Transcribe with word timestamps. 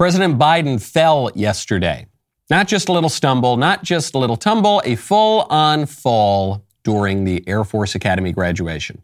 President 0.00 0.38
Biden 0.38 0.80
fell 0.80 1.30
yesterday. 1.34 2.06
Not 2.48 2.66
just 2.66 2.88
a 2.88 2.92
little 2.92 3.10
stumble, 3.10 3.58
not 3.58 3.84
just 3.84 4.14
a 4.14 4.18
little 4.18 4.38
tumble, 4.38 4.80
a 4.86 4.94
full 4.94 5.42
on 5.50 5.84
fall 5.84 6.64
during 6.84 7.24
the 7.24 7.46
Air 7.46 7.64
Force 7.64 7.94
Academy 7.94 8.32
graduation. 8.32 9.02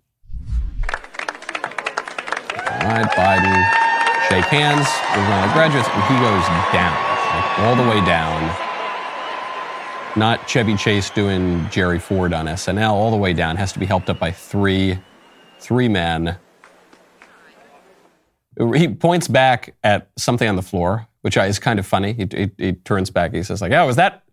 All 0.88 0.95
right, 2.88 3.11
Biden, 3.11 4.30
shake 4.30 4.46
hands 4.46 4.87
with 5.14 5.29
one 5.29 5.43
of 5.43 5.51
the 5.51 5.53
graduates, 5.53 5.87
and 5.87 6.03
he 6.04 6.14
goes 6.14 6.46
down, 6.72 6.97
like 7.35 7.58
all 7.58 7.76
the 7.76 7.90
way 7.90 8.03
down. 8.06 8.56
Not 10.17 10.49
Chevy 10.49 10.76
Chase 10.76 11.10
doing 11.10 11.69
Jerry 11.69 11.99
Ford 11.99 12.33
on 12.33 12.47
SNL, 12.47 12.92
all 12.92 13.10
the 13.10 13.19
way 13.19 13.35
down. 13.35 13.56
Has 13.56 13.71
to 13.74 13.78
be 13.78 13.85
helped 13.85 14.08
up 14.08 14.19
by 14.19 14.31
three, 14.31 14.99
three 15.58 15.88
men 15.88 16.38
he 18.75 18.88
points 18.88 19.29
back 19.29 19.75
at 19.84 20.11
something 20.16 20.48
on 20.48 20.57
the 20.57 20.62
floor, 20.62 21.07
which 21.23 21.37
is 21.37 21.59
kind 21.59 21.79
of 21.79 21.87
funny. 21.87 22.12
He, 22.15 22.27
he, 22.30 22.51
he 22.57 22.73
turns 22.73 23.11
back. 23.11 23.35
He 23.35 23.43
says, 23.43 23.61
"Like, 23.61 23.73
oh, 23.73 23.87
was 23.87 23.97
that? 23.97 24.25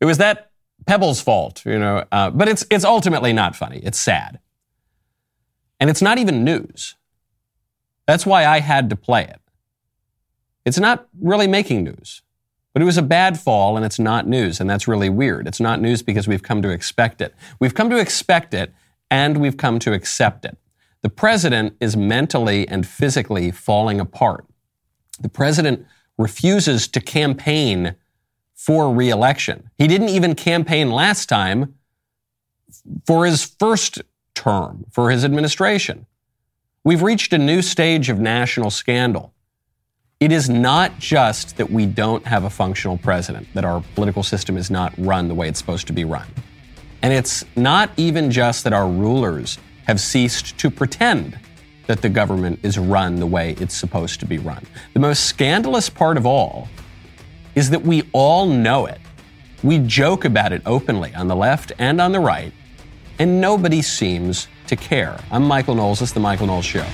It 0.00 0.06
was 0.06 0.18
that 0.18 0.50
Pebble's 0.86 1.20
fault, 1.20 1.64
you 1.64 1.78
know." 1.78 2.04
Uh, 2.10 2.30
but 2.30 2.48
it's 2.48 2.66
it's 2.70 2.84
ultimately 2.84 3.32
not 3.32 3.54
funny. 3.54 3.80
It's 3.82 3.98
sad, 3.98 4.40
and 5.78 5.88
it's 5.88 6.02
not 6.02 6.18
even 6.18 6.42
news. 6.44 6.96
That's 8.06 8.26
why 8.26 8.44
I 8.44 8.60
had 8.60 8.90
to 8.90 8.96
play 8.96 9.22
it. 9.22 9.40
It's 10.64 10.78
not 10.78 11.06
really 11.20 11.46
making 11.46 11.84
news, 11.84 12.22
but 12.72 12.82
it 12.82 12.84
was 12.84 12.98
a 12.98 13.02
bad 13.02 13.38
fall, 13.38 13.76
and 13.76 13.86
it's 13.86 13.98
not 13.98 14.26
news, 14.26 14.60
and 14.60 14.68
that's 14.68 14.88
really 14.88 15.08
weird. 15.08 15.46
It's 15.46 15.60
not 15.60 15.80
news 15.80 16.02
because 16.02 16.26
we've 16.26 16.42
come 16.42 16.60
to 16.62 16.70
expect 16.70 17.20
it. 17.20 17.34
We've 17.60 17.74
come 17.74 17.88
to 17.90 17.98
expect 17.98 18.52
it, 18.52 18.74
and 19.10 19.38
we've 19.38 19.56
come 19.56 19.78
to 19.80 19.92
accept 19.92 20.44
it. 20.44 20.58
The 21.02 21.08
president 21.08 21.76
is 21.80 21.96
mentally 21.96 22.68
and 22.68 22.86
physically 22.86 23.50
falling 23.50 24.00
apart. 24.00 24.44
The 25.20 25.28
president 25.28 25.86
refuses 26.18 26.88
to 26.88 27.00
campaign 27.00 27.94
for 28.54 28.92
reelection. 28.92 29.70
He 29.78 29.86
didn't 29.86 30.10
even 30.10 30.34
campaign 30.34 30.90
last 30.90 31.28
time 31.28 31.74
for 33.06 33.24
his 33.24 33.44
first 33.44 34.02
term, 34.34 34.84
for 34.90 35.10
his 35.10 35.24
administration. 35.24 36.06
We've 36.84 37.02
reached 37.02 37.32
a 37.32 37.38
new 37.38 37.62
stage 37.62 38.10
of 38.10 38.18
national 38.18 38.70
scandal. 38.70 39.32
It 40.18 40.32
is 40.32 40.50
not 40.50 40.98
just 40.98 41.56
that 41.56 41.70
we 41.70 41.86
don't 41.86 42.26
have 42.26 42.44
a 42.44 42.50
functional 42.50 42.98
president, 42.98 43.48
that 43.54 43.64
our 43.64 43.82
political 43.94 44.22
system 44.22 44.58
is 44.58 44.70
not 44.70 44.92
run 44.98 45.28
the 45.28 45.34
way 45.34 45.48
it's 45.48 45.58
supposed 45.58 45.86
to 45.86 45.94
be 45.94 46.04
run. 46.04 46.26
And 47.02 47.14
it's 47.14 47.44
not 47.56 47.90
even 47.96 48.30
just 48.30 48.64
that 48.64 48.74
our 48.74 48.86
rulers 48.86 49.58
have 49.90 50.00
ceased 50.00 50.56
to 50.56 50.70
pretend 50.70 51.36
that 51.88 52.00
the 52.00 52.08
government 52.08 52.60
is 52.62 52.78
run 52.78 53.16
the 53.16 53.26
way 53.26 53.56
it's 53.58 53.74
supposed 53.74 54.20
to 54.20 54.24
be 54.24 54.38
run. 54.38 54.64
The 54.94 55.00
most 55.00 55.24
scandalous 55.24 55.90
part 55.90 56.16
of 56.16 56.24
all 56.24 56.68
is 57.56 57.70
that 57.70 57.82
we 57.82 58.08
all 58.12 58.46
know 58.46 58.86
it. 58.86 59.00
We 59.64 59.80
joke 59.80 60.24
about 60.24 60.52
it 60.52 60.62
openly 60.64 61.12
on 61.16 61.26
the 61.26 61.34
left 61.34 61.72
and 61.76 62.00
on 62.00 62.12
the 62.12 62.20
right, 62.20 62.52
and 63.18 63.40
nobody 63.40 63.82
seems 63.82 64.46
to 64.68 64.76
care. 64.76 65.18
I'm 65.28 65.42
Michael 65.42 65.74
Knowles. 65.74 65.98
This 65.98 66.10
is 66.10 66.14
The 66.14 66.20
Michael 66.20 66.46
Knowles 66.46 66.64
Show. 66.64 66.86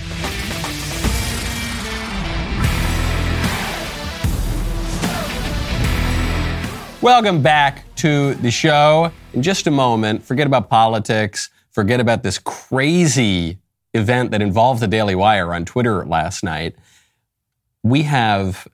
Welcome 7.02 7.42
back 7.42 7.94
to 7.96 8.32
the 8.36 8.50
show. 8.50 9.12
In 9.34 9.42
just 9.42 9.66
a 9.66 9.70
moment, 9.70 10.22
forget 10.24 10.46
about 10.46 10.70
politics 10.70 11.50
forget 11.76 12.00
about 12.00 12.22
this 12.22 12.38
crazy 12.38 13.58
event 13.92 14.30
that 14.30 14.40
involved 14.40 14.80
the 14.80 14.88
Daily 14.88 15.14
Wire 15.14 15.52
on 15.52 15.66
Twitter 15.66 16.06
last 16.06 16.42
night. 16.42 16.74
We 17.82 18.04
have 18.04 18.66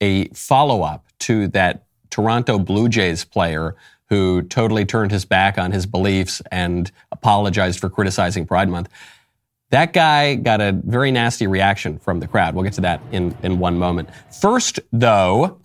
a 0.00 0.28
follow 0.28 0.82
up 0.82 1.04
to 1.20 1.48
that 1.48 1.84
Toronto 2.08 2.58
Blue 2.58 2.88
Jays 2.88 3.22
player 3.22 3.76
who 4.08 4.40
totally 4.40 4.86
turned 4.86 5.10
his 5.10 5.26
back 5.26 5.58
on 5.58 5.72
his 5.72 5.84
beliefs 5.84 6.40
and 6.50 6.90
apologized 7.12 7.80
for 7.80 7.90
criticizing 7.90 8.46
Pride 8.46 8.70
Month. 8.70 8.88
That 9.68 9.92
guy 9.92 10.34
got 10.36 10.62
a 10.62 10.72
very 10.72 11.10
nasty 11.10 11.46
reaction 11.46 11.98
from 11.98 12.20
the 12.20 12.26
crowd. 12.26 12.54
We'll 12.54 12.64
get 12.64 12.72
to 12.74 12.80
that 12.80 13.02
in, 13.12 13.36
in 13.42 13.58
one 13.58 13.78
moment. 13.78 14.08
First, 14.40 14.80
though, 14.90 15.60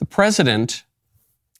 the 0.00 0.06
president 0.06 0.82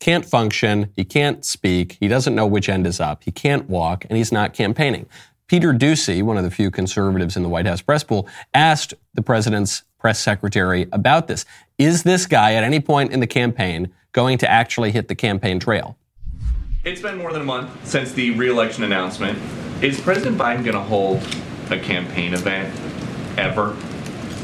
can't 0.01 0.25
function, 0.25 0.93
he 0.97 1.05
can't 1.05 1.45
speak, 1.45 1.97
he 2.01 2.09
doesn't 2.09 2.35
know 2.35 2.47
which 2.47 2.69
end 2.69 2.87
is 2.87 3.01
up, 3.01 3.25
he 3.25 3.31
can't 3.31 3.69
walk, 3.69 4.05
and 4.09 4.17
he's 4.17 4.33
not 4.33 4.55
campaigning. 4.55 5.07
Peter 5.49 5.73
Doocy, 5.73 6.23
one 6.23 6.37
of 6.37 6.45
the 6.45 6.51
few 6.51 6.71
conservatives 6.71 7.37
in 7.37 7.43
the 7.43 7.49
White 7.49 7.67
House 7.67 7.81
press 7.81 8.05
pool, 8.05 8.29
asked 8.55 8.95
the 9.15 9.23
president's 9.23 9.83
press 9.99 10.21
secretary 10.21 10.87
about 10.93 11.27
this. 11.27 11.45
Is 11.79 12.03
this 12.03 12.27
guy 12.27 12.55
at 12.55 12.65
any 12.65 12.81
point 12.81 13.13
in 13.13 13.21
the 13.21 13.27
campaign 13.27 13.93
going 14.13 14.39
to 14.39 14.51
actually 14.51 14.93
hit 14.93 15.09
the 15.09 15.15
campaign 15.15 15.59
trail? 15.59 15.97
It's 16.85 17.01
been 17.01 17.19
more 17.19 17.33
than 17.33 17.43
a 17.43 17.45
month 17.45 17.87
since 17.87 18.13
the 18.13 18.31
reelection 18.33 18.85
announcement. 18.85 19.39
Is 19.83 20.01
President 20.01 20.39
Biden 20.39 20.65
going 20.65 20.77
to 20.77 20.81
hold 20.81 21.23
a 21.71 21.79
campaign 21.79 22.35
event 22.35 22.73
ever? 23.39 23.77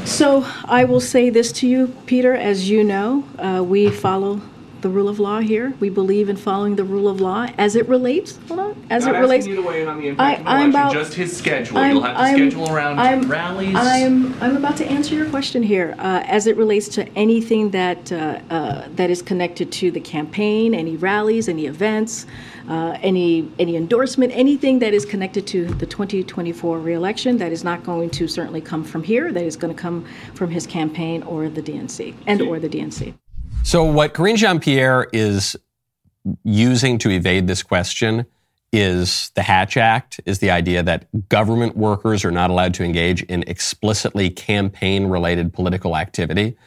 So 0.05 0.45
I 0.65 0.83
will 0.83 0.99
say 0.99 1.29
this 1.29 1.51
to 1.53 1.67
you, 1.67 1.95
Peter. 2.05 2.33
As 2.35 2.69
you 2.69 2.83
know, 2.83 3.23
uh, 3.37 3.63
we 3.63 3.89
follow 3.89 4.41
the 4.85 4.89
rule 4.91 5.09
of 5.09 5.19
law 5.19 5.39
here. 5.39 5.73
We 5.79 5.89
believe 5.89 6.29
in 6.29 6.35
following 6.35 6.75
the 6.75 6.83
rule 6.83 7.07
of 7.07 7.19
law 7.19 7.47
as 7.57 7.75
it 7.75 7.89
relates. 7.89 8.37
Hold 8.47 8.59
on, 8.59 8.85
as 8.91 9.07
Not 9.07 9.15
it 9.15 9.17
relates. 9.17 9.47
You 9.47 9.55
to 9.55 9.63
weigh 9.63 9.81
in 9.81 9.87
on 9.87 9.99
the 9.99 10.09
impact 10.09 10.43
I, 10.45 10.61
am 10.61 10.69
about 10.69 10.93
just 10.93 11.15
his 11.15 11.35
schedule. 11.35 11.79
I'm, 11.79 11.93
You'll 11.93 12.03
have 12.03 12.15
to 12.15 12.21
I'm, 12.21 12.35
schedule 12.35 12.71
around 12.71 12.99
I'm, 12.99 13.27
rallies. 13.27 13.73
I'm 13.75 14.39
I'm 14.43 14.55
about 14.55 14.77
to 14.77 14.85
answer 14.85 15.15
your 15.15 15.27
question 15.31 15.63
here 15.63 15.95
uh, 15.97 16.21
as 16.27 16.45
it 16.45 16.55
relates 16.55 16.87
to 16.89 17.09
anything 17.17 17.71
that 17.71 18.11
uh, 18.11 18.39
uh, 18.51 18.87
that 18.91 19.09
is 19.09 19.23
connected 19.23 19.71
to 19.71 19.89
the 19.89 19.99
campaign, 19.99 20.75
any 20.75 20.97
rallies, 20.97 21.49
any 21.49 21.65
events. 21.65 22.27
Uh, 22.67 22.97
any 23.03 23.47
any 23.59 23.75
endorsement, 23.75 24.33
anything 24.35 24.79
that 24.79 24.91
is 24.91 25.05
connected 25.05 25.45
to 25.45 25.65
the 25.75 25.85
2024 25.85 26.79
reelection 26.79 27.37
that 27.37 27.51
is 27.51 27.63
not 27.63 27.83
going 27.83 28.09
to 28.09 28.27
certainly 28.27 28.59
come 28.59 28.83
from 28.83 29.03
here. 29.03 29.31
That 29.31 29.43
is 29.43 29.55
going 29.55 29.75
to 29.75 29.79
come 29.79 30.03
from 30.33 30.49
his 30.49 30.65
campaign 30.65 31.21
or 31.21 31.47
the 31.47 31.61
DNC 31.61 32.15
and 32.25 32.41
or 32.41 32.59
the 32.59 32.67
DNC. 32.67 33.13
So, 33.63 33.83
what 33.83 34.13
Karine 34.13 34.35
Jean 34.35 34.59
Pierre 34.59 35.07
is 35.11 35.55
using 36.43 36.97
to 36.99 37.09
evade 37.09 37.47
this 37.47 37.63
question 37.63 38.25
is 38.71 39.31
the 39.35 39.41
Hatch 39.41 39.77
Act, 39.77 40.19
is 40.25 40.39
the 40.39 40.51
idea 40.51 40.83
that 40.83 41.29
government 41.29 41.77
workers 41.77 42.25
are 42.25 42.31
not 42.31 42.49
allowed 42.49 42.73
to 42.75 42.83
engage 42.83 43.23
in 43.23 43.43
explicitly 43.47 44.29
campaign 44.29 45.05
related 45.07 45.53
political 45.53 45.95
activity. 45.95 46.57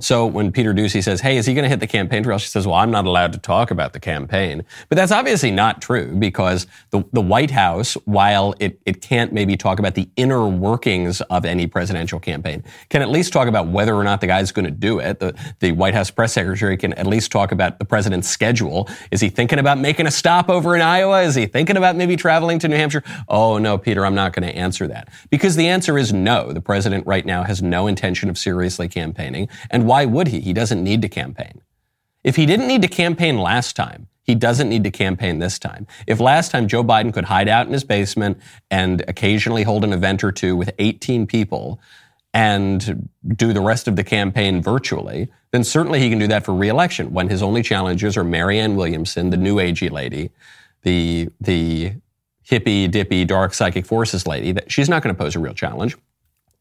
So 0.00 0.26
when 0.26 0.52
Peter 0.52 0.72
Doocy 0.72 1.02
says, 1.02 1.20
hey, 1.20 1.38
is 1.38 1.46
he 1.46 1.54
going 1.54 1.64
to 1.64 1.68
hit 1.68 1.80
the 1.80 1.86
campaign 1.88 2.22
trail? 2.22 2.38
She 2.38 2.46
says, 2.46 2.68
well, 2.68 2.76
I'm 2.76 2.92
not 2.92 3.04
allowed 3.04 3.32
to 3.32 3.38
talk 3.40 3.72
about 3.72 3.94
the 3.94 3.98
campaign. 3.98 4.64
But 4.88 4.94
that's 4.94 5.10
obviously 5.10 5.50
not 5.50 5.82
true 5.82 6.14
because 6.14 6.68
the, 6.90 7.02
the 7.12 7.20
White 7.20 7.50
House, 7.50 7.94
while 8.04 8.54
it, 8.60 8.80
it 8.86 9.02
can't 9.02 9.32
maybe 9.32 9.56
talk 9.56 9.80
about 9.80 9.96
the 9.96 10.08
inner 10.14 10.46
workings 10.46 11.20
of 11.22 11.44
any 11.44 11.66
presidential 11.66 12.20
campaign, 12.20 12.62
can 12.90 13.02
at 13.02 13.08
least 13.08 13.32
talk 13.32 13.48
about 13.48 13.66
whether 13.66 13.92
or 13.92 14.04
not 14.04 14.20
the 14.20 14.28
guy's 14.28 14.52
going 14.52 14.66
to 14.66 14.70
do 14.70 15.00
it. 15.00 15.18
The, 15.18 15.34
the 15.58 15.72
White 15.72 15.94
House 15.94 16.12
press 16.12 16.32
secretary 16.32 16.76
can 16.76 16.92
at 16.92 17.08
least 17.08 17.32
talk 17.32 17.50
about 17.50 17.80
the 17.80 17.84
president's 17.84 18.28
schedule. 18.28 18.88
Is 19.10 19.20
he 19.20 19.28
thinking 19.28 19.58
about 19.58 19.78
making 19.78 20.06
a 20.06 20.12
stop 20.12 20.48
over 20.48 20.76
in 20.76 20.80
Iowa? 20.80 21.22
Is 21.22 21.34
he 21.34 21.46
thinking 21.46 21.76
about 21.76 21.96
maybe 21.96 22.14
traveling 22.14 22.60
to 22.60 22.68
New 22.68 22.76
Hampshire? 22.76 23.02
Oh, 23.28 23.58
no, 23.58 23.76
Peter, 23.76 24.06
I'm 24.06 24.14
not 24.14 24.32
going 24.32 24.46
to 24.46 24.56
answer 24.56 24.86
that. 24.86 25.08
Because 25.28 25.56
the 25.56 25.66
answer 25.66 25.98
is 25.98 26.12
no. 26.12 26.52
The 26.52 26.60
president 26.60 27.04
right 27.04 27.26
now 27.26 27.42
has 27.42 27.60
no 27.62 27.88
intention 27.88 28.30
of 28.30 28.38
seriously 28.38 28.86
campaigning. 28.86 29.48
And 29.70 29.87
why 29.88 30.04
would 30.04 30.28
he? 30.28 30.40
He 30.40 30.52
doesn't 30.52 30.82
need 30.82 31.02
to 31.02 31.08
campaign. 31.08 31.62
If 32.22 32.36
he 32.36 32.46
didn't 32.46 32.68
need 32.68 32.82
to 32.82 32.88
campaign 32.88 33.38
last 33.38 33.74
time, 33.74 34.08
he 34.22 34.34
doesn't 34.34 34.68
need 34.68 34.84
to 34.84 34.90
campaign 34.90 35.38
this 35.38 35.58
time. 35.58 35.86
If 36.06 36.20
last 36.20 36.50
time 36.50 36.68
Joe 36.68 36.84
Biden 36.84 37.14
could 37.14 37.24
hide 37.24 37.48
out 37.48 37.66
in 37.66 37.72
his 37.72 37.84
basement 37.84 38.38
and 38.70 39.02
occasionally 39.08 39.62
hold 39.62 39.84
an 39.84 39.94
event 39.94 40.22
or 40.22 40.30
two 40.30 40.54
with 40.54 40.70
18 40.78 41.26
people 41.26 41.80
and 42.34 43.08
do 43.26 43.54
the 43.54 43.62
rest 43.62 43.88
of 43.88 43.96
the 43.96 44.04
campaign 44.04 44.60
virtually, 44.60 45.28
then 45.50 45.64
certainly 45.64 45.98
he 46.00 46.10
can 46.10 46.18
do 46.18 46.26
that 46.26 46.44
for 46.44 46.54
reelection 46.54 47.14
when 47.14 47.30
his 47.30 47.42
only 47.42 47.62
challengers 47.62 48.18
are 48.18 48.24
Marianne 48.24 48.76
Williamson, 48.76 49.30
the 49.30 49.38
new 49.38 49.56
agey 49.56 49.90
lady, 49.90 50.30
the, 50.82 51.30
the 51.40 51.94
hippy 52.42 52.86
dippy 52.86 53.24
dark 53.24 53.54
psychic 53.54 53.86
forces 53.86 54.26
lady. 54.26 54.52
That 54.52 54.70
she's 54.70 54.90
not 54.90 55.02
going 55.02 55.16
to 55.16 55.18
pose 55.18 55.36
a 55.36 55.38
real 55.38 55.54
challenge. 55.54 55.96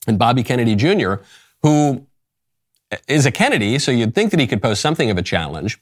And 0.07 0.17
Bobby 0.17 0.43
Kennedy 0.43 0.75
Jr., 0.75 1.15
who 1.63 2.06
is 3.07 3.25
a 3.25 3.31
Kennedy, 3.31 3.79
so 3.79 3.91
you'd 3.91 4.15
think 4.15 4.31
that 4.31 4.39
he 4.39 4.47
could 4.47 4.61
pose 4.61 4.79
something 4.79 5.09
of 5.09 5.17
a 5.17 5.21
challenge. 5.21 5.79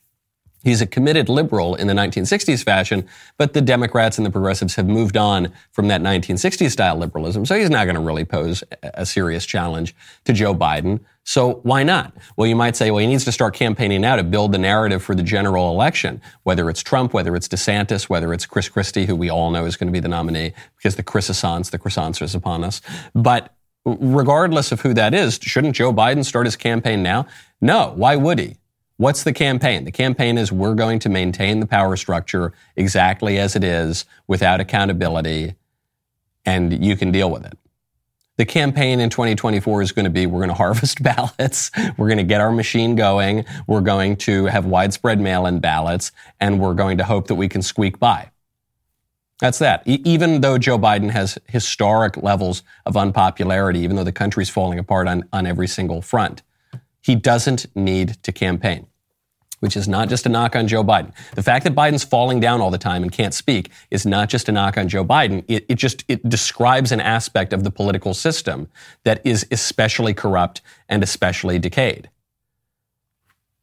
He's 0.63 0.81
a 0.81 0.88
committed 0.88 1.30
liberal 1.30 1.75
in 1.75 1.86
the 1.86 1.94
1960s 1.94 2.63
fashion, 2.63 3.07
but 3.38 3.54
the 3.54 3.62
Democrats 3.62 4.18
and 4.18 4.25
the 4.25 4.31
progressives 4.31 4.74
have 4.75 4.88
moved 4.88 5.16
on 5.16 5.54
from 5.72 5.90
that 5.90 6.02
1960s 6.02 6.72
style 6.72 6.96
liberalism, 6.96 7.46
so 7.46 7.56
he's 7.56 7.69
not 7.69 7.86
going 7.86 7.96
to 7.96 8.02
really 8.02 8.25
pose 8.25 8.63
a 8.81 9.06
serious 9.06 9.46
challenge 9.46 9.96
to 10.24 10.34
Joe 10.34 10.56
Biden. 10.56 11.02
So 11.24 11.56
why 11.63 11.84
not? 11.84 12.13
Well, 12.36 12.48
you 12.48 12.56
might 12.56 12.75
say, 12.75 12.90
well, 12.90 13.00
he 13.00 13.06
needs 13.06 13.25
to 13.25 13.31
start 13.31 13.54
campaigning 13.54 14.01
now 14.01 14.16
to 14.16 14.24
build 14.24 14.51
the 14.51 14.58
narrative 14.58 15.04
for 15.04 15.13
the 15.13 15.24
general 15.24 15.69
election, 15.72 16.19
whether 16.44 16.68
it's 16.69 16.81
Trump, 16.81 17.13
whether 17.13 17.36
it's 17.36 17.48
DeSantis, 17.48 18.10
whether 18.10 18.34
it's 18.34 18.48
Chris 18.48 18.68
Christie, 18.68 19.06
who 19.06 19.16
we 19.16 19.30
all 19.30 19.51
know 19.51 19.66
is 19.66 19.75
going 19.75 19.88
to 19.88 19.94
be 19.94 20.00
the 20.00 20.08
nominee 20.08 20.54
because 20.78 20.96
the 20.96 21.04
croissants, 21.04 21.69
the 21.69 21.80
croissants 21.80 22.24
is 22.24 22.34
upon 22.34 22.63
us. 22.63 22.81
But 23.13 23.55
regardless 23.86 24.72
of 24.72 24.82
who 24.82 24.94
that 24.96 25.14
is, 25.14 25.40
shouldn't 25.42 25.76
Joe 25.76 25.94
Biden 25.94 26.26
start 26.26 26.46
his 26.46 26.56
campaign 26.56 27.04
now? 27.04 27.28
No, 27.62 27.94
why 27.96 28.16
would 28.16 28.40
he? 28.40 28.58
What's 28.98 29.24
the 29.24 29.34
campaign? 29.34 29.84
The 29.84 29.92
campaign 29.92 30.38
is 30.38 30.52
we're 30.52 30.74
going 30.74 31.00
to 31.00 31.10
maintain 31.10 31.60
the 31.60 31.68
power 31.68 31.96
structure 31.98 32.54
exactly 32.76 33.38
as 33.38 33.56
it 33.56 33.64
is 33.64 34.06
without 34.28 34.62
accountability, 34.62 35.56
and 36.46 36.84
you 36.84 36.96
can 36.96 37.12
deal 37.12 37.30
with 37.30 37.46
it. 37.46 37.58
The 38.38 38.46
campaign 38.46 39.00
in 39.00 39.10
2024 39.10 39.82
is 39.82 39.92
going 39.92 40.06
to 40.06 40.10
be 40.10 40.26
we're 40.26 40.40
going 40.40 40.50
to 40.50 40.56
harvest 40.56 41.04
ballots, 41.04 41.72
we're 41.98 42.08
going 42.08 42.18
to 42.18 42.24
get 42.24 42.42
our 42.42 42.52
machine 42.52 42.96
going, 42.96 43.46
we're 43.68 43.82
going 43.82 44.16
to 44.18 44.46
have 44.46 44.66
widespread 44.66 45.20
mail 45.20 45.46
in 45.46 45.60
ballots, 45.60 46.12
and 46.40 46.60
we're 46.60 46.74
going 46.74 46.98
to 46.98 47.04
hope 47.04 47.28
that 47.28 47.36
we 47.36 47.50
can 47.50 47.62
squeak 47.62 48.00
by. 48.00 48.32
That's 49.40 49.60
that. 49.60 49.84
E- 49.86 50.02
even 50.06 50.42
though 50.42 50.58
Joe 50.58 50.78
Biden 50.78 51.12
has 51.12 51.38
historic 51.48 52.18
levels 52.18 52.64
of 52.86 52.96
unpopularity, 52.96 53.80
even 53.80 53.96
though 53.96 54.04
the 54.04 54.12
country's 54.12 54.50
falling 54.50 54.80
apart 54.80 55.08
on, 55.08 55.28
on 55.34 55.46
every 55.46 55.68
single 55.68 56.02
front, 56.02 56.42
he 57.02 57.16
doesn't 57.16 57.66
need 57.76 58.22
to 58.24 58.32
campaign 58.32 58.88
which 59.66 59.76
is 59.76 59.88
not 59.88 60.10
just 60.10 60.28
a 60.28 60.30
knock 60.30 60.56
on 60.56 60.68
Joe 60.68 60.84
Biden. 60.84 61.12
The 61.34 61.42
fact 61.42 61.64
that 61.64 61.74
Biden's 61.74 62.04
falling 62.04 62.40
down 62.40 62.62
all 62.62 62.70
the 62.70 62.78
time 62.78 63.02
and 63.02 63.12
can't 63.12 63.34
speak 63.34 63.72
is 63.90 64.06
not 64.06 64.30
just 64.30 64.48
a 64.48 64.52
knock 64.52 64.78
on 64.78 64.88
Joe 64.88 65.04
Biden. 65.04 65.44
It, 65.48 65.66
it, 65.68 65.76
just 65.76 66.04
it 66.08 66.28
describes 66.28 66.92
an 66.92 67.00
aspect 67.00 67.52
of 67.52 67.64
the 67.64 67.72
political 67.72 68.14
system 68.14 68.68
that 69.06 69.26
is 69.26 69.48
especially 69.50 70.14
corrupt 70.14 70.62
and 70.88 71.02
especially 71.02 71.58
decayed. 71.58 72.12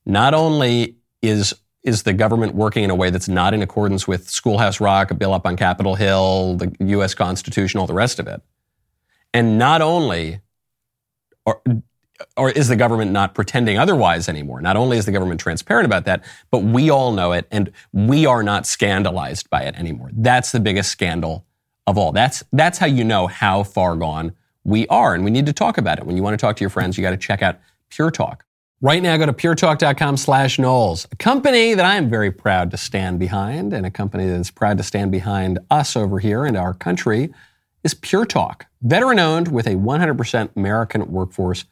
Not 0.05 0.35
only 0.35 0.97
is 1.21 1.55
is 1.83 2.05
the 2.05 2.13
government 2.13 2.55
working 2.55 2.85
in 2.85 2.91
a 2.91 2.95
way 2.95 3.11
that's 3.11 3.29
not 3.29 3.55
in 3.55 3.63
accordance 3.63 4.07
with 4.07 4.29
Schoolhouse 4.29 4.81
Rock, 4.81 5.11
a 5.11 5.15
bill 5.15 5.35
up 5.35 5.47
on 5.47 5.57
Capitol 5.57 5.95
Hill, 5.95 6.57
the 6.57 6.75
U.S. 6.81 7.15
Constitution, 7.15 7.81
all 7.81 7.87
the 7.87 7.95
rest 7.95 8.19
of 8.19 8.27
it, 8.27 8.41
and 9.35 9.59
not 9.59 9.83
only 9.83 10.41
are, 11.47 11.61
or 12.37 12.51
is 12.51 12.69
the 12.69 12.77
government 12.77 13.11
not 13.11 13.35
pretending 13.35 13.79
otherwise 13.79 14.29
anymore? 14.29 14.61
Not 14.61 14.77
only 14.77 14.97
is 14.97 15.07
the 15.07 15.13
government 15.13 15.41
transparent 15.41 15.87
about 15.87 16.05
that, 16.05 16.25
but 16.51 16.59
we 16.59 16.91
all 16.91 17.13
know 17.13 17.33
it 17.33 17.47
and 17.51 17.73
we 17.93 18.27
are 18.27 18.43
not 18.43 18.67
scandalized 18.67 19.51
by 19.51 19.63
it 19.63 19.75
anymore. 19.75 20.11
That's 20.13 20.53
the 20.53 20.61
biggest 20.61 20.91
scandal 20.91 21.45
of 21.87 21.99
all. 21.99 22.13
That's, 22.13 22.45
that's 22.53 22.79
how 22.79 22.87
you 22.87 23.05
know 23.05 23.27
how 23.27 23.65
far 23.65 23.97
gone 23.97 24.33
we 24.65 24.87
are. 24.87 25.15
And 25.15 25.25
we 25.25 25.31
need 25.31 25.47
to 25.47 25.53
talk 25.53 25.79
about 25.79 25.99
it. 25.99 26.07
When 26.07 26.17
you 26.17 26.23
want 26.23 26.35
to 26.35 26.39
talk 26.39 26.57
to 26.57 26.61
your 26.61 26.71
friends, 26.71 26.97
you 26.97 27.03
got 27.03 27.11
to 27.11 27.17
check 27.17 27.43
out 27.43 27.59
Pure 27.91 28.13
Talk. 28.13 28.45
Right 28.85 29.01
now, 29.01 29.17
go 29.17 29.27
to 29.27 29.33
puretalk.com 29.33 30.17
slash 30.17 30.59
Knowles, 30.59 31.07
a 31.13 31.15
company 31.15 31.75
that 31.75 31.85
I 31.85 31.95
am 31.95 32.11
very 32.11 32.33
proud 32.33 32.73
to 32.73 32.77
stand 32.77 33.21
behind 33.21 33.73
and 33.73 33.87
a 33.87 33.93
company 33.93 34.27
that 34.27 34.41
is 34.41 34.51
proud 34.51 34.77
to 34.79 34.83
stand 34.83 35.13
behind 35.13 35.61
us 35.71 35.95
over 35.95 36.19
here 36.19 36.45
and 36.45 36.57
our 36.57 36.75
country 36.75 37.33
is 37.85 37.95
Pure 37.95 38.27
Talk. 38.27 38.67
Veteran 38.83 39.21
owned 39.21 39.47
with 39.47 39.69
a 39.69 39.77
100% 39.77 40.57
American 40.57 41.13
workforce 41.13 41.65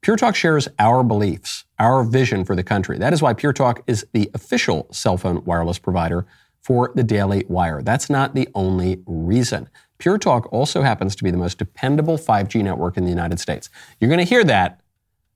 Pure 0.00 0.18
Talk 0.18 0.36
shares 0.36 0.68
our 0.78 1.02
beliefs, 1.02 1.64
our 1.80 2.04
vision 2.04 2.44
for 2.44 2.54
the 2.54 2.62
country. 2.62 2.98
That 2.98 3.12
is 3.12 3.20
why 3.20 3.34
Pure 3.34 3.54
Talk 3.54 3.82
is 3.88 4.06
the 4.12 4.30
official 4.32 4.86
cell 4.92 5.16
phone 5.16 5.44
wireless 5.44 5.80
provider 5.80 6.24
for 6.60 6.92
the 6.94 7.02
Daily 7.02 7.44
Wire. 7.48 7.82
That's 7.82 8.08
not 8.08 8.36
the 8.36 8.48
only 8.54 9.02
reason. 9.06 9.68
Pure 9.98 10.18
Talk 10.18 10.52
also 10.52 10.82
happens 10.82 11.16
to 11.16 11.24
be 11.24 11.32
the 11.32 11.36
most 11.36 11.58
dependable 11.58 12.16
5G 12.16 12.62
network 12.62 12.96
in 12.96 13.02
the 13.02 13.10
United 13.10 13.40
States. 13.40 13.70
You're 13.98 14.08
going 14.08 14.24
to 14.24 14.24
hear 14.24 14.44
that. 14.44 14.80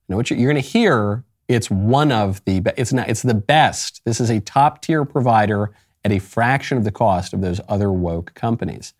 You 0.07 0.13
know 0.13 0.17
what 0.17 0.29
you're 0.29 0.39
going 0.39 0.55
to 0.55 0.61
hear? 0.61 1.23
It's 1.47 1.69
one 1.69 2.11
of 2.11 2.43
the 2.45 2.61
it's 2.77 2.93
not 2.93 3.09
it's 3.09 3.21
the 3.21 3.33
best. 3.33 4.01
This 4.05 4.19
is 4.19 4.29
a 4.29 4.39
top 4.39 4.81
tier 4.81 5.05
provider 5.05 5.71
at 6.03 6.11
a 6.11 6.19
fraction 6.19 6.77
of 6.77 6.83
the 6.83 6.91
cost 6.91 7.33
of 7.33 7.41
those 7.41 7.61
other 7.67 7.91
woke 7.91 8.33
companies. 8.33 8.93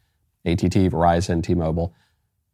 AT&T, 0.46 0.70
Verizon, 0.70 1.44
T-Mobile. 1.44 1.94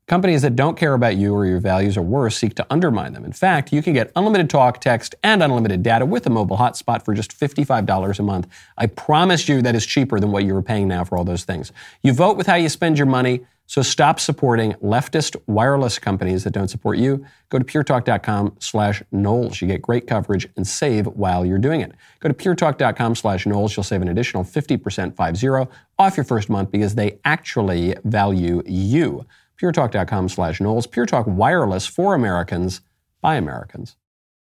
Companies 0.07 0.41
that 0.41 0.55
don't 0.55 0.75
care 0.75 0.95
about 0.95 1.17
you 1.17 1.35
or 1.35 1.45
your 1.45 1.59
values 1.59 1.95
or 1.95 2.01
worse 2.01 2.35
seek 2.35 2.55
to 2.55 2.65
undermine 2.71 3.13
them. 3.13 3.23
In 3.23 3.31
fact, 3.31 3.71
you 3.71 3.83
can 3.83 3.93
get 3.93 4.11
unlimited 4.15 4.49
talk, 4.49 4.81
text, 4.81 5.13
and 5.23 5.43
unlimited 5.43 5.83
data 5.83 6.03
with 6.03 6.25
a 6.25 6.31
mobile 6.31 6.57
hotspot 6.57 7.05
for 7.05 7.13
just 7.13 7.39
$55 7.39 8.17
a 8.17 8.23
month. 8.23 8.47
I 8.75 8.87
promise 8.87 9.47
you 9.47 9.61
that 9.61 9.75
is 9.75 9.85
cheaper 9.85 10.19
than 10.19 10.31
what 10.31 10.45
you're 10.45 10.63
paying 10.63 10.87
now 10.87 11.03
for 11.03 11.15
all 11.15 11.23
those 11.23 11.43
things. 11.43 11.71
You 12.01 12.13
vote 12.13 12.37
with 12.37 12.47
how 12.47 12.55
you 12.55 12.69
spend 12.69 12.97
your 12.97 13.05
money, 13.05 13.41
so 13.69 13.83
stop 13.83 14.19
supporting 14.19 14.73
leftist 14.81 15.35
wireless 15.45 15.99
companies 15.99 16.43
that 16.43 16.53
don't 16.53 16.69
support 16.69 16.97
you. 16.97 17.23
Go 17.49 17.59
to 17.59 17.63
puretalk.com 17.63 18.55
slash 18.57 19.03
Knowles. 19.11 19.61
You 19.61 19.67
get 19.67 19.79
great 19.79 20.07
coverage 20.07 20.49
and 20.57 20.65
save 20.65 21.05
while 21.05 21.45
you're 21.45 21.59
doing 21.59 21.81
it. 21.81 21.91
Go 22.19 22.29
to 22.29 22.33
puretalk.com 22.33 23.13
slash 23.13 23.45
Knowles. 23.45 23.77
You'll 23.77 23.83
save 23.83 24.01
an 24.01 24.07
additional 24.07 24.43
50% 24.43 25.15
50 25.15 25.77
off 25.99 26.17
your 26.17 26.23
first 26.23 26.49
month 26.49 26.71
because 26.71 26.95
they 26.95 27.19
actually 27.23 27.93
value 28.05 28.63
you 28.65 29.27
puretalk.com 29.61 30.29
slash 30.29 30.59
Knowles. 30.59 30.87
Pure 30.87 31.05
Talk 31.05 31.27
Wireless 31.27 31.85
for 31.85 32.15
Americans 32.15 32.81
by 33.21 33.35
Americans. 33.35 33.97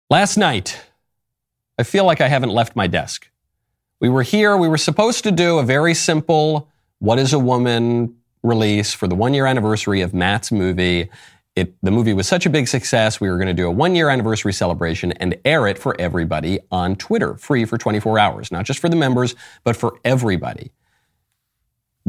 Last 0.09 0.35
night, 0.35 0.87
I 1.79 1.83
feel 1.83 2.03
like 2.03 2.19
I 2.19 2.27
haven't 2.27 2.49
left 2.49 2.75
my 2.75 2.87
desk. 2.87 3.29
We 4.01 4.09
were 4.09 4.23
here, 4.23 4.57
we 4.57 4.67
were 4.67 4.77
supposed 4.77 5.23
to 5.23 5.31
do 5.31 5.57
a 5.57 5.63
very 5.63 5.93
simple 5.93 6.69
What 6.99 7.17
is 7.17 7.31
a 7.31 7.39
Woman 7.39 8.17
release 8.45 8.93
for 8.93 9.07
the 9.07 9.15
one 9.15 9.33
year 9.33 9.45
anniversary 9.45 10.01
of 10.01 10.13
Matt's 10.13 10.51
movie. 10.51 11.09
It, 11.55 11.73
the 11.81 11.91
movie 11.91 12.13
was 12.13 12.27
such 12.27 12.45
a 12.45 12.49
big 12.49 12.67
success, 12.67 13.21
we 13.21 13.29
were 13.29 13.37
going 13.37 13.47
to 13.47 13.53
do 13.53 13.67
a 13.67 13.71
one 13.71 13.95
year 13.95 14.09
anniversary 14.09 14.53
celebration 14.53 15.13
and 15.13 15.37
air 15.45 15.67
it 15.67 15.77
for 15.77 15.99
everybody 15.99 16.59
on 16.71 16.95
Twitter, 16.95 17.35
free 17.35 17.65
for 17.65 17.77
24 17.77 18.19
hours, 18.19 18.51
not 18.51 18.65
just 18.65 18.79
for 18.79 18.89
the 18.89 18.95
members, 18.95 19.35
but 19.63 19.75
for 19.75 19.99
everybody 20.03 20.71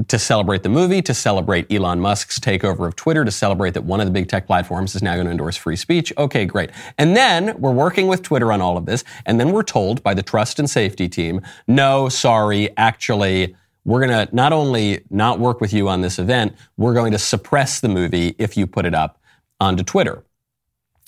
to 0.09 0.19
celebrate 0.19 0.63
the 0.63 0.69
movie, 0.69 1.01
to 1.01 1.15
celebrate 1.15 1.73
Elon 1.73 2.01
Musk's 2.01 2.39
takeover 2.39 2.87
of 2.87 2.97
Twitter, 2.97 3.25
to 3.25 3.31
celebrate 3.31 3.73
that 3.75 3.85
one 3.85 3.99
of 3.99 4.07
the 4.07 4.13
big 4.13 4.29
tech 4.29 4.47
platforms 4.47 4.95
is 4.95 5.03
now 5.03 5.15
going 5.15 5.25
to 5.25 5.31
endorse 5.31 5.57
free 5.57 5.77
speech. 5.77 6.13
Okay, 6.19 6.45
great. 6.45 6.71
And 6.99 7.17
then 7.17 7.59
we're 7.59 7.73
working 7.73 8.07
with 8.07 8.23
Twitter 8.23 8.53
on 8.53 8.61
all 8.61 8.77
of 8.77 8.85
this. 8.85 9.05
And 9.25 9.41
then 9.41 9.53
we're 9.53 9.63
told 9.63 10.03
by 10.03 10.13
the 10.13 10.23
trust 10.23 10.59
and 10.59 10.69
safety 10.69 11.09
team, 11.09 11.41
no, 11.67 12.11
sorry, 12.11 12.77
actually, 12.77 13.57
we're 13.87 14.05
going 14.05 14.27
to 14.27 14.35
not 14.35 14.53
only 14.53 15.05
not 15.11 15.39
work 15.39 15.61
with 15.61 15.73
you 15.73 15.89
on 15.89 16.01
this 16.01 16.19
event, 16.19 16.55
we're 16.77 16.93
going 16.93 17.13
to 17.13 17.19
suppress 17.19 17.81
the 17.81 17.89
movie 17.89 18.35
if 18.37 18.57
you 18.57 18.67
put 18.67 18.85
it 18.85 18.95
up 18.95 19.21
onto 19.61 19.85
Twitter. 19.85 20.25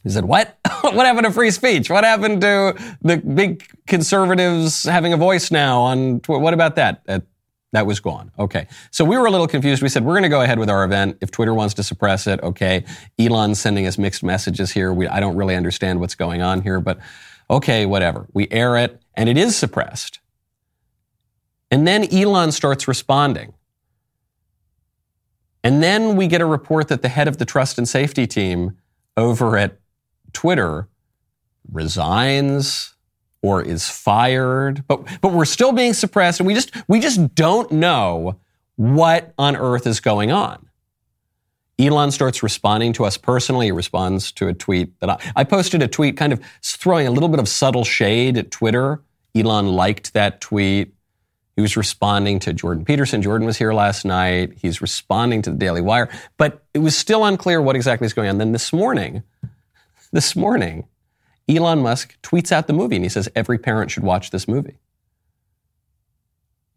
He 0.05 0.11
said, 0.11 0.25
What? 0.25 0.57
what 0.81 1.05
happened 1.05 1.27
to 1.27 1.33
free 1.33 1.51
speech? 1.51 1.91
What 1.91 2.05
happened 2.05 2.41
to 2.43 2.97
the 3.03 3.17
big 3.17 3.65
conservatives 3.89 4.85
having 4.85 5.13
a 5.13 5.17
voice 5.17 5.51
now 5.51 5.81
on 5.81 6.21
Twitter? 6.21 6.41
What 6.41 6.55
about 6.55 6.77
that? 6.77 7.03
That 7.73 7.85
was 7.85 8.01
gone. 8.01 8.31
Okay. 8.39 8.67
So 8.93 9.05
we 9.05 9.19
were 9.19 9.27
a 9.27 9.31
little 9.31 9.49
confused. 9.49 9.83
We 9.83 9.91
said, 9.91 10.05
we're 10.05 10.15
going 10.15 10.23
to 10.23 10.31
go 10.31 10.41
ahead 10.41 10.59
with 10.59 10.71
our 10.71 10.85
event. 10.85 11.19
If 11.21 11.31
Twitter 11.31 11.53
wants 11.53 11.75
to 11.75 11.83
suppress 11.83 12.27
it, 12.27 12.41
okay. 12.43 12.85
Elon's 13.19 13.59
sending 13.59 13.87
us 13.87 13.99
mixed 13.99 14.23
messages 14.23 14.71
here. 14.71 14.93
We, 14.93 15.07
I 15.07 15.21
don't 15.21 15.37
really 15.37 15.55
understand 15.55 16.01
what's 16.01 16.15
going 16.15 16.41
on 16.41 16.63
here, 16.63 16.81
but 16.81 16.99
okay, 17.51 17.85
whatever. 17.85 18.27
We 18.33 18.49
air 18.51 18.79
it 18.79 19.03
and 19.15 19.29
it 19.29 19.37
is 19.37 19.55
suppressed. 19.55 20.21
And 21.71 21.87
then 21.87 22.13
Elon 22.13 22.53
starts 22.53 22.89
responding. 22.89 23.55
And 25.63 25.83
then 25.83 26.17
we 26.17 26.27
get 26.29 26.41
a 26.41 26.47
report 26.47 26.89
that 26.89 27.03
the 27.03 27.09
head 27.09 27.29
of 27.29 27.39
the 27.39 27.45
trust 27.45 27.79
and 27.79 27.89
safety 27.89 28.27
team 28.27 28.77
over 29.17 29.57
at 29.57 29.79
Twitter 30.33 30.89
resigns 31.71 32.95
or 33.43 33.63
is 33.63 33.89
fired, 33.89 34.87
but, 34.89 35.05
but 35.21 35.33
we're 35.33 35.45
still 35.45 35.73
being 35.73 35.93
suppressed 35.93 36.41
and 36.41 36.47
we 36.47 36.55
just, 36.55 36.75
we 36.89 37.01
just 37.01 37.35
don't 37.35 37.71
know 37.71 38.39
what 38.77 39.35
on 39.39 39.57
earth 39.57 39.87
is 39.87 40.01
going 40.01 40.33
on. 40.33 40.69
Elon 41.79 42.11
starts 42.11 42.43
responding 42.43 42.93
to 42.95 43.05
us 43.05 43.17
personally. 43.17 43.67
He 43.67 43.73
responds 43.73 44.33
to 44.33 44.49
a 44.49 44.55
tweet 44.55 44.99
that 45.01 45.11
I, 45.11 45.33
I 45.37 45.45
posted 45.45 45.83
a 45.83 45.89
tweet 45.89 46.17
kind 46.17 46.33
of 46.33 46.41
throwing 46.63 47.07
a 47.07 47.11
little 47.11 47.29
bit 47.29 47.39
of 47.39 47.49
subtle 47.49 47.85
shade 47.85 48.37
at 48.37 48.51
Twitter. 48.51 49.03
Elon 49.35 49.69
liked 49.69 50.13
that 50.15 50.41
tweet. 50.41 50.93
He 51.59 51.63
was 51.63 51.77
responding 51.77 52.39
to 52.39 52.53
Jordan 52.53 52.85
Peterson. 52.85 53.21
Jordan 53.21 53.45
was 53.45 53.57
here 53.57 53.73
last 53.73 54.05
night. 54.05 54.53
He's 54.63 54.81
responding 54.81 55.43
to 55.43 55.51
the 55.51 55.57
Daily 55.57 55.81
Wire, 55.81 56.09
but 56.37 56.63
it 56.73 56.79
was 56.79 56.97
still 56.97 57.25
unclear 57.25 57.61
what 57.61 57.75
exactly 57.75 58.07
is 58.07 58.13
going 58.13 58.29
on. 58.29 58.39
Then 58.39 58.53
this 58.53 58.73
morning, 58.73 59.25
this 60.13 60.37
morning, 60.37 60.87
Elon 61.49 61.81
Musk 61.81 62.15
tweets 62.23 62.53
out 62.53 62.69
the 62.69 62.73
movie 62.73 62.95
and 62.95 63.05
he 63.05 63.09
says 63.09 63.29
every 63.35 63.59
parent 63.59 63.91
should 63.91 64.05
watch 64.05 64.31
this 64.31 64.47
movie. 64.47 64.79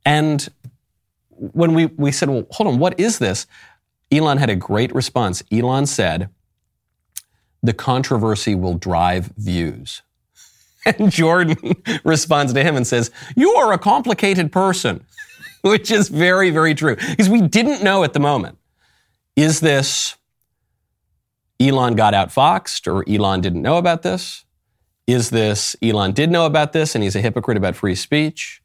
And 0.03 0.49
when 1.29 1.75
we, 1.75 1.85
we 1.85 2.11
said, 2.11 2.31
well, 2.31 2.47
hold 2.49 2.67
on, 2.67 2.79
what 2.79 2.99
is 2.99 3.19
this? 3.19 3.45
Elon 4.11 4.39
had 4.39 4.49
a 4.49 4.55
great 4.55 4.91
response. 4.95 5.43
Elon 5.51 5.85
said, 5.85 6.27
the 7.61 7.73
controversy 7.73 8.55
will 8.55 8.73
drive 8.73 9.27
views. 9.37 10.01
And 10.85 11.11
Jordan 11.11 11.75
responds 12.03 12.53
to 12.53 12.63
him 12.63 12.75
and 12.75 12.87
says, 12.87 13.11
You 13.35 13.51
are 13.51 13.71
a 13.71 13.77
complicated 13.77 14.51
person, 14.51 15.05
which 15.61 15.91
is 15.91 16.09
very, 16.09 16.49
very 16.49 16.73
true. 16.73 16.95
Because 16.95 17.29
we 17.29 17.41
didn't 17.41 17.83
know 17.83 18.03
at 18.03 18.13
the 18.13 18.19
moment. 18.19 18.57
Is 19.35 19.59
this 19.59 20.15
Elon 21.59 21.95
got 21.95 22.13
outfoxed 22.13 22.91
or 22.91 23.07
Elon 23.07 23.41
didn't 23.41 23.61
know 23.61 23.77
about 23.77 24.01
this? 24.01 24.43
Is 25.07 25.29
this 25.29 25.75
Elon 25.81 26.13
did 26.13 26.31
know 26.31 26.45
about 26.45 26.73
this 26.73 26.95
and 26.95 27.03
he's 27.03 27.15
a 27.15 27.21
hypocrite 27.21 27.57
about 27.57 27.75
free 27.75 27.95
speech? 27.95 28.61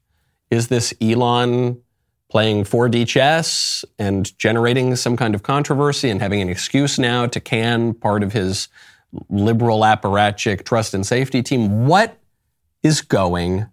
Is 0.50 0.68
this 0.68 0.94
Elon 1.00 1.82
playing 2.30 2.64
4D 2.64 3.06
chess 3.06 3.84
and 3.98 4.36
generating 4.38 4.96
some 4.96 5.16
kind 5.16 5.34
of 5.34 5.42
controversy 5.42 6.10
and 6.10 6.20
having 6.20 6.40
an 6.40 6.48
excuse 6.48 6.98
now 6.98 7.26
to 7.26 7.40
can 7.40 7.94
part 7.94 8.22
of 8.22 8.32
his 8.32 8.68
liberal 9.28 9.80
apparatchik 9.80 10.64
trust 10.64 10.94
and 10.94 11.06
safety 11.06 11.42
team. 11.42 11.86
What 11.86 12.18
is 12.82 13.00
going 13.00 13.66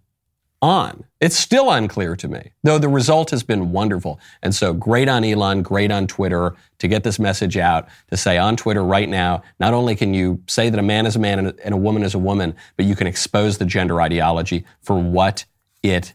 on? 0.62 1.04
It's 1.20 1.38
still 1.38 1.70
unclear 1.72 2.16
to 2.16 2.28
me, 2.28 2.52
though 2.64 2.78
the 2.78 2.90
result 2.90 3.30
has 3.32 3.44
been 3.44 3.72
wonderful. 3.72 4.20
And 4.42 4.56
so 4.56 4.74
great 4.74 5.10
on 5.10 5.24
Elon, 5.24 5.62
great 5.62 5.92
on 5.92 6.08
Twitter 6.08 6.56
to 6.80 6.88
get 6.88 7.04
this 7.04 7.20
message 7.20 7.58
out, 7.58 7.88
to 8.10 8.18
say 8.18 8.38
on 8.38 8.56
Twitter 8.56 8.84
right 8.84 9.10
now, 9.10 9.44
not 9.60 9.74
only 9.74 9.96
can 9.96 10.14
you 10.14 10.42
say 10.48 10.70
that 10.70 10.80
a 10.80 10.84
man 10.84 11.06
is 11.06 11.16
a 11.16 11.20
man 11.20 11.48
and 11.48 11.74
a 11.74 11.78
woman 11.78 12.04
is 12.04 12.14
a 12.14 12.20
woman, 12.20 12.56
but 12.78 12.86
you 12.86 12.96
can 12.96 13.08
expose 13.08 13.58
the 13.58 13.66
gender 13.66 14.02
ideology 14.02 14.66
for 14.82 14.98
what 14.98 15.46
it 15.82 16.14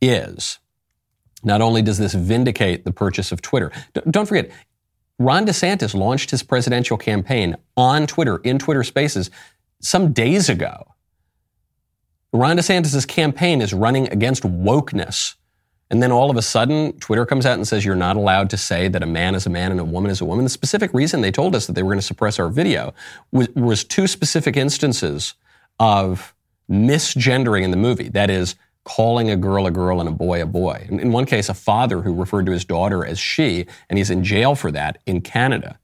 is. 0.00 0.58
Not 1.44 1.60
only 1.60 1.80
does 1.80 1.98
this 1.98 2.14
vindicate 2.14 2.84
the 2.84 2.92
purchase 2.92 3.30
of 3.30 3.40
Twitter, 3.40 3.70
don't 4.10 4.26
forget, 4.26 4.50
Ron 5.18 5.46
DeSantis 5.46 5.94
launched 5.94 6.30
his 6.30 6.42
presidential 6.42 6.96
campaign 6.96 7.56
on 7.76 8.06
Twitter, 8.06 8.38
in 8.38 8.58
Twitter 8.58 8.84
spaces, 8.84 9.30
some 9.80 10.12
days 10.12 10.48
ago. 10.48 10.94
Ron 12.32 12.58
DeSantis' 12.58 13.06
campaign 13.06 13.62
is 13.62 13.72
running 13.72 14.08
against 14.08 14.42
wokeness. 14.42 15.34
And 15.90 16.02
then 16.02 16.10
all 16.10 16.30
of 16.30 16.36
a 16.36 16.42
sudden, 16.42 16.92
Twitter 16.94 17.24
comes 17.24 17.46
out 17.46 17.54
and 17.54 17.66
says 17.66 17.84
you're 17.84 17.94
not 17.94 18.16
allowed 18.16 18.50
to 18.50 18.56
say 18.56 18.88
that 18.88 19.02
a 19.02 19.06
man 19.06 19.34
is 19.34 19.46
a 19.46 19.50
man 19.50 19.70
and 19.70 19.80
a 19.80 19.84
woman 19.84 20.10
is 20.10 20.20
a 20.20 20.24
woman. 20.24 20.44
The 20.44 20.50
specific 20.50 20.92
reason 20.92 21.20
they 21.20 21.30
told 21.30 21.54
us 21.54 21.66
that 21.66 21.74
they 21.74 21.82
were 21.82 21.90
going 21.90 22.00
to 22.00 22.06
suppress 22.06 22.38
our 22.38 22.48
video 22.48 22.92
was, 23.30 23.48
was 23.50 23.84
two 23.84 24.08
specific 24.08 24.56
instances 24.56 25.34
of 25.78 26.34
misgendering 26.68 27.62
in 27.62 27.70
the 27.70 27.76
movie. 27.76 28.08
That 28.08 28.30
is, 28.30 28.56
calling 28.86 29.28
a 29.28 29.36
girl 29.36 29.66
a 29.66 29.70
girl 29.70 29.98
and 29.98 30.08
a 30.08 30.12
boy 30.12 30.40
a 30.40 30.46
boy. 30.46 30.86
In, 30.88 31.10
one 31.10 31.26
case, 31.26 31.48
a 31.48 31.54
father 31.54 32.00
who 32.02 32.14
referred 32.14 32.46
to 32.46 32.52
his 32.52 32.64
daughter 32.64 33.04
as 33.04 33.18
she, 33.18 33.66
and 33.90 33.98
he's 33.98 34.10
in 34.10 34.22
jail 34.22 34.54
for 34.54 34.70
that 34.70 34.98
in 35.06 35.20
Canada. 35.20 35.78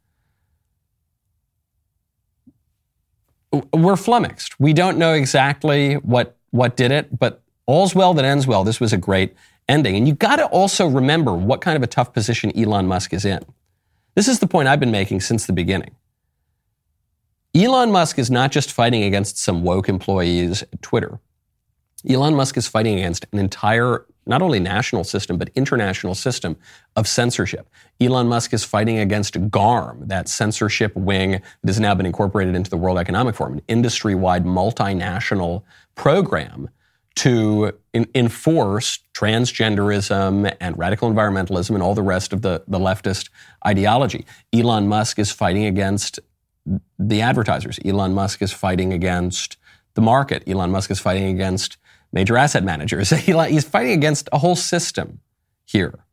We're 3.74 3.96
flummoxed. 3.96 4.58
We 4.60 4.72
don't 4.72 4.98
know 4.98 5.12
exactly 5.14 5.94
what, 5.94 6.38
what 6.52 6.76
did 6.76 6.92
it, 6.92 7.18
but 7.18 7.42
all's 7.66 7.94
well 7.94 8.14
that 8.14 8.24
ends 8.24 8.46
well. 8.46 8.62
This 8.62 8.80
was 8.80 8.92
a 8.92 8.96
great 8.96 9.34
ending. 9.68 9.96
And 9.96 10.06
you 10.06 10.14
got 10.14 10.36
to 10.36 10.46
also 10.46 10.86
remember 10.86 11.34
what 11.34 11.60
kind 11.60 11.76
of 11.76 11.82
a 11.82 11.88
tough 11.88 12.14
position 12.14 12.56
Elon 12.56 12.86
Musk 12.86 13.12
is 13.12 13.24
in. 13.24 13.44
This 14.14 14.28
is 14.28 14.38
the 14.38 14.46
point 14.46 14.68
I've 14.68 14.80
been 14.80 14.92
making 14.92 15.20
since 15.20 15.46
the 15.46 15.52
beginning. 15.52 15.96
Elon 17.54 17.90
Musk 17.90 18.18
is 18.18 18.30
not 18.30 18.52
just 18.52 18.70
fighting 18.70 19.02
against 19.02 19.38
some 19.38 19.64
woke 19.64 19.88
employees 19.88 20.62
at 20.62 20.80
Twitter. 20.82 21.18
Elon 22.08 22.34
Musk 22.34 22.56
is 22.56 22.66
fighting 22.66 22.98
against 22.98 23.26
an 23.32 23.38
entire, 23.38 24.06
not 24.26 24.42
only 24.42 24.58
national 24.58 25.04
system, 25.04 25.38
but 25.38 25.50
international 25.54 26.14
system 26.14 26.56
of 26.96 27.06
censorship. 27.06 27.68
Elon 28.00 28.26
Musk 28.28 28.52
is 28.52 28.64
fighting 28.64 28.98
against 28.98 29.50
GARM, 29.50 30.08
that 30.08 30.28
censorship 30.28 30.94
wing 30.96 31.32
that 31.32 31.66
has 31.66 31.78
now 31.78 31.94
been 31.94 32.06
incorporated 32.06 32.54
into 32.54 32.70
the 32.70 32.76
World 32.76 32.98
Economic 32.98 33.34
Forum, 33.34 33.54
an 33.54 33.62
industry 33.68 34.14
wide 34.14 34.44
multinational 34.44 35.62
program 35.94 36.68
to 37.14 37.72
in, 37.92 38.08
enforce 38.14 38.98
transgenderism 39.14 40.54
and 40.60 40.78
radical 40.78 41.10
environmentalism 41.10 41.70
and 41.70 41.82
all 41.82 41.94
the 41.94 42.02
rest 42.02 42.32
of 42.32 42.42
the, 42.42 42.64
the 42.66 42.78
leftist 42.78 43.28
ideology. 43.66 44.24
Elon 44.52 44.88
Musk 44.88 45.18
is 45.18 45.30
fighting 45.30 45.66
against 45.66 46.20
the 46.98 47.20
advertisers. 47.20 47.78
Elon 47.84 48.14
Musk 48.14 48.40
is 48.40 48.52
fighting 48.52 48.92
against 48.92 49.56
the 49.94 50.00
market. 50.00 50.42
Elon 50.48 50.70
Musk 50.70 50.90
is 50.90 51.00
fighting 51.00 51.24
against 51.24 51.76
major 52.12 52.36
asset 52.36 52.64
managers. 52.64 53.10
He's 53.26 53.64
fighting 53.64 53.92
against 53.92 54.28
a 54.32 54.38
whole 54.38 54.56
system 54.56 55.20
here. 55.64 56.04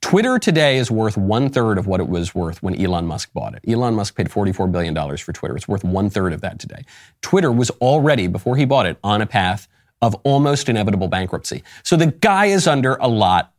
Twitter 0.00 0.38
today 0.38 0.78
is 0.78 0.90
worth 0.90 1.16
one 1.16 1.50
third 1.50 1.78
of 1.78 1.86
what 1.86 2.00
it 2.00 2.08
was 2.08 2.34
worth 2.34 2.62
when 2.62 2.80
Elon 2.80 3.06
Musk 3.06 3.32
bought 3.32 3.54
it. 3.54 3.62
Elon 3.68 3.94
Musk 3.94 4.16
paid 4.16 4.28
$44 4.28 4.72
billion 4.72 4.94
for 5.18 5.32
Twitter. 5.32 5.56
It's 5.56 5.68
worth 5.68 5.84
one 5.84 6.08
third 6.08 6.32
of 6.32 6.40
that 6.40 6.58
today. 6.58 6.84
Twitter 7.20 7.52
was 7.52 7.70
already, 7.82 8.26
before 8.26 8.56
he 8.56 8.64
bought 8.64 8.86
it, 8.86 8.98
on 9.04 9.20
a 9.20 9.26
path 9.26 9.68
of 10.00 10.14
almost 10.24 10.68
inevitable 10.68 11.08
bankruptcy. 11.08 11.62
So 11.82 11.96
the 11.96 12.06
guy 12.06 12.46
is 12.46 12.66
under 12.66 12.94
a 12.96 13.08
lot 13.08 13.52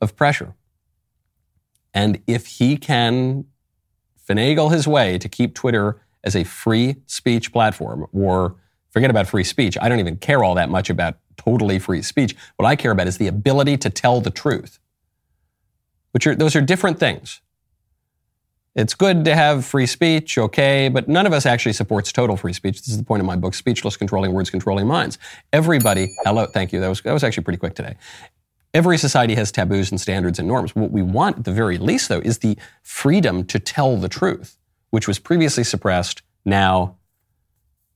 of 0.00 0.16
pressure. 0.16 0.54
And 1.94 2.20
if 2.26 2.46
he 2.46 2.76
can 2.76 3.46
finagle 4.28 4.72
his 4.72 4.86
way 4.86 5.16
to 5.18 5.28
keep 5.28 5.54
Twitter 5.54 6.00
as 6.24 6.34
a 6.36 6.44
free 6.44 6.96
speech 7.06 7.52
platform 7.52 8.06
or 8.12 8.56
Forget 8.90 9.10
about 9.10 9.26
free 9.26 9.44
speech. 9.44 9.76
I 9.80 9.88
don't 9.88 10.00
even 10.00 10.16
care 10.16 10.42
all 10.42 10.54
that 10.54 10.70
much 10.70 10.90
about 10.90 11.18
totally 11.36 11.78
free 11.78 12.02
speech. 12.02 12.34
What 12.56 12.66
I 12.66 12.76
care 12.76 12.90
about 12.90 13.06
is 13.06 13.18
the 13.18 13.26
ability 13.26 13.76
to 13.78 13.90
tell 13.90 14.20
the 14.20 14.30
truth. 14.30 14.78
Which 16.12 16.26
are, 16.26 16.34
those 16.34 16.56
are 16.56 16.60
different 16.60 16.98
things. 16.98 17.40
It's 18.74 18.94
good 18.94 19.24
to 19.24 19.34
have 19.34 19.64
free 19.64 19.86
speech, 19.86 20.38
okay, 20.38 20.88
but 20.88 21.08
none 21.08 21.26
of 21.26 21.32
us 21.32 21.46
actually 21.46 21.72
supports 21.72 22.12
total 22.12 22.36
free 22.36 22.52
speech. 22.52 22.78
This 22.78 22.88
is 22.88 22.98
the 22.98 23.04
point 23.04 23.20
of 23.20 23.26
my 23.26 23.34
book, 23.34 23.54
Speechless 23.54 23.96
Controlling 23.96 24.32
Words, 24.32 24.50
Controlling 24.50 24.86
Minds. 24.86 25.18
Everybody, 25.52 26.14
hello, 26.24 26.46
thank 26.46 26.72
you. 26.72 26.78
That 26.78 26.88
was, 26.88 27.00
that 27.02 27.12
was 27.12 27.24
actually 27.24 27.42
pretty 27.42 27.58
quick 27.58 27.74
today. 27.74 27.96
Every 28.74 28.98
society 28.98 29.34
has 29.34 29.50
taboos 29.50 29.90
and 29.90 30.00
standards 30.00 30.38
and 30.38 30.46
norms. 30.46 30.76
What 30.76 30.92
we 30.92 31.02
want, 31.02 31.38
at 31.38 31.44
the 31.44 31.52
very 31.52 31.78
least, 31.78 32.08
though, 32.08 32.20
is 32.20 32.38
the 32.38 32.56
freedom 32.82 33.44
to 33.46 33.58
tell 33.58 33.96
the 33.96 34.08
truth, 34.08 34.58
which 34.90 35.08
was 35.08 35.18
previously 35.18 35.64
suppressed, 35.64 36.22
now 36.44 36.97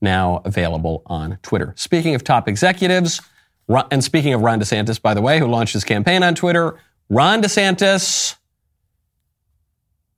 now 0.03 0.43
available 0.45 1.03
on 1.07 1.39
Twitter. 1.43 1.73
Speaking 1.77 2.15
of 2.15 2.25
top 2.25 2.49
executives, 2.49 3.21
and 3.91 4.03
speaking 4.03 4.35
of 4.35 4.43
Ron 4.43 4.61
DeSantis, 4.61 5.01
by 5.01 5.15
the 5.15 5.23
way, 5.23 5.39
who 5.39 5.47
launched 5.47 5.73
his 5.73 5.85
campaign 5.85 6.23
on 6.23 6.35
Twitter, 6.35 6.79
Ron 7.09 7.43
DeSantis 7.43 8.37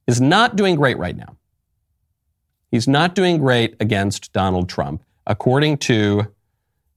is 0.07 0.21
not 0.21 0.57
doing 0.57 0.77
great 0.77 0.99
right 0.99 1.17
now. 1.17 1.37
He's 2.71 2.89
not 2.89 3.15
doing 3.15 3.39
great 3.39 3.77
against 3.81 4.33
Donald 4.33 4.69
Trump. 4.69 5.05
According 5.27 5.79
to 5.79 6.33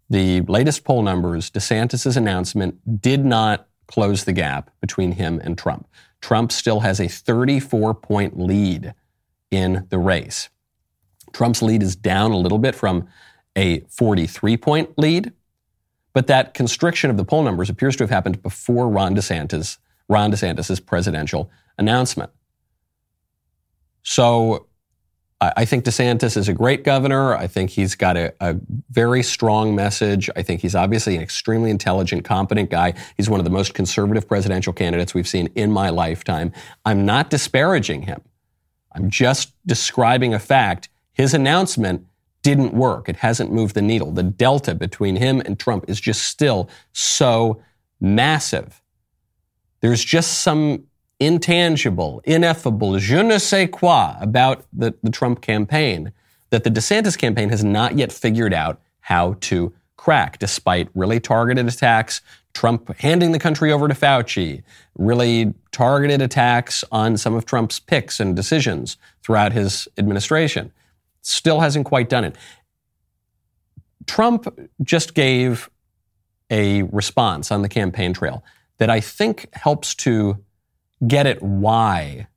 the 0.10 0.41
latest 0.41 0.84
poll 0.84 1.03
numbers, 1.03 1.51
DeSantis' 1.51 2.17
announcement 2.17 3.01
did 3.01 3.24
not 3.24 3.67
close 3.88 4.24
the 4.24 4.34
gap 4.34 4.72
between 4.82 5.13
him 5.13 5.39
and 5.44 5.58
Trump. 5.58 5.88
Trump 6.22 6.51
still 6.51 6.82
has 6.82 7.00
a 7.00 7.08
34 7.08 7.94
point 7.94 8.39
lead 8.39 8.94
in 9.51 9.86
the 9.89 10.00
race. 10.00 10.50
Trump's 11.34 11.62
lead 11.62 11.84
is 11.84 11.96
down 11.96 12.31
a 12.31 12.38
little 12.38 12.57
bit 12.57 12.75
from 12.75 13.07
a 13.55 13.81
43 13.89 14.57
point 14.57 14.98
lead, 14.98 15.34
but 16.13 16.27
that 16.27 16.53
constriction 16.53 17.10
of 17.10 17.17
the 17.17 17.25
poll 17.25 17.43
numbers 17.43 17.69
appears 17.69 17.96
to 17.98 18.03
have 18.03 18.10
happened 18.10 18.41
before 18.41 18.89
Ron 18.89 19.15
DeSantis, 19.15 19.77
Ron 20.07 20.31
presidential 20.86 21.50
announcement. 21.77 22.31
So 24.03 24.67
I 25.39 25.65
think 25.65 25.86
DeSantis 25.86 26.36
is 26.36 26.50
a 26.50 26.53
great 26.53 26.84
governor. 26.84 27.36
I 27.36 27.46
think 27.46 27.69
he's 27.69 27.93
got 27.93 28.17
a, 28.17 28.34
a, 28.39 28.55
very 28.89 29.22
strong 29.22 29.75
message. 29.75 30.31
I 30.36 30.41
think 30.41 30.62
he's 30.62 30.74
obviously 30.74 31.15
an 31.15 31.22
extremely 31.22 31.69
intelligent, 31.69 32.25
competent 32.25 32.72
guy. 32.72 32.96
He's 33.17 33.29
one 33.29 33.39
of 33.39 33.43
the 33.43 33.51
most 33.51 33.75
conservative 33.75 34.27
presidential 34.27 34.74
candidates 34.74 35.13
we've 35.13 35.27
seen 35.27 35.50
in 35.53 35.72
my 35.72 35.91
lifetime. 35.91 36.53
I'm 36.86 37.05
not 37.05 37.29
disparaging 37.29 38.03
him. 38.03 38.22
I'm 38.93 39.12
just 39.12 39.53
describing 39.67 40.34
a 40.34 40.39
fact 40.39 40.89
his 41.17 41.33
announcement 41.33 42.05
didn't 42.43 42.74
work. 42.74 43.09
It 43.09 43.17
hasn't 43.17 43.51
moved 43.51 43.74
the 43.74 43.81
needle. 43.81 44.12
The 44.12 44.24
delta 44.24 44.75
between 44.75 45.15
him 45.15 45.41
and 45.41 45.59
Trump 45.59 45.86
is 45.88 46.00
just 46.00 46.24
still 46.24 46.69
so 46.93 47.62
massive. 48.00 48.81
There's 49.81 50.05
just 50.05 50.41
some 50.41 50.83
intangible, 51.19 52.21
ineffable, 52.24 53.00
je 53.00 53.24
ne 53.24 53.39
sais 53.39 53.67
quoi 53.71 54.15
about 54.21 54.65
the, 54.71 54.93
the 55.01 55.09
Trump 55.09 55.41
campaign 55.41 56.13
that 56.51 56.63
the 56.63 56.69
DeSantis 56.69 57.17
campaign 57.17 57.50
has 57.50 57.63
not 57.63 57.97
yet 57.97 58.12
figured 58.12 58.53
out 58.53 58.79
how 59.00 59.36
to 59.41 59.74
crack, 59.97 60.38
despite 60.38 60.88
really 60.93 61.19
targeted 61.19 61.67
attacks, 61.67 62.21
Trump 62.53 62.95
handing 63.00 63.31
the 63.31 63.39
country 63.39 63.71
over 63.71 63.88
to 63.88 63.93
Fauci, 63.93 64.63
really 64.97 65.53
targeted 65.71 66.21
attacks 66.21 66.83
on 66.91 67.17
some 67.17 67.33
of 67.33 67.45
Trump's 67.45 67.79
picks 67.79 68.19
and 68.19 68.36
decisions 68.36 68.97
throughout 69.24 69.53
his 69.53 69.88
administration. 69.97 70.71
Still 71.27 71.60
hasn't 71.60 71.86
quite 71.86 72.07
done 72.07 72.24
it. 72.24 72.36
Trump 74.05 74.48
just 74.81 75.13
gave 75.13 75.69
a 76.50 76.84
response 76.84 77.51
on 77.51 77.62
the 77.63 77.67
campaign 77.69 78.13
trail 78.13 78.46
that 78.77 78.89
I 78.89 79.01
think 79.01 79.48
helps 79.53 79.93
to 79.96 80.41
get 81.05 81.27
at 81.27 81.41
why 81.41 82.27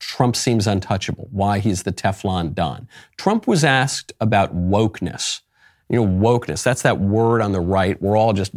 Trump 0.00 0.36
seems 0.36 0.66
untouchable, 0.66 1.28
why 1.30 1.60
he's 1.60 1.84
the 1.84 1.92
Teflon 1.92 2.54
Don. 2.54 2.88
Trump 3.16 3.46
was 3.46 3.64
asked 3.64 4.12
about 4.20 4.54
wokeness. 4.54 5.40
You 5.88 5.96
know, 5.96 6.06
wokeness, 6.06 6.62
that's 6.62 6.82
that 6.82 7.00
word 7.00 7.40
on 7.40 7.52
the 7.52 7.60
right. 7.60 8.00
We're 8.02 8.18
all 8.18 8.34
just 8.34 8.52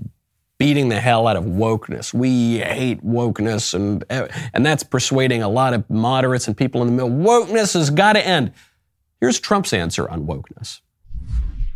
beating 0.57 0.89
the 0.89 0.99
hell 0.99 1.25
out 1.25 1.37
of 1.37 1.45
wokeness. 1.45 2.13
We 2.13 2.57
hate 2.57 3.01
wokeness, 3.03 3.73
and, 3.73 4.03
and 4.09 4.65
that's 4.65 4.83
persuading 4.83 5.41
a 5.41 5.49
lot 5.49 5.73
of 5.73 5.89
moderates 5.89 6.49
and 6.49 6.57
people 6.57 6.81
in 6.81 6.87
the 6.87 6.93
middle. 6.93 7.09
Wokeness 7.09 7.73
has 7.75 7.89
got 7.89 8.13
to 8.13 8.25
end. 8.25 8.51
Here's 9.23 9.39
Trump's 9.39 9.71
answer 9.71 10.09
on 10.09 10.27
wokeness. 10.27 10.81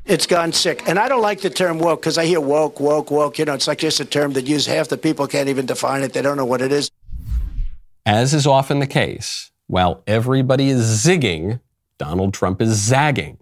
It's 0.04 0.26
gone 0.26 0.52
sick. 0.52 0.86
And 0.86 1.00
I 1.00 1.08
don't 1.08 1.22
like 1.22 1.40
the 1.40 1.50
term 1.50 1.80
woke 1.80 2.02
because 2.02 2.18
I 2.18 2.26
hear 2.26 2.42
woke, 2.42 2.82
woke, 2.82 3.10
woke. 3.10 3.40
You 3.40 3.46
know, 3.46 3.54
it's 3.54 3.70
like 3.70 3.78
just 3.78 4.02
a 4.02 4.06
term 4.06 4.34
that 4.34 4.46
use 4.46 4.66
half 4.66 4.90
the 4.90 4.98
people 4.98 5.28
can't 5.28 5.48
even 5.48 5.66
define 5.66 6.04
it. 6.04 6.12
They 6.12 6.22
don't 6.22 6.36
know 6.36 6.44
what 6.44 6.62
it 6.62 6.74
is. 6.74 6.92
As 8.06 8.34
is 8.34 8.46
often 8.46 8.80
the 8.80 8.86
case, 8.86 9.52
while 9.68 10.04
everybody 10.06 10.68
is 10.68 11.06
zigging 11.06 11.62
Donald 11.98 12.34
Trump 12.34 12.62
is 12.62 12.76
zagging. 12.76 13.38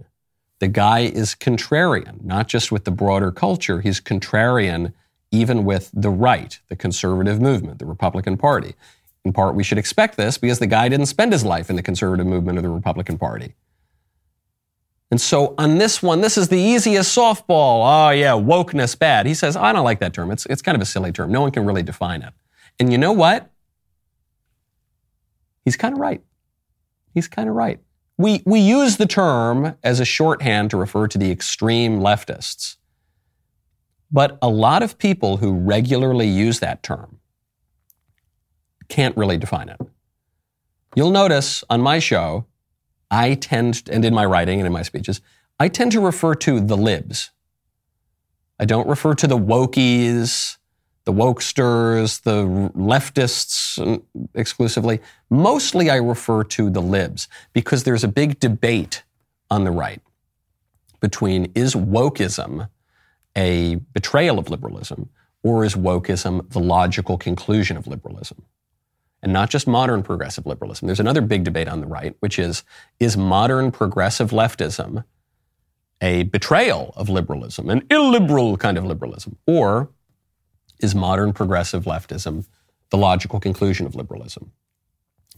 The 0.60 0.68
guy 0.68 1.00
is 1.00 1.34
contrarian, 1.34 2.24
not 2.24 2.48
just 2.48 2.72
with 2.72 2.86
the 2.86 2.92
broader 2.92 3.32
culture, 3.32 3.82
he's 3.82 4.00
contrarian 4.00 4.94
even 5.32 5.66
with 5.66 5.90
the 5.96 6.12
right, 6.12 6.60
the 6.70 6.76
conservative 6.76 7.42
movement, 7.42 7.80
the 7.80 7.88
Republican 7.88 8.38
Party. 8.38 8.76
In 9.24 9.34
part, 9.34 9.56
we 9.56 9.64
should 9.64 9.80
expect 9.80 10.16
this 10.16 10.38
because 10.38 10.60
the 10.60 10.68
guy 10.68 10.90
didn't 10.90 11.08
spend 11.08 11.34
his 11.34 11.44
life 11.44 11.72
in 11.72 11.76
the 11.76 11.82
conservative 11.82 12.28
movement 12.28 12.60
of 12.60 12.64
the 12.64 12.70
Republican 12.70 13.18
Party. 13.18 13.56
And 15.16 15.22
so 15.22 15.56
on 15.58 15.78
this 15.78 16.04
one, 16.04 16.20
this 16.20 16.38
is 16.38 16.50
the 16.50 16.60
easiest 16.60 17.18
softball. 17.18 17.86
Oh, 17.86 18.10
yeah, 18.10 18.32
wokeness 18.32 19.00
bad. 19.00 19.26
He 19.26 19.34
says, 19.34 19.56
I 19.56 19.72
don't 19.72 19.86
like 19.86 20.02
that 20.02 20.14
term. 20.14 20.30
It's, 20.30 20.46
it's 20.48 20.62
kind 20.62 20.76
of 20.76 20.82
a 20.82 20.86
silly 20.86 21.14
term. 21.14 21.32
No 21.32 21.40
one 21.40 21.52
can 21.52 21.66
really 21.66 21.84
define 21.84 22.22
it. 22.22 22.34
And 22.82 22.92
you 22.92 22.98
know 22.98 23.14
what? 23.14 23.50
He's 25.64 25.78
kind 25.78 25.94
of 25.94 26.02
right. 26.02 26.22
He's 27.14 27.30
kind 27.30 27.48
of 27.48 27.56
right. 27.56 27.80
We, 28.18 28.44
we 28.46 28.60
use 28.60 28.98
the 28.98 29.06
term 29.06 29.78
as 29.84 30.02
a 30.02 30.06
shorthand 30.06 30.70
to 30.72 30.76
refer 30.76 31.08
to 31.08 31.18
the 31.18 31.32
extreme 31.32 32.02
leftists. 32.02 32.76
But 34.12 34.38
a 34.42 34.50
lot 34.50 34.84
of 34.84 34.98
people 34.98 35.38
who 35.38 35.54
regularly 35.54 36.28
use 36.28 36.60
that 36.60 36.84
term 36.84 37.20
can't 38.90 39.16
really 39.16 39.38
define 39.38 39.70
it. 39.70 39.80
You'll 40.94 41.12
notice 41.12 41.64
on 41.70 41.80
my 41.80 42.00
show, 42.00 42.48
I 43.16 43.36
tend, 43.36 43.84
and 43.90 44.04
in 44.04 44.14
my 44.14 44.26
writing 44.26 44.60
and 44.60 44.68
in 44.68 44.74
my 44.74 44.82
speeches, 44.82 45.22
I 45.58 45.70
tend 45.70 45.94
to 45.94 46.02
refer 46.02 46.36
to 46.36 46.60
the 46.60 46.76
libs. 46.76 47.32
I 48.60 48.66
don't 48.66 48.88
refer 48.88 49.14
to 49.16 49.28
the 49.28 49.38
wokies, 49.38 50.58
the 51.06 51.14
wokesters, 51.14 52.24
the 52.24 52.44
leftists 52.76 53.80
mm, 53.80 54.04
exclusively. 54.34 55.00
Mostly 55.30 55.90
I 55.90 55.96
refer 55.96 56.44
to 56.44 56.70
the 56.70 56.82
libs 56.82 57.30
because 57.54 57.86
there's 57.86 58.04
a 58.04 58.10
big 58.10 58.40
debate 58.40 59.04
on 59.50 59.64
the 59.64 59.72
right 59.72 60.02
between 61.00 61.52
is 61.56 61.74
wokeism 61.74 62.70
a 63.38 63.76
betrayal 63.94 64.40
of 64.40 64.50
liberalism 64.50 65.10
or 65.42 65.64
is 65.64 65.76
wokeism 65.76 66.50
the 66.52 66.60
logical 66.60 67.18
conclusion 67.18 67.78
of 67.78 67.88
liberalism? 67.88 68.44
And 69.26 69.34
not 69.34 69.50
just 69.50 69.68
modern 69.68 70.04
progressive 70.04 70.46
liberalism. 70.46 70.86
There's 70.86 71.00
another 71.00 71.20
big 71.20 71.44
debate 71.44 71.68
on 71.68 71.82
the 71.82 71.88
right, 71.88 72.16
which 72.20 72.38
is 72.38 72.64
is 73.00 73.18
modern 73.18 73.72
progressive 73.72 74.30
leftism 74.30 75.04
a 76.00 76.24
betrayal 76.24 76.94
of 76.96 77.10
liberalism, 77.10 77.70
an 77.70 77.82
illiberal 77.90 78.56
kind 78.58 78.78
of 78.78 78.86
liberalism? 78.86 79.38
Or 79.48 79.90
is 80.80 80.94
modern 80.94 81.34
progressive 81.34 81.86
leftism 81.86 82.46
the 82.92 82.98
logical 82.98 83.40
conclusion 83.40 83.88
of 83.88 83.96
liberalism? 83.96 84.52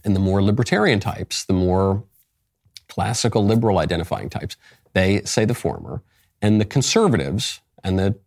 And 0.04 0.14
the 0.14 0.20
more 0.20 0.42
libertarian 0.42 1.00
types, 1.00 1.44
the 1.44 1.54
more 1.54 2.04
classical 2.88 3.42
liberal 3.42 3.78
identifying 3.78 4.28
types, 4.28 4.56
they 4.92 5.22
say 5.22 5.46
the 5.46 5.54
former. 5.54 6.02
And 6.42 6.60
the 6.60 6.66
conservatives 6.66 7.60
and 7.82 7.98
the 7.98 8.18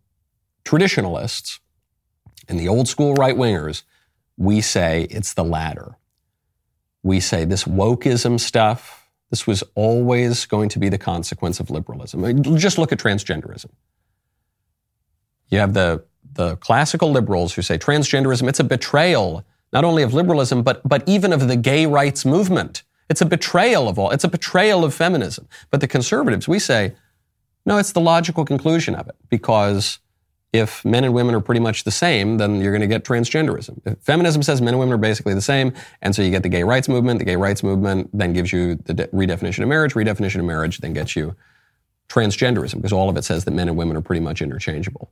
traditionalists 0.64 1.60
and 2.48 2.58
the 2.58 2.66
old 2.66 2.88
school 2.88 3.14
right 3.14 3.36
wingers 3.36 3.84
we 4.36 4.60
say 4.60 5.06
it's 5.10 5.34
the 5.34 5.44
latter. 5.44 5.96
We 7.02 7.20
say 7.20 7.44
this 7.44 7.64
wokeism 7.64 8.38
stuff, 8.38 9.08
this 9.30 9.46
was 9.46 9.64
always 9.74 10.46
going 10.46 10.68
to 10.70 10.78
be 10.78 10.88
the 10.88 10.98
consequence 10.98 11.58
of 11.58 11.70
liberalism. 11.70 12.42
Just 12.56 12.78
look 12.78 12.92
at 12.92 12.98
transgenderism. 12.98 13.70
You 15.48 15.58
have 15.58 15.74
the, 15.74 16.04
the 16.32 16.56
classical 16.56 17.10
liberals 17.10 17.54
who 17.54 17.62
say 17.62 17.78
transgenderism, 17.78 18.48
it's 18.48 18.60
a 18.60 18.64
betrayal 18.64 19.44
not 19.72 19.84
only 19.84 20.02
of 20.02 20.12
liberalism, 20.12 20.62
but, 20.62 20.86
but 20.86 21.02
even 21.08 21.32
of 21.32 21.48
the 21.48 21.56
gay 21.56 21.86
rights 21.86 22.24
movement. 22.24 22.82
It's 23.08 23.20
a 23.20 23.26
betrayal 23.26 23.88
of 23.88 23.98
all, 23.98 24.10
it's 24.10 24.24
a 24.24 24.28
betrayal 24.28 24.84
of 24.84 24.94
feminism. 24.94 25.48
But 25.70 25.80
the 25.80 25.88
conservatives, 25.88 26.46
we 26.46 26.58
say, 26.58 26.94
no, 27.64 27.78
it's 27.78 27.92
the 27.92 28.00
logical 28.00 28.44
conclusion 28.44 28.94
of 28.94 29.08
it 29.08 29.16
because 29.28 29.98
if 30.52 30.84
men 30.84 31.04
and 31.04 31.14
women 31.14 31.34
are 31.34 31.40
pretty 31.40 31.60
much 31.60 31.84
the 31.84 31.90
same, 31.90 32.36
then 32.36 32.60
you're 32.60 32.72
going 32.72 32.82
to 32.82 32.86
get 32.86 33.04
transgenderism. 33.04 33.80
If 33.86 33.98
feminism 34.00 34.42
says 34.42 34.60
men 34.60 34.74
and 34.74 34.80
women 34.80 34.92
are 34.94 34.98
basically 34.98 35.34
the 35.34 35.40
same, 35.40 35.72
and 36.02 36.14
so 36.14 36.20
you 36.22 36.30
get 36.30 36.42
the 36.42 36.48
gay 36.50 36.62
rights 36.62 36.88
movement. 36.88 37.18
The 37.18 37.24
gay 37.24 37.36
rights 37.36 37.62
movement 37.62 38.10
then 38.12 38.32
gives 38.34 38.52
you 38.52 38.76
the 38.76 38.94
de- 38.94 39.08
redefinition 39.08 39.62
of 39.62 39.68
marriage. 39.68 39.94
Redefinition 39.94 40.40
of 40.40 40.44
marriage 40.44 40.78
then 40.78 40.92
gets 40.92 41.16
you 41.16 41.34
transgenderism 42.08 42.76
because 42.76 42.92
all 42.92 43.08
of 43.08 43.16
it 43.16 43.24
says 43.24 43.44
that 43.46 43.52
men 43.52 43.68
and 43.68 43.76
women 43.76 43.96
are 43.96 44.02
pretty 44.02 44.20
much 44.20 44.42
interchangeable. 44.42 45.10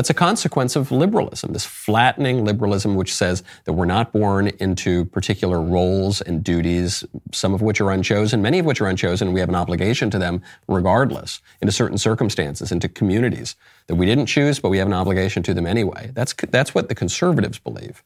That's 0.00 0.08
a 0.08 0.14
consequence 0.14 0.76
of 0.76 0.90
liberalism, 0.90 1.52
this 1.52 1.66
flattening 1.66 2.42
liberalism, 2.42 2.94
which 2.94 3.12
says 3.12 3.42
that 3.66 3.74
we're 3.74 3.84
not 3.84 4.14
born 4.14 4.48
into 4.58 5.04
particular 5.04 5.60
roles 5.60 6.22
and 6.22 6.42
duties, 6.42 7.04
some 7.32 7.52
of 7.52 7.60
which 7.60 7.82
are 7.82 7.90
unchosen, 7.90 8.40
many 8.40 8.60
of 8.60 8.64
which 8.64 8.80
are 8.80 8.86
unchosen, 8.86 9.28
and 9.28 9.34
we 9.34 9.40
have 9.40 9.50
an 9.50 9.54
obligation 9.54 10.08
to 10.08 10.18
them 10.18 10.40
regardless, 10.66 11.42
into 11.60 11.70
certain 11.70 11.98
circumstances, 11.98 12.72
into 12.72 12.88
communities 12.88 13.56
that 13.88 13.96
we 13.96 14.06
didn't 14.06 14.24
choose, 14.24 14.58
but 14.58 14.70
we 14.70 14.78
have 14.78 14.86
an 14.86 14.94
obligation 14.94 15.42
to 15.42 15.52
them 15.52 15.66
anyway. 15.66 16.10
That's, 16.14 16.32
that's 16.48 16.74
what 16.74 16.88
the 16.88 16.94
conservatives 16.94 17.58
believe. 17.58 18.02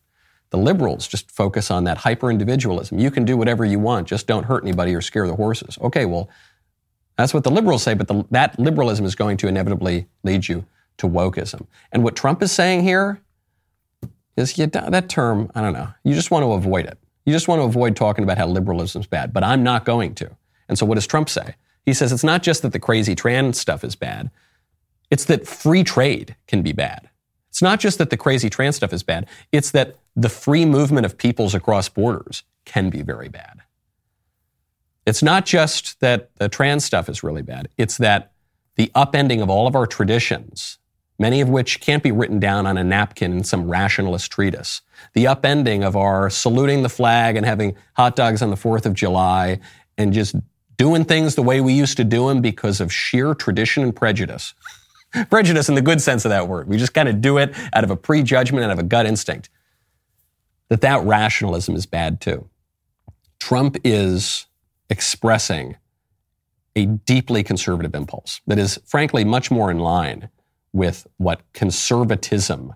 The 0.51 0.59
liberals 0.59 1.07
just 1.07 1.31
focus 1.31 1.71
on 1.71 1.85
that 1.85 1.99
hyper 1.99 2.29
individualism. 2.29 2.99
You 2.99 3.13
can 3.13 3.25
do 3.25 3.37
whatever 3.37 3.65
you 3.65 3.79
want, 3.79 4.09
just 4.09 4.27
don't 4.27 4.47
hurt 4.47 4.65
anybody 4.65 4.97
or 4.97 5.01
scare 5.01 5.29
the 5.29 5.37
horses. 5.37 5.79
Okay, 5.81 6.07
well, 6.07 6.29
that's 7.17 7.33
what 7.33 7.45
the 7.45 7.53
liberals 7.53 7.85
say, 7.85 7.95
but 7.95 8.09
the, 8.09 8.25
that 8.33 8.59
liberalism 8.59 9.07
is 9.07 9.15
going 9.15 9.37
to 9.37 9.47
inevitably 9.47 10.09
lead 10.25 10.49
you 10.49 10.67
to 10.99 11.09
wokeism. 11.09 11.67
And 11.93 12.03
what 12.05 12.17
Trump 12.17 12.43
is 12.43 12.53
saying 12.53 12.83
here 12.83 13.21
is 14.37 14.59
you, 14.59 14.67
that 14.67 15.09
term, 15.09 15.51
I 15.55 15.61
don't 15.61 15.73
know, 15.73 15.89
you 16.03 16.15
just 16.15 16.31
want 16.31 16.45
to 16.45 16.53
avoid 16.53 16.87
it. 16.87 16.99
You 17.25 17.33
just 17.33 17.49
want 17.49 17.61
to 17.61 17.65
avoid 17.65 17.97
talking 17.97 18.25
about 18.25 18.39
how 18.39 18.47
liberalism 18.47 19.01
is 19.01 19.07
bad, 19.07 19.33
but 19.33 19.43
I'm 19.43 19.63
not 19.63 19.85
going 19.85 20.15
to. 20.17 20.31
And 20.69 20.79
so 20.79 20.85
what 20.87 20.97
does 20.97 21.07
Trump 21.07 21.29
say? 21.29 21.55
He 21.85 21.95
says 21.95 22.13
it's 22.13 22.25
not 22.25 22.43
just 22.43 22.63
that 22.63 22.73
the 22.73 22.79
crazy 22.79 23.15
trans 23.15 23.59
stuff 23.59 23.85
is 23.85 23.95
bad, 23.95 24.31
it's 25.11 25.25
that 25.27 25.47
free 25.47 25.85
trade 25.85 26.37
can 26.47 26.63
be 26.63 26.73
bad. 26.73 27.09
It's 27.51 27.63
not 27.63 27.79
just 27.79 27.99
that 27.99 28.11
the 28.11 28.17
crazy 28.17 28.51
trans 28.51 28.77
stuff 28.77 28.93
is 28.93 29.03
bad, 29.03 29.27
it's 29.53 29.71
that 29.71 29.97
the 30.17 30.29
free 30.29 30.65
movement 30.65 31.07
of 31.07 31.17
peoples 31.17 31.55
across 31.55 31.89
borders 31.89 32.43
can 32.65 32.91
be 32.91 33.03
very 33.03 33.29
bad. 33.29 33.61
It's 35.07 35.23
not 35.23 35.45
just 35.45 36.01
that 36.01 36.35
the 36.37 36.49
trans 36.49 36.85
stuff 36.85 37.09
is 37.09 37.23
really 37.23 37.43
bad, 37.43 37.69
it's 37.77 37.99
that 37.99 38.33
the 38.77 38.91
upending 38.95 39.43
of 39.43 39.51
all 39.51 39.67
of 39.67 39.77
our 39.77 39.87
traditions 39.87 40.79
many 41.19 41.41
of 41.41 41.49
which 41.49 41.81
can't 41.81 42.03
be 42.03 42.13
written 42.13 42.39
down 42.39 42.67
on 42.67 42.77
a 42.77 42.85
napkin 42.85 43.33
in 43.33 43.45
some 43.45 43.69
rationalist 43.69 44.31
treatise. 44.31 44.83
The 45.15 45.25
upending 45.25 45.85
of 45.85 45.97
our 45.97 46.31
saluting 46.31 46.83
the 46.83 46.89
flag 46.89 47.37
and 47.37 47.47
having 47.47 47.77
hot 47.95 48.17
dogs 48.17 48.43
on 48.43 48.51
the 48.51 48.57
4th 48.57 48.87
of 48.87 48.95
July 48.95 49.61
and 49.97 50.13
just 50.13 50.35
doing 50.77 51.05
things 51.05 51.35
the 51.35 51.43
way 51.43 51.61
we 51.61 51.73
used 51.73 51.97
to 51.99 52.05
do 52.05 52.29
them 52.29 52.41
because 52.41 52.81
of 52.81 52.93
sheer 52.93 53.35
tradition 53.35 53.83
and 53.83 53.95
prejudice. 53.95 54.55
prejudice 55.31 55.69
in 55.69 55.75
the 55.75 55.83
good 55.83 56.01
sense 56.01 56.25
of 56.25 56.31
that 56.31 56.49
word. 56.49 56.69
We 56.69 56.77
just 56.77 56.95
kind 56.95 57.09
of 57.09 57.21
do 57.21 57.39
it 57.39 57.55
out 57.73 57.85
of 57.85 57.91
a 57.91 57.97
prejudgment, 57.97 58.65
out 58.65 58.71
of 58.71 58.79
a 58.79 58.83
gut 58.83 59.07
instinct. 59.07 59.51
That 60.69 60.81
that 60.81 61.05
rationalism 61.05 61.77
is 61.77 61.87
bad 61.87 62.21
too. 62.21 62.49
Trump 63.39 63.77
is 63.85 64.47
expressing 64.91 65.77
a 66.75 66.87
deeply 66.87 67.43
conservative 67.43 67.95
impulse 67.95 68.41
that 68.47 68.59
is 68.59 68.81
frankly 68.85 69.25
much 69.25 69.51
more 69.51 69.71
in 69.71 69.79
line 69.79 70.29
with 70.75 71.07
what 71.17 71.41
conservatism 71.55 72.75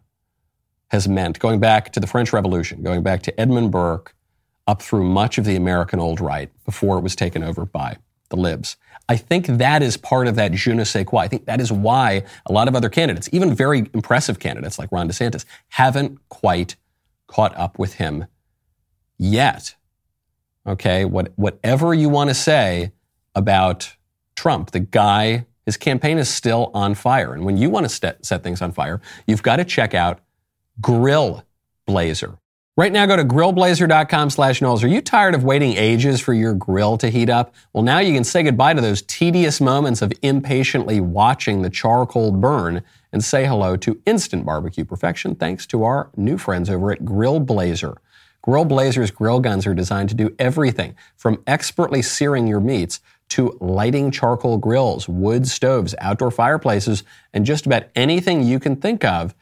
has 0.90 1.06
meant, 1.06 1.38
going 1.38 1.60
back 1.60 1.92
to 1.92 2.00
the 2.00 2.06
French 2.06 2.32
Revolution, 2.32 2.82
going 2.82 3.02
back 3.02 3.22
to 3.22 3.38
Edmund 3.38 3.72
Burke, 3.72 4.14
up 4.66 4.80
through 4.80 5.04
much 5.04 5.36
of 5.36 5.44
the 5.44 5.56
American 5.56 5.98
old 5.98 6.20
right 6.20 6.50
before 6.64 6.96
it 6.96 7.02
was 7.02 7.16
taken 7.16 7.42
over 7.42 7.66
by 7.66 7.96
the 8.30 8.36
libs. 8.36 8.76
I 9.08 9.16
think 9.16 9.46
that 9.46 9.82
is 9.82 9.96
part 9.96 10.26
of 10.26 10.36
that 10.36 10.52
je 10.52 10.74
ne 10.74 10.84
sais 10.84 11.04
quoi. 11.04 11.22
I 11.22 11.28
think 11.28 11.46
that 11.46 11.60
is 11.60 11.72
why 11.72 12.24
a 12.46 12.52
lot 12.52 12.68
of 12.68 12.76
other 12.76 12.90
candidates, 12.90 13.28
even 13.32 13.54
very 13.54 13.90
impressive 13.94 14.38
candidates 14.38 14.78
like 14.78 14.92
Ron 14.92 15.08
DeSantis, 15.08 15.44
haven't 15.68 16.18
quite 16.28 16.76
caught 17.26 17.56
up 17.56 17.78
with 17.78 17.94
him 17.94 18.26
yet. 19.18 19.74
Okay, 20.66 21.04
what, 21.06 21.32
whatever 21.36 21.94
you 21.94 22.10
want 22.10 22.28
to 22.28 22.34
say 22.34 22.92
about 23.34 23.96
Trump, 24.36 24.70
the 24.70 24.80
guy 24.80 25.46
his 25.68 25.76
campaign 25.76 26.16
is 26.16 26.30
still 26.30 26.70
on 26.72 26.94
fire. 26.94 27.34
And 27.34 27.44
when 27.44 27.58
you 27.58 27.68
want 27.68 27.84
to 27.84 27.90
st- 27.90 28.24
set 28.24 28.42
things 28.42 28.62
on 28.62 28.72
fire, 28.72 29.02
you've 29.26 29.42
got 29.42 29.56
to 29.56 29.66
check 29.66 29.92
out 29.92 30.20
Grill 30.80 31.44
Blazer. 31.84 32.38
Right 32.78 32.90
now, 32.90 33.04
go 33.04 33.16
to 33.16 33.24
grillblazer.com 33.24 34.30
slash 34.30 34.62
Knowles. 34.62 34.82
Are 34.82 34.88
you 34.88 35.02
tired 35.02 35.34
of 35.34 35.44
waiting 35.44 35.76
ages 35.76 36.22
for 36.22 36.32
your 36.32 36.54
grill 36.54 36.96
to 36.96 37.10
heat 37.10 37.28
up? 37.28 37.54
Well, 37.74 37.82
now 37.82 37.98
you 37.98 38.14
can 38.14 38.24
say 38.24 38.42
goodbye 38.42 38.72
to 38.72 38.80
those 38.80 39.02
tedious 39.02 39.60
moments 39.60 40.00
of 40.00 40.10
impatiently 40.22 41.02
watching 41.02 41.60
the 41.60 41.68
charcoal 41.68 42.32
burn 42.32 42.82
and 43.12 43.22
say 43.22 43.44
hello 43.44 43.76
to 43.76 44.00
instant 44.06 44.46
barbecue 44.46 44.86
perfection 44.86 45.34
thanks 45.34 45.66
to 45.66 45.84
our 45.84 46.08
new 46.16 46.38
friends 46.38 46.70
over 46.70 46.92
at 46.92 47.04
Grill 47.04 47.40
Blazer. 47.40 48.00
Grill 48.40 48.64
Blazer's 48.64 49.10
grill 49.10 49.40
guns 49.40 49.66
are 49.66 49.74
designed 49.74 50.08
to 50.08 50.14
do 50.14 50.34
everything 50.38 50.96
from 51.14 51.42
expertly 51.46 52.00
searing 52.00 52.46
your 52.46 52.60
meats 52.60 53.00
to 53.30 53.56
lighting 53.60 54.10
charcoal 54.10 54.58
grills, 54.58 55.08
wood 55.08 55.46
stoves, 55.46 55.94
outdoor 56.00 56.30
fireplaces, 56.30 57.04
and 57.32 57.44
just 57.44 57.66
about 57.66 57.84
anything 57.94 58.42
you 58.42 58.58
can 58.58 58.76
think 58.76 59.04
of 59.04 59.34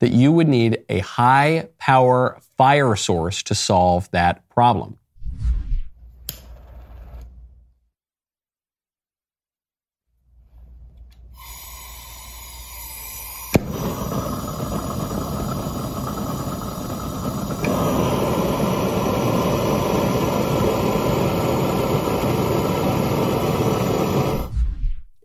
that 0.00 0.12
you 0.12 0.30
would 0.32 0.48
need 0.48 0.84
a 0.88 0.98
high 1.00 1.68
power 1.78 2.38
fire 2.56 2.96
source 2.96 3.42
to 3.44 3.54
solve 3.54 4.10
that 4.10 4.48
problem. 4.48 4.98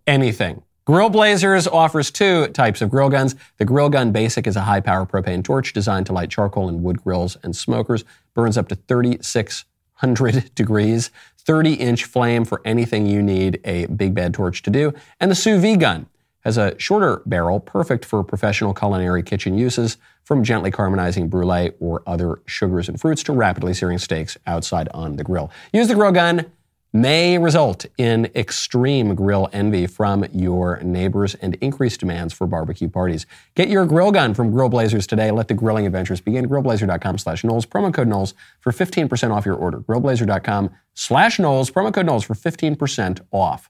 Anything. 0.08 0.64
Grill 0.86 1.10
Blazers 1.10 1.68
offers 1.68 2.10
two 2.10 2.48
types 2.48 2.82
of 2.82 2.90
grill 2.90 3.10
guns. 3.10 3.36
The 3.58 3.66
Grill 3.66 3.90
Gun 3.90 4.12
Basic 4.12 4.48
is 4.48 4.56
a 4.56 4.62
high 4.62 4.80
power 4.80 5.06
propane 5.06 5.44
torch 5.44 5.74
designed 5.74 6.08
to 6.08 6.14
light 6.14 6.32
charcoal 6.32 6.68
and 6.68 6.82
wood 6.82 7.04
grills 7.04 7.38
and 7.44 7.56
smokers, 7.56 8.04
burns 8.34 8.58
up 8.58 8.68
to 8.70 8.76
3,600 8.76 10.52
degrees, 10.56 11.12
30 11.38 11.74
inch 11.74 12.06
flame 12.06 12.46
for 12.46 12.62
anything 12.66 13.06
you 13.06 13.22
need 13.22 13.60
a 13.64 13.86
big 13.86 14.16
bad 14.16 14.34
torch 14.34 14.64
to 14.64 14.72
do. 14.72 14.92
And 15.20 15.30
the 15.30 15.36
Sous 15.36 15.62
Vide 15.62 15.80
Gun 15.80 16.08
has 16.44 16.58
a 16.58 16.78
shorter 16.80 17.22
barrel, 17.28 17.60
perfect 17.60 18.04
for 18.04 18.24
professional 18.24 18.74
culinary 18.74 19.22
kitchen 19.22 19.58
uses, 19.58 19.98
from 20.24 20.44
gently 20.44 20.72
caramelizing 20.72 21.30
brulee 21.30 21.72
or 21.80 22.02
other 22.08 22.42
sugars 22.46 22.90
and 22.90 23.00
fruits 23.00 23.22
to 23.24 23.34
rapidly 23.34 23.74
searing 23.74 24.00
steaks 24.00 24.38
outside 24.48 24.90
on 24.94 25.16
the 25.16 25.24
grill. 25.24 25.52
Use 25.72 25.88
the 25.88 25.96
grill 25.96 26.12
gun 26.12 26.52
may 26.94 27.38
result 27.38 27.86
in 27.98 28.26
extreme 28.36 29.16
grill 29.16 29.50
envy 29.54 29.88
from 29.88 30.26
your 30.34 30.80
neighbors 30.84 31.36
and 31.36 31.56
increased 31.56 32.00
demands 32.00 32.34
for 32.34 32.48
barbecue 32.48 32.90
parties. 32.90 33.26
Get 33.56 33.70
your 33.70 33.86
grill 33.86 34.12
gun 34.12 34.34
from 34.34 34.52
Grill 34.52 34.70
Blazers 34.70 35.08
today. 35.08 35.32
Let 35.32 35.48
the 35.48 35.54
grilling 35.54 35.86
adventures 35.86 36.22
begin. 36.22 36.48
Grillblazer.com 36.50 37.18
slash 37.18 37.44
Knowles. 37.44 37.66
Promo 37.66 37.94
code 37.94 38.08
Knowles 38.08 38.34
for 38.60 38.72
15% 38.72 39.32
off 39.32 39.46
your 39.46 39.56
order. 39.56 39.80
Grillblazer.com 39.80 40.70
slash 40.94 41.40
Knowles. 41.40 41.72
Promo 41.72 41.94
code 41.94 42.06
Knowles 42.06 42.24
for 42.26 42.34
15% 42.34 43.22
off. 43.32 43.70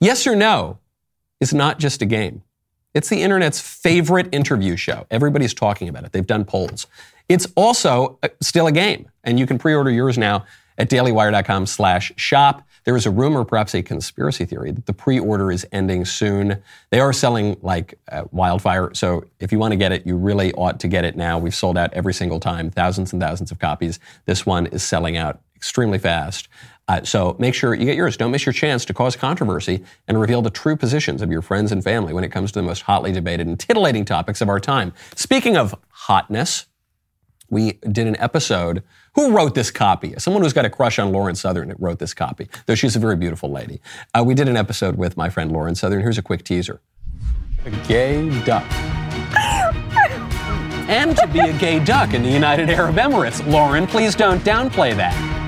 Yes 0.00 0.26
or 0.26 0.34
no 0.34 0.78
is 1.40 1.54
not 1.54 1.78
just 1.78 2.02
a 2.02 2.06
game. 2.06 2.42
It's 2.92 3.08
the 3.08 3.22
internet's 3.22 3.60
favorite 3.60 4.28
interview 4.32 4.76
show. 4.76 5.06
Everybody's 5.10 5.54
talking 5.54 5.88
about 5.88 6.04
it. 6.04 6.12
They've 6.12 6.26
done 6.26 6.44
polls. 6.44 6.86
It's 7.28 7.46
also 7.54 8.18
uh, 8.24 8.28
still 8.42 8.66
a 8.66 8.72
game, 8.72 9.08
and 9.22 9.38
you 9.38 9.46
can 9.46 9.58
pre-order 9.58 9.90
yours 9.90 10.18
now 10.18 10.44
at 10.80 10.88
dailywire.com 10.88 11.66
slash 11.66 12.10
shop. 12.16 12.66
There 12.84 12.96
is 12.96 13.04
a 13.04 13.10
rumor, 13.10 13.44
perhaps 13.44 13.74
a 13.74 13.82
conspiracy 13.82 14.46
theory, 14.46 14.72
that 14.72 14.86
the 14.86 14.94
pre-order 14.94 15.52
is 15.52 15.66
ending 15.72 16.06
soon. 16.06 16.62
They 16.88 17.00
are 17.00 17.12
selling 17.12 17.58
like 17.60 17.98
uh, 18.10 18.24
wildfire. 18.32 18.94
So 18.94 19.24
if 19.40 19.52
you 19.52 19.58
want 19.58 19.72
to 19.72 19.76
get 19.76 19.92
it, 19.92 20.06
you 20.06 20.16
really 20.16 20.54
ought 20.54 20.80
to 20.80 20.88
get 20.88 21.04
it 21.04 21.16
now. 21.16 21.38
We've 21.38 21.54
sold 21.54 21.76
out 21.76 21.92
every 21.92 22.14
single 22.14 22.40
time, 22.40 22.70
thousands 22.70 23.12
and 23.12 23.20
thousands 23.20 23.52
of 23.52 23.58
copies. 23.58 24.00
This 24.24 24.46
one 24.46 24.66
is 24.68 24.82
selling 24.82 25.18
out 25.18 25.42
extremely 25.54 25.98
fast. 25.98 26.48
Uh, 26.88 27.04
so 27.04 27.36
make 27.38 27.54
sure 27.54 27.74
you 27.74 27.84
get 27.84 27.96
yours. 27.96 28.16
Don't 28.16 28.30
miss 28.30 28.46
your 28.46 28.54
chance 28.54 28.86
to 28.86 28.94
cause 28.94 29.14
controversy 29.14 29.84
and 30.08 30.18
reveal 30.18 30.40
the 30.40 30.50
true 30.50 30.76
positions 30.76 31.20
of 31.20 31.30
your 31.30 31.42
friends 31.42 31.70
and 31.72 31.84
family 31.84 32.14
when 32.14 32.24
it 32.24 32.30
comes 32.32 32.50
to 32.52 32.58
the 32.58 32.66
most 32.66 32.80
hotly 32.80 33.12
debated 33.12 33.46
and 33.46 33.60
titillating 33.60 34.06
topics 34.06 34.40
of 34.40 34.48
our 34.48 34.58
time. 34.58 34.94
Speaking 35.14 35.58
of 35.58 35.74
hotness, 35.90 36.66
we 37.50 37.72
did 37.92 38.06
an 38.06 38.16
episode. 38.18 38.82
Who 39.14 39.32
wrote 39.32 39.54
this 39.54 39.70
copy? 39.70 40.14
Someone 40.18 40.42
who's 40.42 40.52
got 40.52 40.64
a 40.64 40.70
crush 40.70 40.98
on 40.98 41.12
Lauren 41.12 41.34
Southern 41.34 41.74
wrote 41.78 41.98
this 41.98 42.14
copy, 42.14 42.48
though 42.66 42.74
she's 42.74 42.94
a 42.94 42.98
very 42.98 43.16
beautiful 43.16 43.50
lady. 43.50 43.80
Uh, 44.14 44.22
we 44.24 44.34
did 44.34 44.48
an 44.48 44.56
episode 44.56 44.96
with 44.96 45.16
my 45.16 45.28
friend 45.28 45.50
Lauren 45.50 45.74
Southern. 45.74 46.00
Here's 46.00 46.18
a 46.18 46.22
quick 46.22 46.44
teaser. 46.44 46.80
A 47.64 47.70
gay 47.86 48.28
duck. 48.44 48.64
and 50.88 51.16
to 51.16 51.26
be 51.26 51.40
a 51.40 51.52
gay 51.58 51.82
duck 51.84 52.14
in 52.14 52.22
the 52.22 52.30
United 52.30 52.70
Arab 52.70 52.96
Emirates. 52.96 53.46
Lauren, 53.46 53.86
please 53.86 54.14
don't 54.14 54.42
downplay 54.42 54.96
that. 54.96 55.39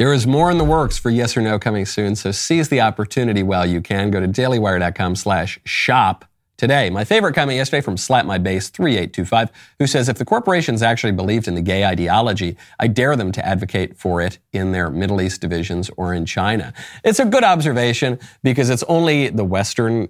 There 0.00 0.14
is 0.14 0.26
more 0.26 0.50
in 0.50 0.56
the 0.56 0.64
works 0.64 0.96
for 0.96 1.10
Yes 1.10 1.36
or 1.36 1.42
No 1.42 1.58
coming 1.58 1.84
soon, 1.84 2.16
so 2.16 2.30
seize 2.30 2.70
the 2.70 2.80
opportunity 2.80 3.42
while 3.42 3.66
you 3.66 3.82
can. 3.82 4.10
Go 4.10 4.18
to 4.18 4.26
dailywire.com 4.26 5.14
slash 5.14 5.60
shop 5.66 6.24
today. 6.56 6.88
My 6.88 7.04
favorite 7.04 7.34
comment 7.34 7.56
yesterday 7.56 7.82
from 7.82 7.98
Slap 7.98 8.24
My 8.24 8.38
Base 8.38 8.70
3825, 8.70 9.50
who 9.78 9.86
says, 9.86 10.08
if 10.08 10.16
the 10.16 10.24
corporations 10.24 10.80
actually 10.82 11.12
believed 11.12 11.48
in 11.48 11.54
the 11.54 11.60
gay 11.60 11.84
ideology, 11.84 12.56
I 12.78 12.86
dare 12.86 13.14
them 13.14 13.30
to 13.32 13.46
advocate 13.46 13.94
for 13.94 14.22
it 14.22 14.38
in 14.54 14.72
their 14.72 14.88
Middle 14.88 15.20
East 15.20 15.42
divisions 15.42 15.90
or 15.98 16.14
in 16.14 16.24
China. 16.24 16.72
It's 17.04 17.18
a 17.18 17.26
good 17.26 17.44
observation 17.44 18.18
because 18.42 18.70
it's 18.70 18.84
only 18.84 19.28
the 19.28 19.44
Western 19.44 20.08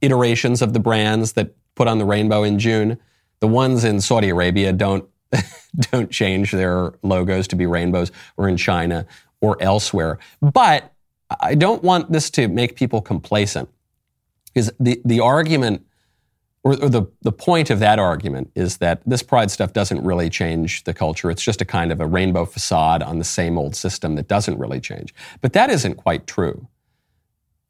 iterations 0.00 0.60
of 0.60 0.72
the 0.72 0.80
brands 0.80 1.34
that 1.34 1.54
put 1.76 1.86
on 1.86 1.98
the 1.98 2.04
rainbow 2.04 2.42
in 2.42 2.58
June. 2.58 2.98
The 3.38 3.46
ones 3.46 3.84
in 3.84 4.00
Saudi 4.00 4.30
Arabia 4.30 4.72
don't 4.72 5.08
don't 5.90 6.10
change 6.10 6.52
their 6.52 6.94
logos 7.02 7.48
to 7.48 7.56
be 7.56 7.66
rainbows 7.66 8.12
or 8.36 8.48
in 8.48 8.56
China 8.56 9.06
or 9.40 9.56
elsewhere. 9.60 10.18
But 10.40 10.92
I 11.40 11.54
don't 11.54 11.82
want 11.82 12.12
this 12.12 12.30
to 12.30 12.48
make 12.48 12.76
people 12.76 13.00
complacent 13.00 13.68
because 14.52 14.70
the, 14.78 15.00
the 15.04 15.20
argument 15.20 15.86
or, 16.64 16.74
or, 16.74 16.88
the, 16.88 17.04
the 17.22 17.32
point 17.32 17.70
of 17.70 17.80
that 17.80 17.98
argument 17.98 18.52
is 18.54 18.76
that 18.76 19.02
this 19.04 19.22
pride 19.22 19.50
stuff 19.50 19.72
doesn't 19.72 20.04
really 20.04 20.30
change 20.30 20.84
the 20.84 20.94
culture. 20.94 21.28
It's 21.28 21.42
just 21.42 21.60
a 21.60 21.64
kind 21.64 21.90
of 21.90 22.00
a 22.00 22.06
rainbow 22.06 22.44
facade 22.44 23.02
on 23.02 23.18
the 23.18 23.24
same 23.24 23.58
old 23.58 23.74
system 23.74 24.14
that 24.14 24.28
doesn't 24.28 24.58
really 24.58 24.80
change. 24.80 25.12
But 25.40 25.54
that 25.54 25.70
isn't 25.70 25.96
quite 25.96 26.28
true. 26.28 26.68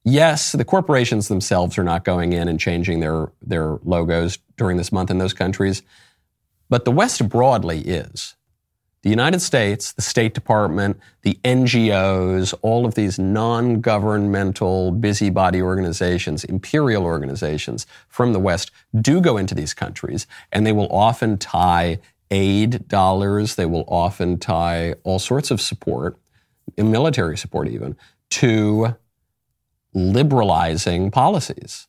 Yes, 0.05 0.53
the 0.53 0.64
corporations 0.64 1.29
themselves 1.29 1.79
are 1.79 1.85
not 1.85 2.05
going 2.05 2.33
in 2.35 2.48
and 2.48 2.61
changing 2.61 3.01
their, 3.01 3.33
their 3.40 3.79
logos 3.85 4.38
during 4.59 4.77
this 4.77 4.92
month 4.92 5.11
in 5.11 5.18
those 5.18 5.33
countries. 5.33 5.83
But 6.73 6.87
the 6.87 6.91
West 6.91 7.29
broadly 7.29 7.81
is. 7.81 8.35
The 9.03 9.11
United 9.11 9.43
States, 9.43 9.93
the 9.93 10.01
State 10.01 10.33
Department, 10.33 10.99
the 11.21 11.39
NGOs, 11.45 12.55
all 12.63 12.87
of 12.87 12.95
these 12.95 13.19
non 13.19 13.83
governmental 13.83 14.91
busybody 14.91 15.61
organizations, 15.61 16.45
imperial 16.45 17.05
organizations 17.05 17.87
from 18.09 18.33
the 18.33 18.39
West 18.39 18.71
do 18.99 19.21
go 19.21 19.37
into 19.37 19.55
these 19.55 19.75
countries, 19.75 20.27
and 20.51 20.67
they 20.67 20.73
will 20.73 20.91
often 20.91 21.37
tie 21.37 21.99
aid 22.31 22.89
dollars, 22.89 23.57
they 23.57 23.67
will 23.67 23.85
often 23.87 24.39
tie 24.39 24.95
all 25.05 25.19
sorts 25.19 25.51
of 25.51 25.61
support, 25.61 26.17
military 26.79 27.37
support 27.37 27.69
even, 27.69 27.99
to 28.31 28.97
liberalizing 29.93 31.11
policies, 31.11 31.87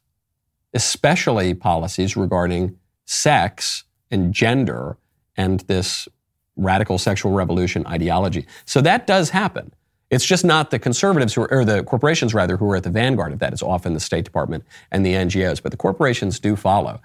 especially 0.74 1.54
policies 1.54 2.18
regarding 2.18 2.78
sex 3.06 3.86
and 4.14 4.34
gender 4.34 4.98
and 5.36 5.62
this 5.62 6.08
radical 6.56 6.98
sexual 6.98 7.32
revolution 7.32 7.86
ideology. 7.88 8.46
So 8.66 8.80
that 8.82 9.08
does 9.08 9.32
happen. 9.32 9.74
It's 10.10 10.26
just 10.26 10.46
not 10.46 10.70
the 10.70 10.78
conservatives 10.78 11.34
who 11.34 11.42
are, 11.42 11.52
or 11.52 11.66
the 11.66 11.84
corporations 11.84 12.36
rather, 12.36 12.56
who 12.56 12.70
are 12.70 12.76
at 12.76 12.84
the 12.84 12.92
vanguard 12.92 13.34
of 13.34 13.40
that. 13.40 13.52
It's 13.52 13.64
often 13.64 13.96
the 13.96 14.00
State 14.00 14.26
Department 14.26 14.64
and 14.92 15.04
the 15.04 15.14
NGOs, 15.14 15.62
but 15.62 15.72
the 15.72 15.78
corporations 15.78 16.40
do 16.40 16.56
follow. 16.56 17.02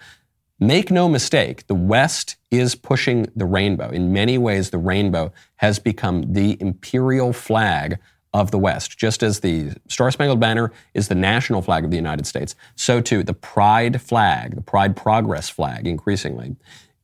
Make 0.61 0.91
no 0.91 1.09
mistake, 1.09 1.67
the 1.69 1.75
West 1.75 2.37
is 2.51 2.75
pushing 2.75 3.31
the 3.35 3.47
rainbow. 3.47 3.89
In 3.91 4.13
many 4.13 4.37
ways, 4.37 4.71
the 4.71 4.79
rainbow 4.79 5.33
has 5.57 5.79
become 5.79 6.33
the 6.33 6.61
imperial 6.61 7.33
flag 7.33 7.99
of 8.35 8.51
the 8.51 8.59
West. 8.59 8.99
Just 8.99 9.23
as 9.23 9.41
the 9.41 9.73
Star 9.89 10.11
Spangled 10.11 10.41
Banner 10.41 10.73
is 10.95 11.09
the 11.09 11.15
national 11.15 11.63
flag 11.63 11.85
of 11.85 11.91
the 11.91 11.97
United 11.97 12.27
States, 12.27 12.55
so 12.77 13.01
too 13.01 13.23
the 13.23 13.35
Pride 13.35 14.03
flag, 14.03 14.57
the 14.57 14.61
Pride 14.61 14.97
Progress 14.97 15.49
flag, 15.49 15.87
increasingly, 15.87 16.57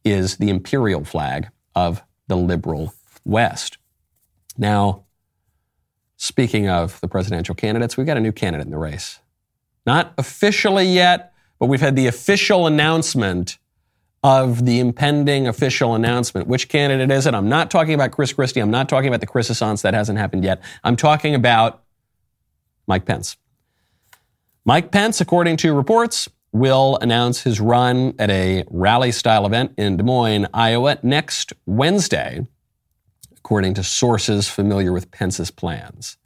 is 0.04 0.36
the 0.36 0.50
imperial 0.50 1.04
flag 1.04 1.48
of 1.74 2.02
the 2.28 2.36
liberal 2.36 2.94
West. 3.24 3.78
Now, 4.56 5.04
speaking 6.16 6.68
of 6.68 7.00
the 7.00 7.08
presidential 7.08 7.54
candidates, 7.54 7.96
we've 7.96 8.06
got 8.06 8.16
a 8.16 8.20
new 8.20 8.32
candidate 8.32 8.66
in 8.66 8.70
the 8.70 8.78
race. 8.78 9.20
Not 9.86 10.14
officially 10.16 10.86
yet, 10.86 11.32
but 11.58 11.66
we've 11.66 11.80
had 11.80 11.96
the 11.96 12.06
official 12.06 12.66
announcement 12.66 13.58
of 14.22 14.64
the 14.64 14.80
impending 14.80 15.46
official 15.46 15.94
announcement. 15.94 16.48
Which 16.48 16.70
candidate 16.70 17.10
is 17.10 17.26
it? 17.26 17.34
I'm 17.34 17.48
not 17.48 17.70
talking 17.70 17.92
about 17.92 18.10
Chris 18.10 18.32
Christie. 18.32 18.60
I'm 18.60 18.70
not 18.70 18.88
talking 18.88 19.08
about 19.08 19.20
the 19.20 19.26
Chris 19.26 19.50
Assance. 19.50 19.82
That 19.82 19.92
hasn't 19.92 20.18
happened 20.18 20.44
yet. 20.44 20.62
I'm 20.82 20.96
talking 20.96 21.34
about 21.34 21.82
Mike 22.86 23.04
Pence. 23.04 23.36
Mike 24.64 24.90
Pence, 24.90 25.20
according 25.20 25.58
to 25.58 25.74
reports, 25.74 26.28
will 26.54 26.96
announce 27.02 27.42
his 27.42 27.60
run 27.60 28.14
at 28.18 28.30
a 28.30 28.64
rally 28.70 29.10
style 29.10 29.44
event 29.44 29.72
in 29.76 29.96
Des 29.96 30.04
Moines, 30.04 30.46
Iowa 30.54 30.98
next 31.02 31.52
Wednesday, 31.66 32.46
according 33.36 33.74
to 33.74 33.82
sources 33.82 34.48
familiar 34.48 34.92
with 34.92 35.10
Pence's 35.10 35.50
plans. 35.50 36.16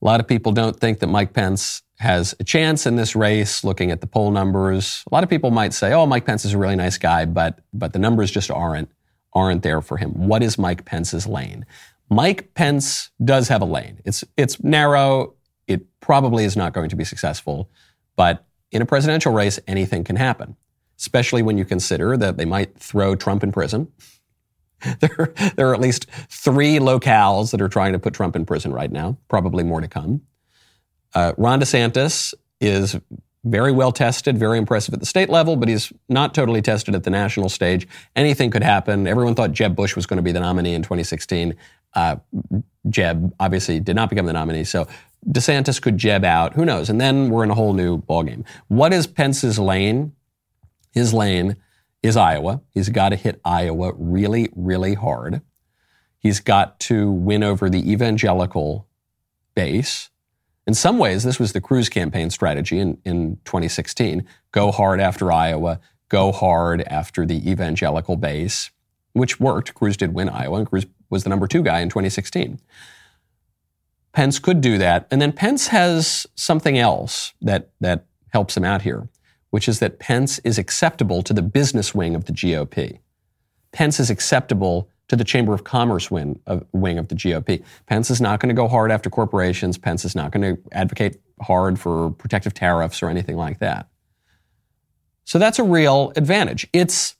A 0.00 0.04
lot 0.04 0.20
of 0.20 0.28
people 0.28 0.52
don't 0.52 0.78
think 0.78 1.00
that 1.00 1.08
Mike 1.08 1.32
Pence 1.32 1.82
has 1.98 2.36
a 2.38 2.44
chance 2.44 2.86
in 2.86 2.94
this 2.94 3.16
race 3.16 3.64
looking 3.64 3.90
at 3.90 4.00
the 4.00 4.06
poll 4.06 4.30
numbers. 4.30 5.02
A 5.10 5.14
lot 5.14 5.24
of 5.24 5.30
people 5.30 5.50
might 5.50 5.72
say, 5.74 5.92
"Oh, 5.92 6.06
Mike 6.06 6.24
Pence 6.24 6.44
is 6.44 6.54
a 6.54 6.58
really 6.58 6.76
nice 6.76 6.96
guy," 6.96 7.24
but 7.24 7.58
but 7.72 7.94
the 7.94 7.98
numbers 7.98 8.30
just 8.30 8.50
aren't 8.50 8.90
aren't 9.32 9.62
there 9.62 9.80
for 9.80 9.96
him. 9.96 10.10
What 10.28 10.42
is 10.44 10.56
Mike 10.56 10.84
Pence's 10.84 11.26
lane? 11.26 11.66
Mike 12.10 12.54
Pence 12.54 13.10
does 13.24 13.48
have 13.48 13.60
a 13.60 13.64
lane. 13.64 14.00
It's 14.04 14.22
it's 14.36 14.62
narrow. 14.62 15.34
It 15.66 15.82
probably 15.98 16.44
is 16.44 16.56
not 16.56 16.74
going 16.74 16.90
to 16.90 16.96
be 16.96 17.04
successful, 17.04 17.68
but 18.14 18.44
in 18.70 18.82
a 18.82 18.86
presidential 18.86 19.32
race, 19.32 19.58
anything 19.66 20.04
can 20.04 20.16
happen, 20.16 20.56
especially 20.98 21.42
when 21.42 21.58
you 21.58 21.64
consider 21.64 22.16
that 22.16 22.36
they 22.36 22.44
might 22.44 22.76
throw 22.78 23.14
Trump 23.14 23.42
in 23.42 23.52
prison. 23.52 23.88
there, 25.00 25.32
there 25.56 25.68
are 25.68 25.74
at 25.74 25.80
least 25.80 26.06
three 26.28 26.78
locales 26.78 27.50
that 27.50 27.60
are 27.60 27.68
trying 27.68 27.92
to 27.92 27.98
put 27.98 28.14
Trump 28.14 28.36
in 28.36 28.44
prison 28.44 28.72
right 28.72 28.90
now, 28.90 29.16
probably 29.28 29.64
more 29.64 29.80
to 29.80 29.88
come. 29.88 30.22
Uh, 31.14 31.32
Ron 31.36 31.60
DeSantis 31.60 32.34
is 32.60 32.96
very 33.44 33.72
well 33.72 33.92
tested, 33.92 34.38
very 34.38 34.58
impressive 34.58 34.94
at 34.94 35.00
the 35.00 35.06
state 35.06 35.28
level, 35.28 35.56
but 35.56 35.68
he's 35.68 35.92
not 36.08 36.34
totally 36.34 36.62
tested 36.62 36.94
at 36.94 37.04
the 37.04 37.10
national 37.10 37.48
stage. 37.48 37.86
Anything 38.16 38.50
could 38.50 38.62
happen. 38.62 39.06
Everyone 39.06 39.34
thought 39.34 39.52
Jeb 39.52 39.76
Bush 39.76 39.94
was 39.94 40.06
going 40.06 40.16
to 40.16 40.22
be 40.22 40.32
the 40.32 40.40
nominee 40.40 40.74
in 40.74 40.82
2016. 40.82 41.54
Uh, 41.92 42.16
Jeb 42.88 43.32
obviously 43.38 43.80
did 43.80 43.96
not 43.96 44.10
become 44.10 44.26
the 44.26 44.32
nominee, 44.32 44.64
so 44.64 44.88
DeSantis 45.28 45.80
could 45.80 45.98
Jeb 45.98 46.24
out. 46.24 46.54
Who 46.54 46.64
knows? 46.64 46.90
And 46.90 47.00
then 47.00 47.30
we're 47.30 47.44
in 47.44 47.50
a 47.50 47.54
whole 47.54 47.72
new 47.72 47.98
ballgame. 47.98 48.44
What 48.68 48.92
is 48.92 49.06
Pence's 49.06 49.58
lane? 49.58 50.12
His 50.92 51.12
lane 51.12 51.56
is 52.02 52.16
Iowa. 52.16 52.60
He's 52.70 52.90
got 52.90 53.10
to 53.10 53.16
hit 53.16 53.40
Iowa 53.44 53.92
really, 53.96 54.50
really 54.54 54.94
hard. 54.94 55.40
He's 56.18 56.40
got 56.40 56.78
to 56.80 57.10
win 57.10 57.42
over 57.42 57.68
the 57.68 57.90
evangelical 57.90 58.86
base. 59.54 60.10
In 60.66 60.74
some 60.74 60.98
ways, 60.98 61.22
this 61.24 61.38
was 61.38 61.52
the 61.52 61.60
Cruz 61.60 61.88
campaign 61.88 62.30
strategy 62.30 62.78
in, 62.78 62.98
in 63.04 63.36
2016 63.44 64.26
go 64.52 64.70
hard 64.70 65.00
after 65.00 65.32
Iowa, 65.32 65.80
go 66.08 66.32
hard 66.32 66.82
after 66.82 67.26
the 67.26 67.50
evangelical 67.50 68.16
base, 68.16 68.70
which 69.12 69.40
worked. 69.40 69.74
Cruz 69.74 69.96
did 69.96 70.14
win 70.14 70.28
Iowa, 70.28 70.58
and 70.58 70.66
Cruz 70.66 70.86
was 71.10 71.24
the 71.24 71.30
number 71.30 71.46
two 71.46 71.62
guy 71.62 71.80
in 71.80 71.88
2016. 71.88 72.60
Pence 74.14 74.38
could 74.38 74.60
do 74.60 74.78
that. 74.78 75.06
And 75.10 75.20
then 75.20 75.32
Pence 75.32 75.66
has 75.68 76.26
something 76.36 76.78
else 76.78 77.34
that, 77.42 77.70
that 77.80 78.06
helps 78.28 78.56
him 78.56 78.64
out 78.64 78.82
here, 78.82 79.08
which 79.50 79.68
is 79.68 79.80
that 79.80 79.98
Pence 79.98 80.38
is 80.40 80.56
acceptable 80.56 81.20
to 81.22 81.32
the 81.32 81.42
business 81.42 81.94
wing 81.94 82.14
of 82.14 82.24
the 82.26 82.32
GOP. 82.32 83.00
Pence 83.72 83.98
is 83.98 84.10
acceptable 84.10 84.88
to 85.08 85.16
the 85.16 85.24
Chamber 85.24 85.52
of 85.52 85.64
Commerce 85.64 86.12
wing 86.12 86.40
of, 86.46 86.64
wing 86.72 86.96
of 86.96 87.08
the 87.08 87.16
GOP. 87.16 87.64
Pence 87.86 88.08
is 88.08 88.20
not 88.20 88.38
going 88.38 88.48
to 88.48 88.54
go 88.54 88.68
hard 88.68 88.92
after 88.92 89.10
corporations. 89.10 89.76
Pence 89.76 90.04
is 90.04 90.14
not 90.14 90.30
going 90.30 90.56
to 90.56 90.62
advocate 90.70 91.20
hard 91.42 91.78
for 91.78 92.12
protective 92.12 92.54
tariffs 92.54 93.02
or 93.02 93.10
anything 93.10 93.36
like 93.36 93.58
that. 93.58 93.88
So 95.24 95.40
that's 95.40 95.58
a 95.58 95.64
real 95.64 96.12
advantage. 96.14 96.68
It's, 96.72 97.16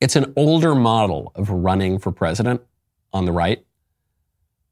it's 0.00 0.14
an 0.14 0.32
older 0.36 0.76
model 0.76 1.32
of 1.34 1.50
running 1.50 1.98
for 1.98 2.12
president 2.12 2.62
on 3.12 3.24
the 3.24 3.32
right. 3.32 3.64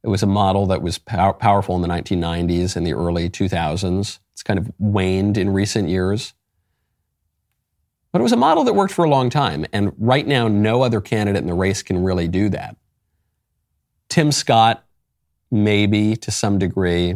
It 0.03 0.09
was 0.09 0.23
a 0.23 0.27
model 0.27 0.67
that 0.67 0.83
was 0.83 0.99
pow- 0.99 1.33
powerful 1.33 1.77
in 1.77 1.83
the 1.83 1.89
1990s 1.89 2.77
and 2.77 2.87
the 2.87 2.95
early 2.95 3.29
2000s. 3.29 4.19
It's 4.33 4.43
kind 4.43 4.59
of 4.59 4.71
waned 4.79 5.37
in 5.37 5.51
recent 5.51 5.89
years. 5.89 6.33
But 8.13 8.21
it 8.21 8.23
was 8.23 8.33
a 8.33 8.37
model 8.37 8.65
that 8.65 8.73
worked 8.75 8.93
for 8.93 9.05
a 9.05 9.11
long 9.11 9.31
time. 9.31 9.67
And 9.73 9.93
right 9.99 10.27
now, 10.27 10.49
no 10.49 10.83
other 10.83 11.01
candidate 11.01 11.43
in 11.43 11.47
the 11.47 11.55
race 11.55 11.83
can 11.83 12.03
really 12.03 12.29
do 12.29 12.49
that. 12.49 12.77
Tim 14.09 14.33
Scott, 14.33 14.85
maybe 15.51 16.17
to 16.17 16.31
some 16.31 16.59
degree. 16.59 17.15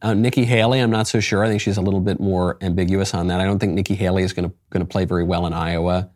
Uh, 0.00 0.14
Nikki 0.14 0.44
Haley, 0.44 0.78
I'm 0.78 0.92
not 0.92 1.08
so 1.08 1.18
sure. 1.18 1.44
I 1.44 1.48
think 1.48 1.60
she's 1.60 1.76
a 1.76 1.82
little 1.82 2.00
bit 2.00 2.20
more 2.20 2.56
ambiguous 2.62 3.14
on 3.14 3.26
that. 3.26 3.40
I 3.40 3.44
don't 3.44 3.58
think 3.58 3.74
Nikki 3.74 3.96
Haley 3.96 4.22
is 4.22 4.32
going 4.32 4.54
to 4.70 4.84
play 4.84 5.04
very 5.04 5.24
well 5.24 5.44
in 5.46 5.52
Iowa. 5.52 6.10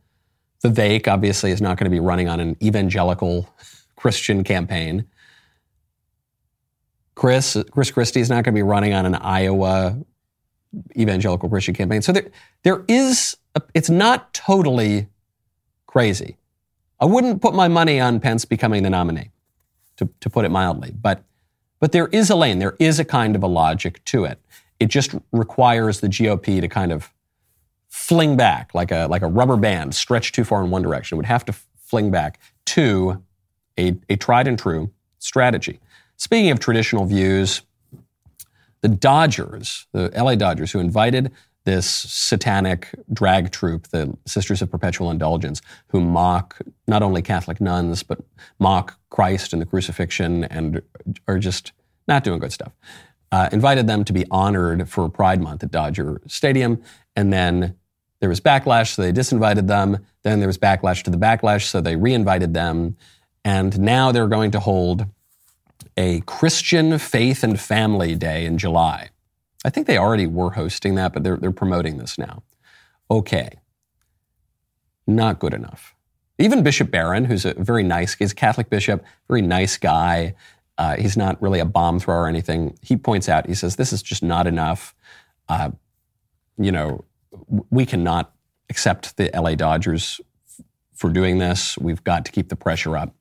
Vivek 0.64 1.08
obviously 1.08 1.50
is 1.50 1.60
not 1.60 1.76
going 1.76 1.84
to 1.84 1.90
be 1.90 2.00
running 2.00 2.28
on 2.28 2.40
an 2.40 2.56
evangelical 2.62 3.48
Christian 3.96 4.44
campaign. 4.44 5.06
Chris 7.14 7.56
Chris 7.70 7.90
Christie 7.90 8.20
is 8.20 8.28
not 8.28 8.44
going 8.44 8.54
to 8.54 8.58
be 8.58 8.62
running 8.62 8.92
on 8.92 9.06
an 9.06 9.14
Iowa 9.14 9.98
evangelical 10.96 11.48
Christian 11.48 11.74
campaign. 11.74 12.02
So 12.02 12.12
there 12.12 12.30
there 12.62 12.84
is 12.88 13.36
a, 13.54 13.62
it's 13.74 13.90
not 13.90 14.32
totally 14.34 15.08
crazy. 15.86 16.36
I 17.00 17.06
wouldn't 17.06 17.42
put 17.42 17.54
my 17.54 17.68
money 17.68 18.00
on 18.00 18.20
Pence 18.20 18.44
becoming 18.44 18.82
the 18.82 18.90
nominee, 18.90 19.30
to, 19.96 20.08
to 20.20 20.30
put 20.30 20.44
it 20.44 20.50
mildly, 20.50 20.92
but 20.92 21.22
but 21.78 21.92
there 21.92 22.08
is 22.08 22.30
a 22.30 22.36
lane, 22.36 22.58
there 22.58 22.76
is 22.78 22.98
a 22.98 23.04
kind 23.04 23.36
of 23.36 23.42
a 23.42 23.46
logic 23.46 24.02
to 24.06 24.24
it. 24.24 24.40
It 24.80 24.86
just 24.86 25.14
requires 25.32 26.00
the 26.00 26.08
GOP 26.08 26.60
to 26.60 26.68
kind 26.68 26.92
of 26.92 27.12
fling 27.96 28.36
back 28.36 28.74
like 28.74 28.92
a 28.92 29.06
like 29.08 29.22
a 29.22 29.26
rubber 29.26 29.56
band 29.56 29.94
stretched 29.94 30.34
too 30.34 30.44
far 30.44 30.62
in 30.62 30.70
one 30.70 30.82
direction. 30.82 31.16
It 31.16 31.18
would 31.18 31.26
have 31.26 31.46
to 31.46 31.54
fling 31.78 32.10
back 32.10 32.38
to 32.66 33.22
a, 33.78 33.96
a 34.10 34.16
tried 34.16 34.46
and 34.46 34.58
true 34.58 34.90
strategy. 35.18 35.80
Speaking 36.18 36.50
of 36.50 36.60
traditional 36.60 37.06
views, 37.06 37.62
the 38.82 38.88
Dodgers, 38.88 39.86
the 39.92 40.12
LA 40.14 40.34
Dodgers, 40.34 40.70
who 40.72 40.78
invited 40.78 41.32
this 41.64 41.86
satanic 41.86 42.90
drag 43.12 43.50
troupe, 43.50 43.88
the 43.88 44.16
Sisters 44.26 44.60
of 44.60 44.70
Perpetual 44.70 45.10
Indulgence, 45.10 45.62
who 45.88 46.00
mock 46.00 46.58
not 46.86 47.02
only 47.02 47.22
Catholic 47.22 47.60
nuns, 47.62 48.02
but 48.02 48.20
mock 48.58 49.00
Christ 49.08 49.52
and 49.52 49.60
the 49.60 49.66
crucifixion 49.66 50.44
and 50.44 50.82
are 51.26 51.38
just 51.38 51.72
not 52.06 52.24
doing 52.24 52.38
good 52.38 52.52
stuff. 52.52 52.72
Uh, 53.32 53.48
invited 53.52 53.86
them 53.86 54.04
to 54.04 54.12
be 54.12 54.26
honored 54.30 54.88
for 54.88 55.08
Pride 55.08 55.40
Month 55.40 55.64
at 55.64 55.70
Dodger 55.70 56.20
Stadium. 56.28 56.80
And 57.16 57.32
then 57.32 57.74
there 58.20 58.28
was 58.28 58.40
backlash, 58.40 58.94
so 58.94 59.02
they 59.02 59.12
disinvited 59.12 59.66
them. 59.66 60.04
Then 60.22 60.40
there 60.40 60.48
was 60.48 60.58
backlash 60.58 61.02
to 61.04 61.10
the 61.10 61.18
backlash, 61.18 61.64
so 61.64 61.80
they 61.80 61.96
reinvited 61.96 62.54
them. 62.54 62.96
And 63.44 63.78
now 63.78 64.10
they're 64.12 64.26
going 64.26 64.50
to 64.52 64.60
hold 64.60 65.06
a 65.96 66.20
Christian 66.22 66.98
Faith 66.98 67.42
and 67.44 67.60
Family 67.60 68.14
Day 68.14 68.44
in 68.44 68.58
July. 68.58 69.10
I 69.64 69.70
think 69.70 69.86
they 69.86 69.98
already 69.98 70.26
were 70.26 70.50
hosting 70.50 70.94
that, 70.94 71.12
but 71.12 71.24
they're, 71.24 71.36
they're 71.36 71.52
promoting 71.52 71.98
this 71.98 72.18
now. 72.18 72.42
Okay. 73.10 73.50
Not 75.06 75.38
good 75.38 75.54
enough. 75.54 75.94
Even 76.38 76.62
Bishop 76.62 76.90
Barron, 76.90 77.24
who's 77.24 77.44
a 77.44 77.54
very 77.54 77.82
nice, 77.82 78.14
he's 78.14 78.32
a 78.32 78.34
Catholic 78.34 78.68
bishop, 78.68 79.04
very 79.28 79.42
nice 79.42 79.76
guy. 79.76 80.34
Uh, 80.76 80.96
he's 80.96 81.16
not 81.16 81.40
really 81.40 81.60
a 81.60 81.64
bomb 81.64 81.98
thrower 81.98 82.22
or 82.22 82.28
anything. 82.28 82.78
He 82.82 82.96
points 82.96 83.28
out, 83.28 83.46
he 83.46 83.54
says, 83.54 83.76
this 83.76 83.92
is 83.92 84.02
just 84.02 84.22
not 84.22 84.46
enough. 84.46 84.94
Uh, 85.48 85.70
you 86.58 86.70
know, 86.70 87.04
we 87.70 87.86
cannot 87.86 88.32
accept 88.70 89.16
the 89.16 89.30
LA 89.34 89.54
Dodgers 89.54 90.20
for 90.94 91.10
doing 91.10 91.38
this. 91.38 91.76
We've 91.78 92.02
got 92.02 92.24
to 92.24 92.32
keep 92.32 92.48
the 92.48 92.56
pressure 92.56 92.96
up. 92.96 93.14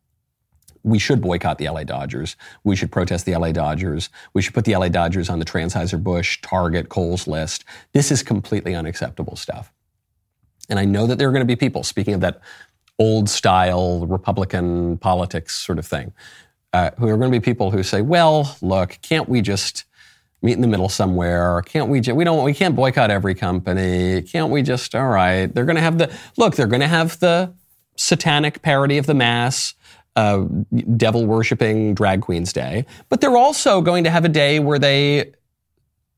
We 0.83 0.99
should 0.99 1.19
boycott 1.21 1.57
the 1.57 1.67
LA 1.67 1.83
Dodgers. 1.83 2.35
We 2.63 2.75
should 2.75 2.91
protest 2.91 3.25
the 3.25 3.35
LA 3.35 3.51
Dodgers. 3.51 4.09
We 4.33 4.41
should 4.41 4.53
put 4.53 4.65
the 4.65 4.75
LA 4.75 4.89
Dodgers 4.89 5.29
on 5.29 5.39
the 5.39 5.45
Transheiser-Busch, 5.45 6.41
Target, 6.41 6.89
Kohl's 6.89 7.27
list. 7.27 7.65
This 7.93 8.11
is 8.11 8.21
completely 8.21 8.75
unacceptable 8.75 9.35
stuff. 9.35 9.73
And 10.69 10.79
I 10.79 10.85
know 10.85 11.07
that 11.07 11.17
there 11.17 11.27
are 11.27 11.31
going 11.31 11.41
to 11.41 11.47
be 11.47 11.55
people, 11.55 11.83
speaking 11.83 12.13
of 12.13 12.21
that 12.21 12.39
old 12.99 13.29
style 13.29 14.05
Republican 14.05 14.97
politics 14.99 15.55
sort 15.55 15.79
of 15.79 15.85
thing, 15.85 16.13
uh, 16.71 16.91
who 16.97 17.07
are 17.07 17.17
going 17.17 17.31
to 17.31 17.39
be 17.39 17.43
people 17.43 17.71
who 17.71 17.83
say, 17.83 18.01
well, 18.01 18.55
look, 18.61 18.99
can't 19.01 19.27
we 19.27 19.41
just 19.41 19.85
meet 20.45 20.53
in 20.53 20.61
the 20.61 20.67
middle 20.67 20.89
somewhere? 20.89 21.61
Can't 21.63 21.89
we? 21.89 21.99
we 21.99 22.23
don't. 22.23 22.43
We 22.43 22.53
can't 22.53 22.75
boycott 22.75 23.11
every 23.11 23.35
company. 23.35 24.21
Can't 24.21 24.51
we 24.51 24.61
just? 24.61 24.95
All 24.95 25.07
right. 25.07 25.53
They're 25.53 25.65
going 25.65 25.75
to 25.75 25.81
have 25.81 25.97
the 25.97 26.15
look. 26.37 26.55
They're 26.55 26.67
going 26.67 26.81
to 26.81 26.87
have 26.87 27.19
the 27.19 27.53
satanic 27.97 28.61
parody 28.61 28.97
of 28.97 29.05
the 29.05 29.13
mass. 29.13 29.73
Uh, 30.17 30.45
devil 30.95 31.25
worshipping 31.25 31.93
drag 31.93 32.21
queens 32.21 32.53
day, 32.53 32.85
but 33.09 33.19
they're 33.19 33.35
also 33.35 33.81
going 33.81 34.05
to 34.05 34.09
have 34.09 34.23
a 34.23 34.29
day 34.29 34.59
where 34.59 34.79
they 34.79 35.33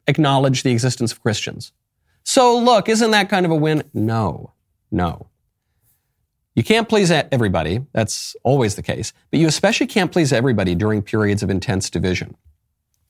acknowledge 0.05 0.61
the 0.61 0.71
existence 0.71 1.11
of 1.11 1.23
Christians. 1.23 1.71
So 2.23 2.59
look, 2.59 2.89
isn't 2.89 3.09
that 3.09 3.27
kind 3.27 3.43
of 3.43 3.51
a 3.51 3.55
win? 3.55 3.83
No, 3.95 4.53
no. 4.91 5.29
You 6.57 6.63
can't 6.63 6.89
please 6.89 7.11
everybody. 7.11 7.85
That's 7.93 8.35
always 8.43 8.75
the 8.75 8.81
case. 8.81 9.13
But 9.29 9.39
you 9.39 9.47
especially 9.47 9.85
can't 9.85 10.11
please 10.11 10.33
everybody 10.33 10.73
during 10.73 11.03
periods 11.03 11.43
of 11.43 11.49
intense 11.51 11.89
division. 11.89 12.35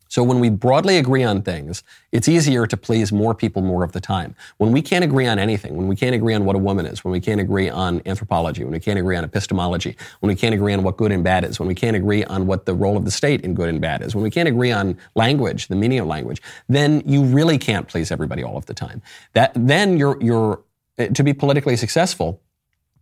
So 0.07 0.23
when 0.23 0.39
we 0.39 0.49
broadly 0.49 0.97
agree 0.97 1.23
on 1.23 1.41
things, 1.41 1.83
it's 2.11 2.27
easier 2.27 2.65
to 2.67 2.77
please 2.77 3.11
more 3.11 3.35
people 3.35 3.61
more 3.61 3.83
of 3.83 3.91
the 3.91 3.99
time. 3.99 4.35
When 4.57 4.71
we 4.71 4.81
can't 4.81 5.03
agree 5.03 5.27
on 5.27 5.39
anything, 5.39 5.75
when 5.75 5.87
we 5.87 5.95
can't 5.95 6.15
agree 6.15 6.33
on 6.33 6.45
what 6.45 6.55
a 6.55 6.59
woman 6.59 6.85
is, 6.85 7.03
when 7.03 7.11
we 7.11 7.19
can't 7.19 7.41
agree 7.41 7.69
on 7.69 8.01
anthropology, 8.05 8.63
when 8.63 8.73
we 8.73 8.79
can't 8.79 8.99
agree 8.99 9.15
on 9.15 9.23
epistemology, 9.23 9.95
when 10.19 10.27
we 10.27 10.35
can't 10.35 10.55
agree 10.55 10.73
on 10.73 10.83
what 10.83 10.97
good 10.97 11.11
and 11.11 11.23
bad 11.23 11.43
is, 11.43 11.59
when 11.59 11.67
we 11.67 11.75
can't 11.75 11.95
agree 11.95 12.23
on 12.25 12.47
what 12.47 12.65
the 12.65 12.73
role 12.73 12.97
of 12.97 13.05
the 13.05 13.11
state 13.11 13.41
in 13.41 13.53
good 13.53 13.69
and 13.69 13.81
bad 13.81 14.01
is, 14.01 14.15
when 14.15 14.23
we 14.23 14.31
can't 14.31 14.47
agree 14.47 14.71
on 14.71 14.97
language, 15.15 15.67
the 15.67 15.75
meaning 15.75 15.99
of 15.99 16.07
language, 16.07 16.41
then 16.67 17.01
you 17.05 17.23
really 17.23 17.57
can't 17.57 17.87
please 17.87 18.11
everybody 18.11 18.43
all 18.43 18.57
of 18.57 18.65
the 18.65 18.73
time. 18.73 19.01
That 19.33 19.51
then 19.55 19.97
you're 19.97 20.21
you're 20.21 20.61
eh, 20.97 21.07
to 21.09 21.23
be 21.23 21.33
politically 21.33 21.75
successful, 21.75 22.41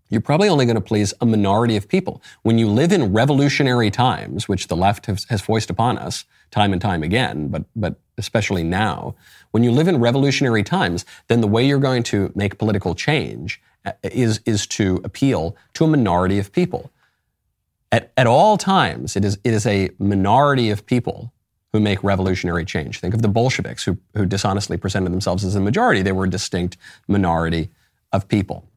you're 0.10 0.22
probably 0.22 0.48
only 0.48 0.66
going 0.66 0.76
to 0.76 0.82
please 0.82 1.14
a 1.22 1.26
minority 1.26 1.76
of 1.76 1.88
people. 1.88 2.22
When 2.44 2.58
you 2.58 2.70
live 2.70 2.92
in 2.92 3.12
revolutionary 3.12 3.90
times, 3.90 4.48
which 4.48 4.68
the 4.68 4.76
left 4.76 5.08
has, 5.08 5.26
has 5.30 5.42
foisted 5.42 5.72
upon 5.72 5.98
us 5.98 6.26
time 6.52 6.74
and 6.74 6.82
time 6.82 7.04
again, 7.04 7.48
but, 7.48 7.66
but 7.76 8.00
especially 8.18 8.64
now, 8.64 9.16
when 9.52 9.64
you 9.64 9.72
live 9.72 9.88
in 9.88 10.00
revolutionary 10.00 10.64
times, 10.64 11.06
then 11.28 11.42
the 11.42 11.48
way 11.48 11.66
you're 11.66 11.80
going 11.80 12.04
to 12.04 12.32
make 12.36 12.58
political 12.60 12.94
change 12.94 13.62
uh, 13.86 13.94
is, 14.04 14.42
is 14.46 14.68
to 14.68 15.02
appeal 15.04 15.56
to 15.74 15.86
a 15.86 15.88
minority 15.88 16.38
of 16.40 16.52
people. 16.52 16.92
At, 17.92 18.12
at 18.16 18.28
all 18.28 18.58
times, 18.58 19.16
it 19.16 19.26
is, 19.26 19.40
it 19.44 19.54
is 19.54 19.66
a 19.66 19.90
minority 19.98 20.70
of 20.70 20.86
people 20.86 21.34
who 21.74 21.80
make 21.80 22.04
revolutionary 22.04 22.64
change. 22.64 23.00
Think 23.00 23.14
of 23.14 23.22
the 23.22 23.28
Bolsheviks 23.28 23.84
who, 23.84 23.98
who 24.16 24.26
dishonestly 24.26 24.78
presented 24.78 25.12
themselves 25.12 25.44
as 25.44 25.56
a 25.56 25.60
majority. 25.60 26.02
They 26.02 26.12
were 26.12 26.26
a 26.26 26.30
distinct 26.30 26.78
minority 27.08 27.70
of 28.14 28.28
people. 28.28 28.70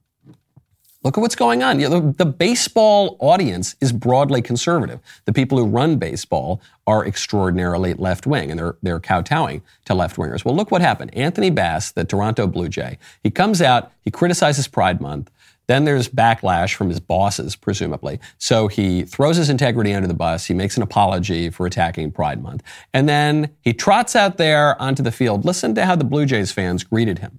Look 1.04 1.16
at 1.16 1.20
what's 1.20 1.36
going 1.36 1.62
on. 1.62 1.78
You 1.78 1.88
know, 1.88 2.00
the, 2.00 2.24
the, 2.24 2.26
baseball 2.26 3.16
audience 3.20 3.76
is 3.80 3.92
broadly 3.92 4.42
conservative. 4.42 4.98
The 5.26 5.32
people 5.32 5.56
who 5.56 5.64
run 5.64 5.96
baseball 5.96 6.60
are 6.88 7.06
extraordinarily 7.06 7.94
left 7.94 8.26
wing, 8.26 8.50
and 8.50 8.58
they're, 8.58 8.76
they're 8.82 8.98
kowtowing 8.98 9.62
to 9.84 9.94
left 9.94 10.16
wingers. 10.16 10.44
Well, 10.44 10.56
look 10.56 10.72
what 10.72 10.80
happened. 10.80 11.14
Anthony 11.14 11.50
Bass, 11.50 11.92
the 11.92 12.04
Toronto 12.04 12.48
Blue 12.48 12.68
Jay, 12.68 12.98
he 13.22 13.30
comes 13.30 13.62
out, 13.62 13.92
he 14.00 14.10
criticizes 14.10 14.66
Pride 14.66 15.00
Month. 15.00 15.30
Then 15.68 15.84
there's 15.84 16.08
backlash 16.08 16.74
from 16.74 16.88
his 16.88 16.98
bosses, 16.98 17.54
presumably. 17.54 18.18
So 18.38 18.66
he 18.66 19.04
throws 19.04 19.36
his 19.36 19.50
integrity 19.50 19.94
under 19.94 20.08
the 20.08 20.14
bus. 20.14 20.46
He 20.46 20.54
makes 20.54 20.76
an 20.76 20.82
apology 20.82 21.50
for 21.50 21.66
attacking 21.66 22.10
Pride 22.10 22.42
Month. 22.42 22.64
And 22.92 23.08
then 23.08 23.50
he 23.60 23.72
trots 23.72 24.16
out 24.16 24.36
there 24.36 24.80
onto 24.82 25.04
the 25.04 25.12
field. 25.12 25.44
Listen 25.44 25.76
to 25.76 25.86
how 25.86 25.94
the 25.94 26.04
Blue 26.04 26.26
Jays 26.26 26.50
fans 26.50 26.82
greeted 26.82 27.20
him. 27.20 27.38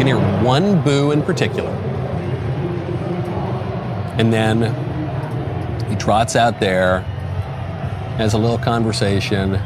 Can 0.00 0.06
hear 0.06 0.42
one 0.42 0.80
boo 0.80 1.10
in 1.10 1.20
particular. 1.20 1.68
And 4.16 4.32
then 4.32 4.72
he 5.90 5.96
trots 5.96 6.36
out 6.36 6.58
there, 6.58 7.00
has 8.16 8.32
a 8.32 8.38
little 8.38 8.56
conversation 8.56 9.56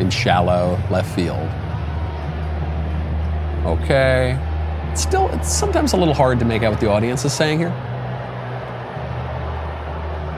in 0.00 0.10
shallow 0.10 0.76
left 0.90 1.14
field. 1.14 1.48
Okay. 3.64 4.36
It's 4.90 5.02
still, 5.02 5.28
it's 5.28 5.54
sometimes 5.54 5.92
a 5.92 5.96
little 5.96 6.14
hard 6.14 6.40
to 6.40 6.44
make 6.44 6.64
out 6.64 6.72
what 6.72 6.80
the 6.80 6.90
audience 6.90 7.24
is 7.24 7.32
saying 7.32 7.60
here. 7.60 7.70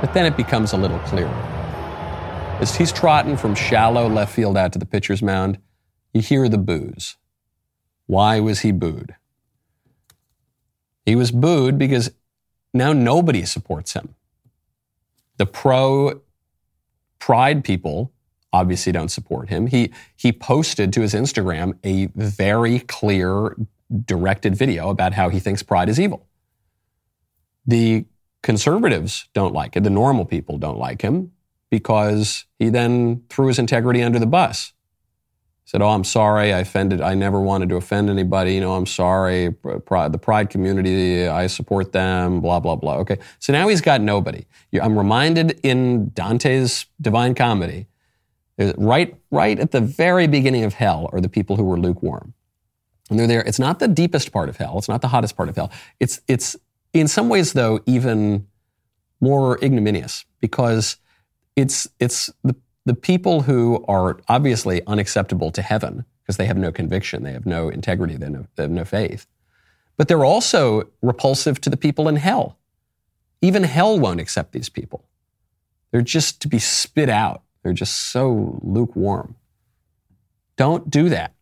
But 0.02 0.12
then 0.12 0.26
it 0.26 0.36
becomes 0.36 0.74
a 0.74 0.76
little 0.76 0.98
clearer. 0.98 1.30
As 2.60 2.76
he's 2.76 2.92
trotting 2.92 3.38
from 3.38 3.54
shallow 3.54 4.10
left 4.10 4.34
field 4.34 4.58
out 4.58 4.74
to 4.74 4.78
the 4.78 4.84
pitcher's 4.84 5.22
mound, 5.22 5.58
you 6.12 6.20
hear 6.20 6.50
the 6.50 6.58
boos. 6.58 7.16
Why 8.04 8.38
was 8.38 8.60
he 8.60 8.72
booed? 8.72 9.16
He 11.04 11.16
was 11.16 11.30
booed 11.30 11.78
because 11.78 12.10
now 12.72 12.92
nobody 12.92 13.44
supports 13.44 13.92
him. 13.94 14.14
The 15.38 15.46
pro 15.46 16.20
pride 17.18 17.64
people 17.64 18.12
obviously 18.52 18.92
don't 18.92 19.10
support 19.10 19.48
him. 19.48 19.66
He, 19.66 19.92
he 20.16 20.32
posted 20.32 20.92
to 20.92 21.00
his 21.00 21.14
Instagram 21.14 21.78
a 21.84 22.06
very 22.14 22.80
clear, 22.80 23.56
directed 24.04 24.54
video 24.54 24.90
about 24.90 25.12
how 25.14 25.28
he 25.28 25.40
thinks 25.40 25.62
pride 25.62 25.88
is 25.88 25.98
evil. 25.98 26.26
The 27.66 28.04
conservatives 28.42 29.28
don't 29.32 29.54
like 29.54 29.76
it. 29.76 29.84
The 29.84 29.90
normal 29.90 30.24
people 30.24 30.58
don't 30.58 30.78
like 30.78 31.02
him 31.02 31.32
because 31.70 32.44
he 32.58 32.68
then 32.68 33.22
threw 33.28 33.46
his 33.46 33.58
integrity 33.58 34.02
under 34.02 34.18
the 34.18 34.26
bus 34.26 34.72
said, 35.72 35.80
"Oh, 35.80 35.88
I'm 35.88 36.04
sorry. 36.04 36.52
I 36.52 36.58
offended. 36.58 37.00
I 37.00 37.14
never 37.14 37.40
wanted 37.40 37.70
to 37.70 37.76
offend 37.76 38.10
anybody. 38.10 38.54
You 38.54 38.60
know, 38.60 38.74
I'm 38.74 38.84
sorry. 38.84 39.56
The 39.64 40.20
Pride 40.20 40.50
community, 40.50 41.26
I 41.26 41.46
support 41.46 41.92
them. 41.92 42.40
Blah 42.40 42.60
blah 42.60 42.76
blah." 42.76 42.98
Okay, 42.98 43.18
so 43.38 43.54
now 43.54 43.68
he's 43.68 43.80
got 43.80 44.02
nobody. 44.02 44.44
I'm 44.80 44.98
reminded 44.98 45.58
in 45.62 46.10
Dante's 46.10 46.84
Divine 47.00 47.34
Comedy, 47.34 47.86
right 48.76 49.16
right 49.30 49.58
at 49.58 49.70
the 49.70 49.80
very 49.80 50.26
beginning 50.26 50.64
of 50.64 50.74
hell 50.74 51.08
are 51.10 51.22
the 51.22 51.30
people 51.30 51.56
who 51.56 51.64
were 51.64 51.80
lukewarm, 51.80 52.34
and 53.08 53.18
they're 53.18 53.26
there. 53.26 53.40
It's 53.40 53.58
not 53.58 53.78
the 53.78 53.88
deepest 53.88 54.30
part 54.30 54.50
of 54.50 54.58
hell. 54.58 54.76
It's 54.76 54.90
not 54.90 55.00
the 55.00 55.08
hottest 55.08 55.38
part 55.38 55.48
of 55.48 55.56
hell. 55.56 55.72
It's 56.00 56.20
it's 56.28 56.54
in 56.92 57.08
some 57.08 57.30
ways 57.30 57.54
though 57.54 57.80
even 57.86 58.46
more 59.22 59.58
ignominious 59.64 60.26
because 60.38 60.98
it's 61.56 61.88
it's 61.98 62.28
the 62.44 62.54
the 62.84 62.94
people 62.94 63.42
who 63.42 63.84
are 63.88 64.18
obviously 64.28 64.84
unacceptable 64.86 65.50
to 65.52 65.62
heaven 65.62 66.04
because 66.22 66.36
they 66.36 66.46
have 66.46 66.56
no 66.56 66.72
conviction, 66.72 67.22
they 67.22 67.32
have 67.32 67.46
no 67.46 67.68
integrity, 67.68 68.16
they 68.16 68.26
have 68.26 68.32
no, 68.32 68.46
they 68.56 68.62
have 68.64 68.70
no 68.70 68.84
faith. 68.84 69.26
But 69.96 70.08
they're 70.08 70.24
also 70.24 70.88
repulsive 71.00 71.60
to 71.62 71.70
the 71.70 71.76
people 71.76 72.08
in 72.08 72.16
hell. 72.16 72.58
Even 73.40 73.64
hell 73.64 73.98
won't 73.98 74.20
accept 74.20 74.52
these 74.52 74.68
people. 74.68 75.04
They're 75.90 76.00
just 76.00 76.40
to 76.42 76.48
be 76.48 76.58
spit 76.58 77.08
out. 77.08 77.42
They're 77.62 77.72
just 77.72 78.10
so 78.10 78.58
lukewarm. 78.62 79.36
Don't 80.56 80.90
do 80.90 81.08
that. 81.08 81.34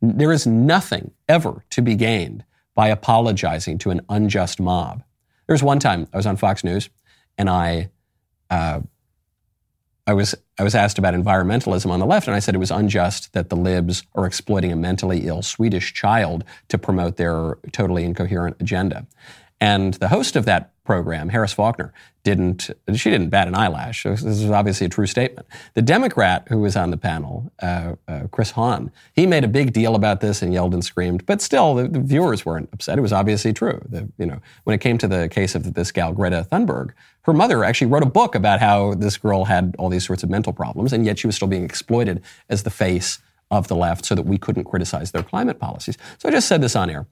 There 0.00 0.32
is 0.32 0.46
nothing 0.46 1.12
ever 1.28 1.64
to 1.70 1.82
be 1.82 1.94
gained 1.94 2.44
by 2.74 2.88
apologizing 2.88 3.78
to 3.78 3.90
an 3.90 4.00
unjust 4.08 4.58
mob. 4.60 5.02
There 5.46 5.54
was 5.54 5.62
one 5.62 5.78
time 5.78 6.08
I 6.12 6.16
was 6.16 6.26
on 6.26 6.36
Fox 6.36 6.64
News 6.64 6.88
and 7.36 7.48
I 7.50 7.90
uh, 8.50 8.80
I 10.06 10.14
was 10.14 10.34
I 10.58 10.64
was 10.64 10.74
asked 10.74 10.98
about 10.98 11.14
environmentalism 11.14 11.90
on 11.90 12.00
the 12.00 12.06
left, 12.06 12.26
and 12.26 12.34
I 12.34 12.40
said 12.40 12.54
it 12.54 12.58
was 12.58 12.70
unjust 12.70 13.32
that 13.34 13.50
the 13.50 13.56
libs 13.56 14.02
are 14.14 14.26
exploiting 14.26 14.72
a 14.72 14.76
mentally 14.76 15.26
ill 15.28 15.42
Swedish 15.42 15.94
child 15.94 16.44
to 16.68 16.78
promote 16.78 17.16
their 17.16 17.56
totally 17.70 18.04
incoherent 18.04 18.56
agenda. 18.60 19.06
And 19.62 19.94
the 19.94 20.08
host 20.08 20.34
of 20.34 20.44
that 20.46 20.72
program, 20.82 21.28
Harris 21.28 21.52
Faulkner, 21.52 21.92
didn't, 22.24 22.68
she 22.96 23.10
didn't 23.10 23.28
bat 23.28 23.46
an 23.46 23.54
eyelash. 23.54 24.02
This 24.02 24.24
is 24.24 24.50
obviously 24.50 24.86
a 24.86 24.90
true 24.90 25.06
statement. 25.06 25.46
The 25.74 25.82
Democrat 25.82 26.48
who 26.48 26.58
was 26.58 26.74
on 26.74 26.90
the 26.90 26.96
panel, 26.96 27.52
uh, 27.62 27.94
uh, 28.08 28.22
Chris 28.32 28.50
Hahn, 28.50 28.90
he 29.12 29.24
made 29.24 29.44
a 29.44 29.48
big 29.48 29.72
deal 29.72 29.94
about 29.94 30.20
this 30.20 30.42
and 30.42 30.52
yelled 30.52 30.74
and 30.74 30.84
screamed, 30.84 31.24
but 31.26 31.40
still 31.40 31.76
the, 31.76 31.86
the, 31.86 32.00
viewers 32.00 32.44
weren't 32.44 32.70
upset. 32.72 32.98
It 32.98 33.02
was 33.02 33.12
obviously 33.12 33.52
true. 33.52 33.80
The, 33.88 34.08
you 34.18 34.26
know, 34.26 34.40
when 34.64 34.74
it 34.74 34.80
came 34.80 34.98
to 34.98 35.06
the 35.06 35.28
case 35.28 35.54
of 35.54 35.74
this 35.74 35.92
gal, 35.92 36.12
Greta 36.12 36.44
Thunberg, 36.50 36.90
her 37.20 37.32
mother 37.32 37.62
actually 37.62 37.86
wrote 37.86 38.02
a 38.02 38.06
book 38.06 38.34
about 38.34 38.58
how 38.58 38.94
this 38.94 39.16
girl 39.16 39.44
had 39.44 39.76
all 39.78 39.90
these 39.90 40.04
sorts 40.04 40.24
of 40.24 40.28
mental 40.28 40.52
problems, 40.52 40.92
and 40.92 41.06
yet 41.06 41.20
she 41.20 41.28
was 41.28 41.36
still 41.36 41.46
being 41.46 41.64
exploited 41.64 42.20
as 42.48 42.64
the 42.64 42.70
face 42.70 43.20
of 43.52 43.68
the 43.68 43.76
left 43.76 44.06
so 44.06 44.16
that 44.16 44.26
we 44.26 44.38
couldn't 44.38 44.64
criticize 44.64 45.12
their 45.12 45.22
climate 45.22 45.60
policies. 45.60 45.96
So 46.18 46.28
I 46.28 46.32
just 46.32 46.48
said 46.48 46.62
this 46.62 46.74
on 46.74 46.90
air. 46.90 47.06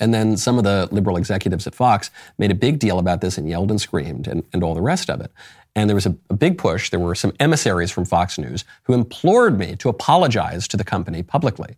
And 0.00 0.14
then 0.14 0.36
some 0.36 0.58
of 0.58 0.64
the 0.64 0.88
liberal 0.90 1.16
executives 1.16 1.66
at 1.66 1.74
Fox 1.74 2.10
made 2.38 2.50
a 2.50 2.54
big 2.54 2.78
deal 2.78 2.98
about 2.98 3.20
this 3.20 3.38
and 3.38 3.48
yelled 3.48 3.70
and 3.70 3.80
screamed 3.80 4.26
and, 4.26 4.42
and 4.52 4.64
all 4.64 4.74
the 4.74 4.80
rest 4.80 5.10
of 5.10 5.20
it. 5.20 5.30
And 5.76 5.88
there 5.88 5.94
was 5.94 6.06
a, 6.06 6.16
a, 6.30 6.34
big 6.34 6.58
push. 6.58 6.90
There 6.90 6.98
were 6.98 7.14
some 7.14 7.32
emissaries 7.38 7.90
from 7.90 8.04
Fox 8.04 8.38
News 8.38 8.64
who 8.84 8.94
implored 8.94 9.58
me 9.58 9.76
to 9.76 9.88
apologize 9.88 10.66
to 10.68 10.76
the 10.76 10.82
company 10.82 11.22
publicly. 11.22 11.76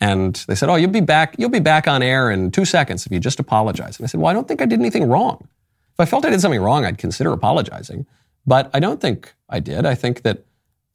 And 0.00 0.42
they 0.48 0.54
said, 0.54 0.68
"Oh, 0.68 0.76
you'll 0.76 0.90
be 0.90 1.00
back. 1.00 1.34
You'll 1.38 1.50
be 1.50 1.60
back 1.60 1.86
on 1.86 2.02
air 2.02 2.30
in 2.30 2.50
two 2.50 2.64
seconds 2.64 3.04
if 3.04 3.12
you 3.12 3.20
just 3.20 3.38
apologize." 3.38 3.98
And 3.98 4.04
I 4.04 4.08
said, 4.08 4.20
"Well, 4.20 4.30
I 4.30 4.32
don't 4.32 4.48
think 4.48 4.62
I 4.62 4.66
did 4.66 4.80
anything 4.80 5.08
wrong. 5.08 5.48
If 5.92 6.00
I 6.00 6.04
felt 6.04 6.24
I 6.24 6.30
did 6.30 6.40
something 6.40 6.60
wrong, 6.60 6.84
I'd 6.84 6.98
consider 6.98 7.30
apologizing. 7.32 8.06
But 8.46 8.70
I 8.74 8.80
don't 8.80 9.00
think 9.00 9.34
I 9.48 9.60
did. 9.60 9.86
I 9.86 9.94
think 9.94 10.22
that, 10.22 10.44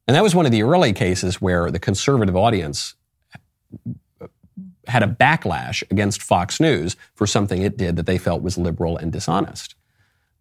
and 0.08 0.16
that 0.16 0.24
was 0.24 0.36
one 0.36 0.46
of 0.46 0.52
the 0.52 0.64
early 0.64 0.94
cases 0.94 1.42
where 1.42 1.72
the 1.72 1.80
conservative 1.80 2.36
audience 2.36 2.96
had 4.90 5.04
a 5.04 5.08
backlash 5.08 5.84
against 5.92 6.22
Fox 6.22 6.60
News 6.60 6.96
for 7.16 7.28
something 7.28 7.62
it 7.62 7.78
did 7.78 7.96
that 7.96 8.06
they 8.06 8.18
felt 8.18 8.42
was 8.42 8.58
liberal 8.58 8.98
and 8.98 9.12
dishonest. 9.12 9.76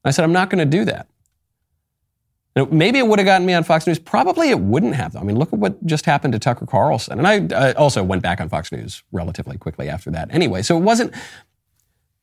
I 0.04 0.10
said, 0.10 0.24
I'm 0.24 0.32
not 0.32 0.50
going 0.50 0.58
to 0.58 0.78
do 0.78 0.84
that. 0.86 1.06
maybe 2.70 2.98
it 2.98 3.06
would 3.06 3.18
have 3.18 3.26
gotten 3.26 3.46
me 3.46 3.54
on 3.54 3.62
Fox 3.62 3.86
News. 3.86 3.98
Probably 3.98 4.50
it 4.50 4.58
wouldn't 4.60 4.94
have. 4.94 5.12
Though. 5.12 5.20
I 5.20 5.22
mean, 5.22 5.38
look 5.38 5.52
at 5.52 5.58
what 5.58 5.84
just 5.86 6.06
happened 6.06 6.32
to 6.32 6.38
Tucker 6.38 6.66
Carlson. 6.66 7.18
And 7.18 7.52
I, 7.52 7.68
I 7.68 7.72
also 7.72 8.02
went 8.02 8.22
back 8.22 8.40
on 8.40 8.48
Fox 8.48 8.72
News 8.72 9.02
relatively 9.12 9.58
quickly 9.58 9.88
after 9.88 10.10
that 10.10 10.32
anyway. 10.32 10.62
So 10.62 10.76
it 10.76 10.80
wasn't, 10.80 11.14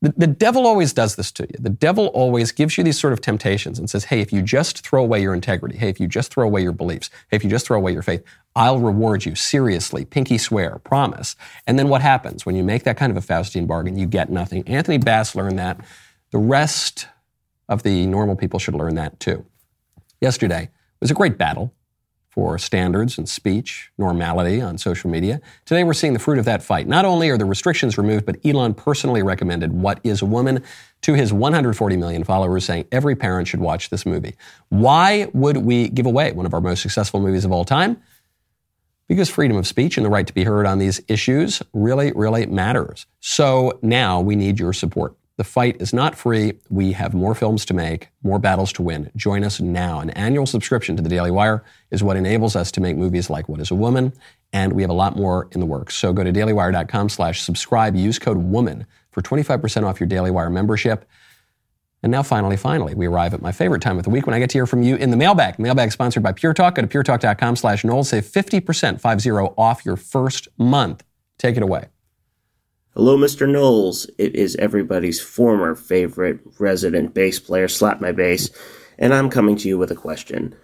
the, 0.02 0.12
the, 0.16 0.26
devil 0.26 0.66
always 0.66 0.92
does 0.92 1.16
this 1.16 1.32
to 1.32 1.44
you. 1.44 1.54
The 1.58 1.70
devil 1.70 2.08
always 2.08 2.52
gives 2.52 2.76
you 2.76 2.84
these 2.84 3.00
sort 3.00 3.14
of 3.14 3.20
temptations 3.22 3.78
and 3.78 3.88
says, 3.88 4.04
hey, 4.04 4.20
if 4.20 4.30
you 4.30 4.42
just 4.42 4.86
throw 4.86 5.02
away 5.02 5.22
your 5.22 5.34
integrity, 5.34 5.78
hey, 5.78 5.88
if 5.88 5.98
you 5.98 6.06
just 6.06 6.32
throw 6.32 6.44
away 6.44 6.62
your 6.62 6.72
beliefs, 6.72 7.08
hey, 7.30 7.36
if 7.36 7.44
you 7.44 7.48
just 7.48 7.66
throw 7.66 7.78
away 7.78 7.92
your 7.92 8.02
faith, 8.02 8.22
I'll 8.54 8.78
reward 8.78 9.24
you 9.24 9.34
seriously, 9.34 10.04
pinky 10.04 10.36
swear, 10.36 10.78
promise. 10.84 11.34
And 11.66 11.78
then 11.78 11.88
what 11.88 12.02
happens? 12.02 12.44
When 12.44 12.56
you 12.56 12.62
make 12.62 12.84
that 12.84 12.98
kind 12.98 13.10
of 13.10 13.16
a 13.16 13.26
Faustian 13.26 13.66
bargain, 13.66 13.98
you 13.98 14.06
get 14.06 14.30
nothing. 14.30 14.68
Anthony 14.68 14.98
Bass 14.98 15.34
learned 15.34 15.58
that. 15.58 15.80
The 16.30 16.38
rest 16.38 17.08
of 17.68 17.82
the 17.82 18.06
normal 18.06 18.36
people 18.36 18.58
should 18.58 18.74
learn 18.74 18.96
that 18.96 19.18
too. 19.18 19.46
Yesterday 20.20 20.70
was 21.00 21.10
a 21.10 21.14
great 21.14 21.38
battle 21.38 21.72
for 22.36 22.58
standards 22.58 23.16
and 23.16 23.26
speech, 23.26 23.90
normality 23.96 24.60
on 24.60 24.76
social 24.76 25.08
media. 25.08 25.40
Today 25.64 25.84
we're 25.84 25.94
seeing 25.94 26.12
the 26.12 26.18
fruit 26.18 26.38
of 26.38 26.44
that 26.44 26.62
fight. 26.62 26.86
Not 26.86 27.06
only 27.06 27.30
are 27.30 27.38
the 27.38 27.46
restrictions 27.46 27.96
removed, 27.96 28.26
but 28.26 28.36
Elon 28.44 28.74
personally 28.74 29.22
recommended 29.22 29.72
What 29.72 30.00
is 30.04 30.20
a 30.20 30.26
Woman 30.26 30.62
to 31.00 31.14
his 31.14 31.32
140 31.32 31.96
million 31.96 32.24
followers, 32.24 32.66
saying 32.66 32.88
every 32.92 33.16
parent 33.16 33.48
should 33.48 33.60
watch 33.60 33.88
this 33.88 34.04
movie. 34.04 34.36
Why 34.68 35.30
would 35.32 35.56
we 35.56 35.88
give 35.88 36.04
away 36.04 36.32
one 36.32 36.44
of 36.44 36.52
our 36.52 36.60
most 36.60 36.82
successful 36.82 37.20
movies 37.20 37.46
of 37.46 37.52
all 37.52 37.64
time? 37.64 38.02
Because 39.08 39.30
freedom 39.30 39.56
of 39.56 39.66
speech 39.66 39.96
and 39.96 40.04
the 40.04 40.10
right 40.10 40.26
to 40.26 40.34
be 40.34 40.44
heard 40.44 40.66
on 40.66 40.78
these 40.78 41.00
issues 41.08 41.62
really, 41.72 42.12
really 42.12 42.44
matters. 42.44 43.06
So 43.20 43.78
now 43.80 44.20
we 44.20 44.36
need 44.36 44.60
your 44.60 44.74
support. 44.74 45.16
The 45.36 45.44
fight 45.44 45.76
is 45.80 45.92
not 45.92 46.14
free. 46.14 46.54
We 46.70 46.92
have 46.92 47.12
more 47.12 47.34
films 47.34 47.66
to 47.66 47.74
make, 47.74 48.08
more 48.22 48.38
battles 48.38 48.72
to 48.74 48.82
win. 48.82 49.10
Join 49.16 49.44
us 49.44 49.60
now. 49.60 50.00
An 50.00 50.08
annual 50.10 50.46
subscription 50.46 50.96
to 50.96 51.02
the 51.02 51.10
Daily 51.10 51.30
Wire 51.30 51.62
is 51.90 52.02
what 52.02 52.16
enables 52.16 52.56
us 52.56 52.72
to 52.72 52.80
make 52.80 52.96
movies 52.96 53.28
like 53.28 53.46
What 53.46 53.60
is 53.60 53.70
a 53.70 53.74
Woman, 53.74 54.14
and 54.54 54.72
we 54.72 54.80
have 54.82 54.90
a 54.90 54.94
lot 54.94 55.14
more 55.14 55.48
in 55.52 55.60
the 55.60 55.66
works. 55.66 55.94
So 55.94 56.14
go 56.14 56.24
to 56.24 56.32
dailywire.com 56.32 57.10
slash 57.10 57.42
subscribe. 57.42 57.94
Use 57.96 58.18
code 58.18 58.38
WOMAN 58.38 58.86
for 59.10 59.20
25% 59.20 59.84
off 59.84 60.00
your 60.00 60.06
Daily 60.06 60.30
Wire 60.30 60.48
membership. 60.48 61.06
And 62.02 62.12
now, 62.12 62.22
finally, 62.22 62.56
finally, 62.56 62.94
we 62.94 63.06
arrive 63.06 63.34
at 63.34 63.42
my 63.42 63.52
favorite 63.52 63.82
time 63.82 63.98
of 63.98 64.04
the 64.04 64.10
week 64.10 64.26
when 64.26 64.34
I 64.34 64.38
get 64.38 64.50
to 64.50 64.58
hear 64.58 64.66
from 64.66 64.82
you 64.82 64.96
in 64.96 65.10
the 65.10 65.16
mailbag. 65.16 65.58
Mailbag 65.58 65.92
sponsored 65.92 66.22
by 66.22 66.32
Pure 66.32 66.54
Talk. 66.54 66.76
Go 66.76 66.82
to 66.82 66.88
puretalk.com 66.88 67.56
slash 67.56 67.84
Knowles. 67.84 68.10
Save 68.10 68.24
50%, 68.24 69.00
50 69.00 69.30
off 69.58 69.84
your 69.84 69.96
first 69.96 70.48
month. 70.56 71.02
Take 71.38 71.56
it 71.56 71.62
away. 71.62 71.86
Hello, 72.96 73.18
Mr. 73.18 73.46
Knowles. 73.46 74.08
It 74.16 74.34
is 74.36 74.56
everybody's 74.56 75.20
former 75.20 75.74
favorite 75.74 76.40
resident 76.58 77.12
bass 77.12 77.38
player, 77.38 77.68
Slap 77.68 78.00
My 78.00 78.10
Bass, 78.10 78.48
and 78.98 79.12
I'm 79.12 79.28
coming 79.28 79.54
to 79.56 79.68
you 79.68 79.76
with 79.76 79.90
a 79.90 79.94
question. 79.94 80.56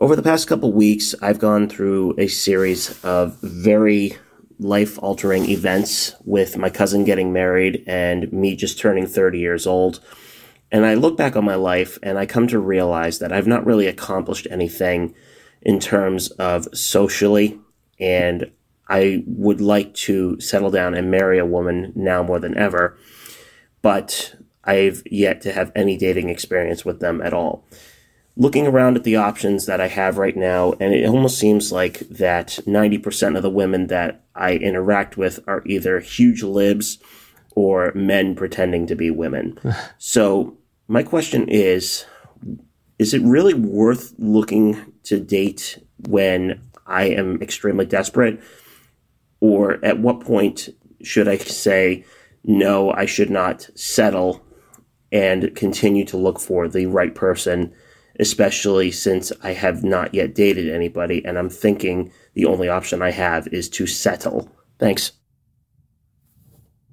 Over 0.00 0.16
the 0.16 0.22
past 0.22 0.48
couple 0.48 0.72
weeks, 0.72 1.14
I've 1.22 1.38
gone 1.38 1.68
through 1.68 2.16
a 2.18 2.26
series 2.26 2.98
of 3.04 3.38
very 3.40 4.16
life 4.58 4.98
altering 5.00 5.48
events 5.48 6.16
with 6.24 6.56
my 6.56 6.70
cousin 6.70 7.04
getting 7.04 7.32
married 7.32 7.84
and 7.86 8.32
me 8.32 8.56
just 8.56 8.80
turning 8.80 9.06
30 9.06 9.38
years 9.38 9.64
old. 9.64 10.00
And 10.72 10.84
I 10.84 10.94
look 10.94 11.16
back 11.16 11.36
on 11.36 11.44
my 11.44 11.54
life 11.54 12.00
and 12.02 12.18
I 12.18 12.26
come 12.26 12.48
to 12.48 12.58
realize 12.58 13.20
that 13.20 13.32
I've 13.32 13.46
not 13.46 13.64
really 13.64 13.86
accomplished 13.86 14.48
anything 14.50 15.14
in 15.62 15.78
terms 15.78 16.30
of 16.30 16.66
socially. 16.76 17.60
And 18.00 18.50
I 18.90 19.22
would 19.26 19.60
like 19.60 19.94
to 19.94 20.38
settle 20.40 20.70
down 20.70 20.94
and 20.94 21.10
marry 21.10 21.38
a 21.38 21.46
woman 21.46 21.92
now 21.94 22.24
more 22.24 22.40
than 22.40 22.58
ever. 22.58 22.98
But 23.82 24.34
I've 24.64 25.02
yet 25.06 25.40
to 25.42 25.52
have 25.52 25.70
any 25.76 25.96
dating 25.96 26.28
experience 26.28 26.84
with 26.84 26.98
them 26.98 27.22
at 27.22 27.32
all. 27.32 27.64
Looking 28.36 28.66
around 28.66 28.96
at 28.96 29.04
the 29.04 29.16
options 29.16 29.66
that 29.66 29.80
I 29.80 29.86
have 29.86 30.18
right 30.18 30.36
now, 30.36 30.72
and 30.80 30.92
it 30.92 31.08
almost 31.08 31.38
seems 31.38 31.70
like 31.70 32.00
that 32.08 32.58
90% 32.66 33.36
of 33.36 33.42
the 33.42 33.50
women 33.50 33.86
that 33.86 34.24
I 34.34 34.54
interact 34.54 35.16
with 35.16 35.38
are 35.46 35.62
either 35.66 36.00
huge 36.00 36.42
libs 36.42 36.98
or 37.54 37.92
men 37.94 38.34
pretending 38.34 38.86
to 38.88 38.96
be 38.96 39.10
women. 39.10 39.58
so 39.98 40.56
my 40.88 41.04
question 41.04 41.48
is 41.48 42.06
is 42.98 43.14
it 43.14 43.22
really 43.22 43.54
worth 43.54 44.12
looking 44.18 44.92
to 45.04 45.20
date 45.20 45.82
when 46.08 46.60
I 46.86 47.04
am 47.04 47.40
extremely 47.40 47.86
desperate? 47.86 48.42
Or 49.40 49.82
at 49.84 50.00
what 50.00 50.20
point 50.20 50.68
should 51.02 51.28
I 51.28 51.38
say, 51.38 52.04
no, 52.44 52.92
I 52.92 53.06
should 53.06 53.30
not 53.30 53.68
settle 53.74 54.44
and 55.12 55.54
continue 55.56 56.04
to 56.06 56.16
look 56.16 56.38
for 56.38 56.68
the 56.68 56.86
right 56.86 57.14
person, 57.14 57.72
especially 58.18 58.90
since 58.90 59.32
I 59.42 59.52
have 59.52 59.82
not 59.82 60.14
yet 60.14 60.34
dated 60.34 60.72
anybody 60.72 61.24
and 61.24 61.38
I'm 61.38 61.50
thinking 61.50 62.12
the 62.34 62.46
only 62.46 62.68
option 62.68 63.02
I 63.02 63.10
have 63.10 63.48
is 63.48 63.68
to 63.70 63.86
settle? 63.86 64.50
Thanks. 64.78 65.12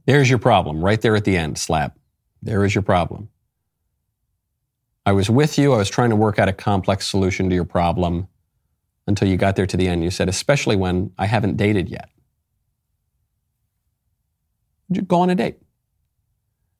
There's 0.05 0.29
your 0.29 0.39
problem 0.39 0.83
right 0.83 1.01
there 1.01 1.15
at 1.15 1.25
the 1.25 1.37
end, 1.37 1.57
slap. 1.57 1.97
There 2.41 2.63
is 2.63 2.73
your 2.73 2.81
problem. 2.81 3.29
I 5.05 5.11
was 5.11 5.29
with 5.29 5.57
you. 5.57 5.73
I 5.73 5.77
was 5.77 5.89
trying 5.89 6.09
to 6.09 6.15
work 6.15 6.39
out 6.39 6.49
a 6.49 6.53
complex 6.53 7.07
solution 7.07 7.49
to 7.49 7.55
your 7.55 7.65
problem 7.65 8.27
until 9.05 9.27
you 9.27 9.37
got 9.37 9.55
there 9.55 9.65
to 9.65 9.77
the 9.77 9.87
end. 9.87 10.03
You 10.03 10.11
said, 10.11 10.27
especially 10.29 10.75
when 10.75 11.11
I 11.17 11.25
haven't 11.25 11.57
dated 11.57 11.89
yet. 11.89 12.09
Go 15.07 15.21
on 15.21 15.29
a 15.29 15.35
date. 15.35 15.57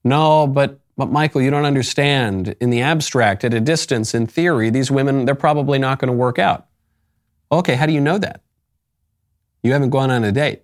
No, 0.04 0.48
but, 0.48 0.80
but 0.96 1.12
Michael, 1.12 1.42
you 1.42 1.50
don't 1.50 1.66
understand. 1.66 2.56
In 2.62 2.70
the 2.70 2.82
abstract, 2.82 3.44
at 3.44 3.54
a 3.54 3.60
distance, 3.60 4.14
in 4.14 4.28
theory, 4.28 4.70
these 4.70 4.90
women, 4.90 5.26
they're 5.26 5.36
probably 5.36 5.80
not 5.80 6.00
going 6.00 6.08
to 6.08 6.18
work 6.18 6.40
out. 6.40 6.68
Okay, 7.52 7.76
how 7.76 7.86
do 7.86 7.94
you 7.94 8.02
know 8.02 8.18
that? 8.18 8.42
You 9.64 9.74
haven't 9.74 9.90
gone 9.90 10.12
on 10.12 10.24
a 10.24 10.32
date. 10.32 10.64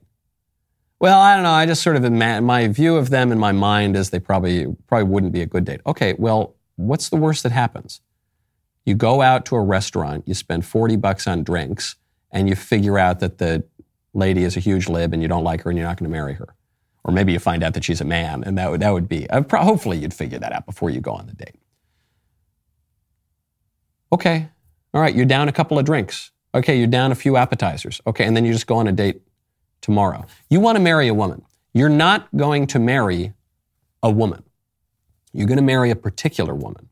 Well, 0.99 1.19
I 1.19 1.35
don't 1.35 1.43
know. 1.43 1.51
I 1.51 1.65
just 1.65 1.83
sort 1.83 1.97
of, 1.97 2.09
my 2.11 2.67
view 2.69 2.95
of 2.95 3.09
them 3.09 3.31
in 3.33 3.37
my 3.37 3.51
mind 3.51 3.97
is 3.97 4.11
they 4.11 4.19
probably, 4.19 4.67
probably 4.87 5.09
wouldn't 5.09 5.33
be 5.33 5.41
a 5.41 5.45
good 5.45 5.65
date. 5.65 5.81
Okay, 5.85 6.13
well, 6.17 6.55
what's 6.77 7.09
the 7.09 7.17
worst 7.17 7.43
that 7.43 7.51
happens? 7.51 7.99
You 8.85 8.95
go 8.95 9.21
out 9.21 9.45
to 9.47 9.55
a 9.55 9.61
restaurant, 9.61 10.25
you 10.27 10.33
spend 10.33 10.65
40 10.65 10.95
bucks 10.95 11.27
on 11.27 11.43
drinks, 11.43 11.95
and 12.31 12.47
you 12.47 12.55
figure 12.55 12.97
out 12.97 13.19
that 13.19 13.37
the 13.37 13.63
lady 14.13 14.43
is 14.43 14.55
a 14.55 14.59
huge 14.59 14.87
lib 14.87 15.13
and 15.13 15.21
you 15.21 15.27
don't 15.27 15.43
like 15.43 15.61
her 15.63 15.69
and 15.69 15.77
you're 15.77 15.87
not 15.87 15.97
going 15.97 16.09
to 16.09 16.15
marry 16.15 16.33
her. 16.33 16.55
Or 17.03 17.13
maybe 17.13 17.33
you 17.33 17.39
find 17.39 17.63
out 17.63 17.73
that 17.73 17.83
she's 17.83 17.99
a 17.99 18.05
man, 18.05 18.43
and 18.45 18.57
that 18.57 18.71
would, 18.71 18.79
that 18.81 18.91
would 18.91 19.09
be, 19.09 19.29
uh, 19.29 19.43
hopefully, 19.51 19.97
you'd 19.97 20.13
figure 20.13 20.39
that 20.39 20.53
out 20.53 20.65
before 20.65 20.89
you 20.89 21.01
go 21.01 21.11
on 21.11 21.27
the 21.27 21.33
date. 21.33 21.55
Okay, 24.11 24.47
all 24.93 25.01
right, 25.01 25.13
you're 25.13 25.25
down 25.25 25.49
a 25.49 25.51
couple 25.51 25.77
of 25.77 25.85
drinks. 25.85 26.31
Okay, 26.55 26.77
you're 26.77 26.87
down 26.87 27.11
a 27.11 27.15
few 27.15 27.35
appetizers. 27.35 27.99
Okay, 28.05 28.25
and 28.25 28.37
then 28.37 28.45
you 28.45 28.53
just 28.53 28.67
go 28.67 28.75
on 28.75 28.87
a 28.87 28.91
date 28.91 29.21
tomorrow. 29.81 30.25
You 30.49 30.59
want 30.59 30.77
to 30.77 30.81
marry 30.81 31.07
a 31.07 31.13
woman. 31.13 31.43
You're 31.73 31.89
not 31.89 32.29
going 32.35 32.67
to 32.67 32.79
marry 32.79 33.33
a 34.01 34.11
woman. 34.11 34.43
You're 35.33 35.47
going 35.47 35.57
to 35.57 35.63
marry 35.63 35.89
a 35.89 35.95
particular 35.95 36.53
woman. 36.53 36.89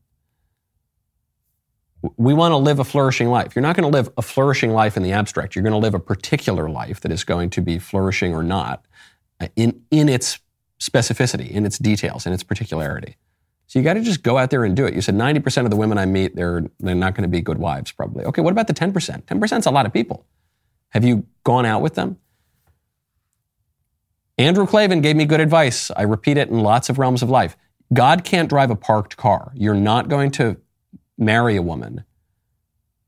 We 2.16 2.34
want 2.34 2.50
to 2.50 2.56
live 2.56 2.80
a 2.80 2.84
flourishing 2.84 3.28
life. 3.28 3.54
You're 3.54 3.62
not 3.62 3.76
going 3.76 3.90
to 3.90 3.96
live 3.96 4.10
a 4.16 4.22
flourishing 4.22 4.72
life 4.72 4.96
in 4.96 5.04
the 5.04 5.12
abstract. 5.12 5.54
You're 5.54 5.62
going 5.62 5.72
to 5.72 5.78
live 5.78 5.94
a 5.94 6.00
particular 6.00 6.68
life 6.68 7.00
that 7.02 7.12
is 7.12 7.22
going 7.22 7.50
to 7.50 7.60
be 7.60 7.78
flourishing 7.78 8.34
or 8.34 8.42
not 8.42 8.84
in, 9.56 9.82
in 9.90 10.08
its 10.08 10.38
specificity, 10.80 11.50
in 11.50 11.64
its 11.64 11.78
details, 11.78 12.26
in 12.26 12.32
its 12.32 12.42
particularity. 12.42 13.16
So 13.66 13.78
you 13.78 13.84
got 13.84 13.94
to 13.94 14.02
just 14.02 14.22
go 14.22 14.36
out 14.36 14.50
there 14.50 14.64
and 14.64 14.76
do 14.76 14.84
it. 14.84 14.94
You 14.94 15.00
said 15.00 15.14
90% 15.14 15.64
of 15.64 15.70
the 15.70 15.76
women 15.76 15.96
I 15.96 16.04
meet, 16.04 16.36
they're, 16.36 16.64
they're 16.80 16.94
not 16.94 17.14
going 17.14 17.22
to 17.22 17.28
be 17.28 17.40
good 17.40 17.58
wives, 17.58 17.90
probably. 17.92 18.24
Okay, 18.24 18.42
what 18.42 18.52
about 18.52 18.66
the 18.66 18.74
10%? 18.74 18.92
10% 18.92 19.58
is 19.58 19.66
a 19.66 19.70
lot 19.70 19.86
of 19.86 19.92
people. 19.92 20.26
Have 20.90 21.04
you 21.04 21.26
gone 21.44 21.64
out 21.64 21.80
with 21.80 21.94
them? 21.94 22.18
Andrew 24.36 24.66
Klavan 24.66 25.00
gave 25.00 25.16
me 25.16 25.24
good 25.24 25.40
advice. 25.40 25.90
I 25.96 26.02
repeat 26.02 26.36
it 26.36 26.48
in 26.48 26.60
lots 26.60 26.90
of 26.90 26.98
realms 26.98 27.22
of 27.22 27.30
life. 27.30 27.56
God 27.92 28.24
can't 28.24 28.48
drive 28.48 28.70
a 28.70 28.76
parked 28.76 29.16
car. 29.16 29.52
You're 29.54 29.74
not 29.74 30.08
going 30.08 30.30
to 30.32 30.58
marry 31.16 31.56
a 31.56 31.62
woman 31.62 32.04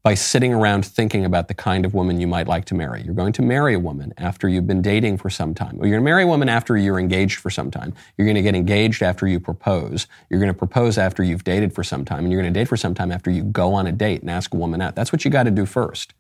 by 0.04 0.12
sitting 0.12 0.52
around 0.52 0.84
thinking 0.84 1.24
about 1.24 1.48
the 1.48 1.54
kind 1.54 1.86
of 1.86 1.94
woman 1.94 2.20
you 2.20 2.26
might 2.26 2.46
like 2.46 2.66
to 2.66 2.74
marry. 2.74 3.02
You're 3.02 3.14
going 3.14 3.32
to 3.32 3.42
marry 3.42 3.72
a 3.72 3.78
woman 3.78 4.12
after 4.18 4.50
you've 4.50 4.66
been 4.66 4.82
dating 4.82 5.16
for 5.16 5.30
some 5.30 5.54
time. 5.54 5.80
Or 5.80 5.86
you're 5.86 5.96
going 5.96 6.02
to 6.02 6.10
marry 6.10 6.24
a 6.24 6.26
woman 6.26 6.50
after 6.50 6.76
you're 6.76 6.98
engaged 6.98 7.38
for 7.38 7.48
some 7.48 7.70
time. 7.70 7.94
You're 8.18 8.26
going 8.26 8.34
to 8.34 8.42
get 8.42 8.54
engaged 8.54 9.02
after 9.02 9.26
you 9.26 9.40
propose. 9.40 10.06
You're 10.28 10.40
going 10.40 10.52
to 10.52 10.58
propose 10.58 10.98
after 10.98 11.24
you've 11.24 11.42
dated 11.42 11.74
for 11.74 11.82
some 11.82 12.04
time. 12.04 12.18
And 12.18 12.30
you're 12.30 12.42
going 12.42 12.52
to 12.52 12.60
date 12.60 12.68
for 12.68 12.76
some 12.76 12.92
time 12.94 13.10
after 13.10 13.30
you 13.30 13.44
go 13.44 13.72
on 13.72 13.86
a 13.86 13.92
date 13.92 14.20
and 14.20 14.30
ask 14.30 14.52
a 14.52 14.58
woman 14.58 14.82
out. 14.82 14.94
That's 14.94 15.10
what 15.10 15.24
you 15.24 15.30
got 15.30 15.44
to 15.44 15.50
do 15.50 15.64
first. 15.64 16.12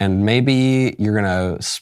And 0.00 0.24
maybe 0.24 0.96
you're 0.98 1.14
going 1.14 1.58
to 1.58 1.80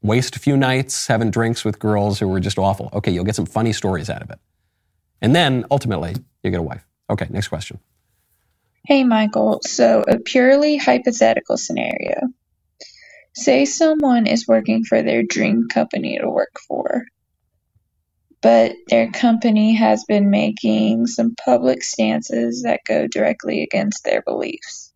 waste 0.00 0.36
a 0.36 0.38
few 0.38 0.56
nights 0.56 1.06
having 1.06 1.30
drinks 1.30 1.66
with 1.66 1.78
girls 1.80 2.18
who 2.18 2.28
were 2.28 2.40
just 2.40 2.58
awful. 2.58 2.88
Okay, 2.94 3.12
you'll 3.12 3.24
get 3.24 3.36
some 3.36 3.46
funny 3.46 3.74
stories 3.74 4.08
out 4.08 4.22
of 4.22 4.30
it. 4.30 4.38
And 5.20 5.36
then 5.36 5.66
ultimately, 5.70 6.14
you 6.42 6.50
get 6.50 6.60
a 6.60 6.62
wife. 6.62 6.86
Okay, 7.10 7.26
next 7.28 7.48
question. 7.48 7.78
Hey, 8.84 9.04
Michael. 9.04 9.60
So, 9.64 10.02
a 10.06 10.18
purely 10.18 10.76
hypothetical 10.76 11.56
scenario. 11.56 12.20
Say 13.34 13.64
someone 13.64 14.26
is 14.26 14.48
working 14.48 14.84
for 14.84 15.02
their 15.02 15.22
dream 15.22 15.68
company 15.72 16.18
to 16.18 16.28
work 16.28 16.56
for, 16.68 17.04
but 18.42 18.74
their 18.88 19.10
company 19.10 19.74
has 19.74 20.04
been 20.04 20.30
making 20.30 21.06
some 21.06 21.34
public 21.36 21.84
stances 21.84 22.62
that 22.64 22.80
go 22.86 23.06
directly 23.06 23.62
against 23.62 24.04
their 24.04 24.22
beliefs. 24.22 24.92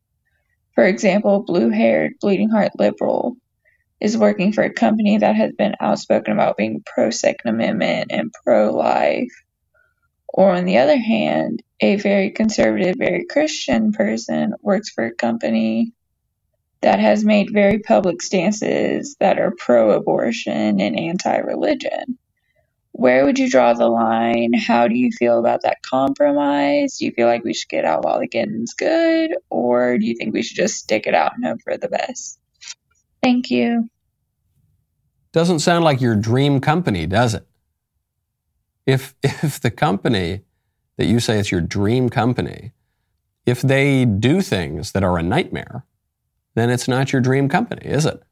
For 0.75 0.85
example, 0.85 1.45
blue 1.45 1.71
haired, 1.71 2.15
bleeding 2.21 2.51
heart 2.51 2.73
liberal 2.79 3.37
is 4.01 4.19
working 4.19 4.53
for 4.53 4.65
a 4.65 4.73
company 4.73 5.19
that 5.19 5.37
has 5.37 5.53
been 5.53 5.77
outspoken 5.81 6.33
about 6.33 6.57
being 6.57 6.83
pro 6.85 7.11
Second 7.11 7.51
Amendment 7.51 8.09
and 8.11 8.33
pro 8.45 8.75
life 8.75 9.33
or 10.29 10.55
on 10.55 10.65
the 10.65 10.79
other 10.79 10.99
hand, 10.99 11.63
a 11.81 11.97
very 11.97 12.31
conservative, 12.31 12.97
very 12.99 13.27
Christian 13.27 13.93
person 13.93 14.55
works 14.63 14.91
for 14.91 15.07
a 15.07 15.15
company 15.15 15.93
that 16.81 17.01
has 17.01 17.25
made 17.25 17.53
very 17.53 17.79
public 17.79 18.23
stances 18.23 19.17
that 19.21 19.39
are 19.39 19.51
pro 19.51 19.91
abortion 19.91 20.81
and 20.81 20.99
anti 20.99 21.37
religion. 21.39 22.19
Where 22.93 23.27
would 23.27 23.39
you 23.39 23.51
draw 23.51 23.75
the 23.75 23.89
line? 23.89 24.55
How 24.55 24.89
do 24.89 24.95
you 24.95 25.11
feel 25.11 25.39
about 25.39 25.63
that 25.63 25.83
compromise? 25.83 26.97
Do 26.97 27.05
you 27.05 27.13
feel 27.13 27.27
like 27.27 27.45
we 27.45 27.53
should 27.53 27.69
get 27.69 27.85
out 27.85 28.05
while 28.05 28.21
the 28.21 28.27
getting's 28.27 28.73
good? 28.73 29.35
Or 29.51 29.99
do 29.99 30.07
you 30.07 30.15
think 30.17 30.33
we 30.33 30.43
should 30.43 30.57
just 30.57 30.77
stick 30.77 31.07
it 31.07 31.15
out 31.15 31.33
and 31.37 31.45
hope 31.45 31.61
for 31.63 31.77
the 31.77 31.89
best? 31.89 32.39
Thank 33.23 33.51
you. 33.51 33.91
Doesn't 35.33 35.59
sound 35.59 35.85
like 35.85 36.01
your 36.01 36.17
dream 36.17 36.61
company, 36.61 37.07
does 37.07 37.35
it? 37.35 37.47
If, 38.87 39.15
if 39.23 39.61
the 39.61 39.71
company 39.71 40.46
that 40.97 41.07
you 41.07 41.21
say 41.21 41.39
it's 41.39 41.51
your 41.51 41.61
dream 41.61 42.09
company, 42.09 42.73
if 43.45 43.63
they 43.63 44.05
do 44.05 44.41
things 44.41 44.93
that 44.93 45.05
are 45.05 45.19
a 45.19 45.23
nightmare, 45.23 45.85
then 46.55 46.71
it's 46.71 46.89
not 46.89 47.13
your 47.13 47.23
dream 47.23 47.49
company, 47.49 47.87
is 47.87 48.07
it? 48.07 48.23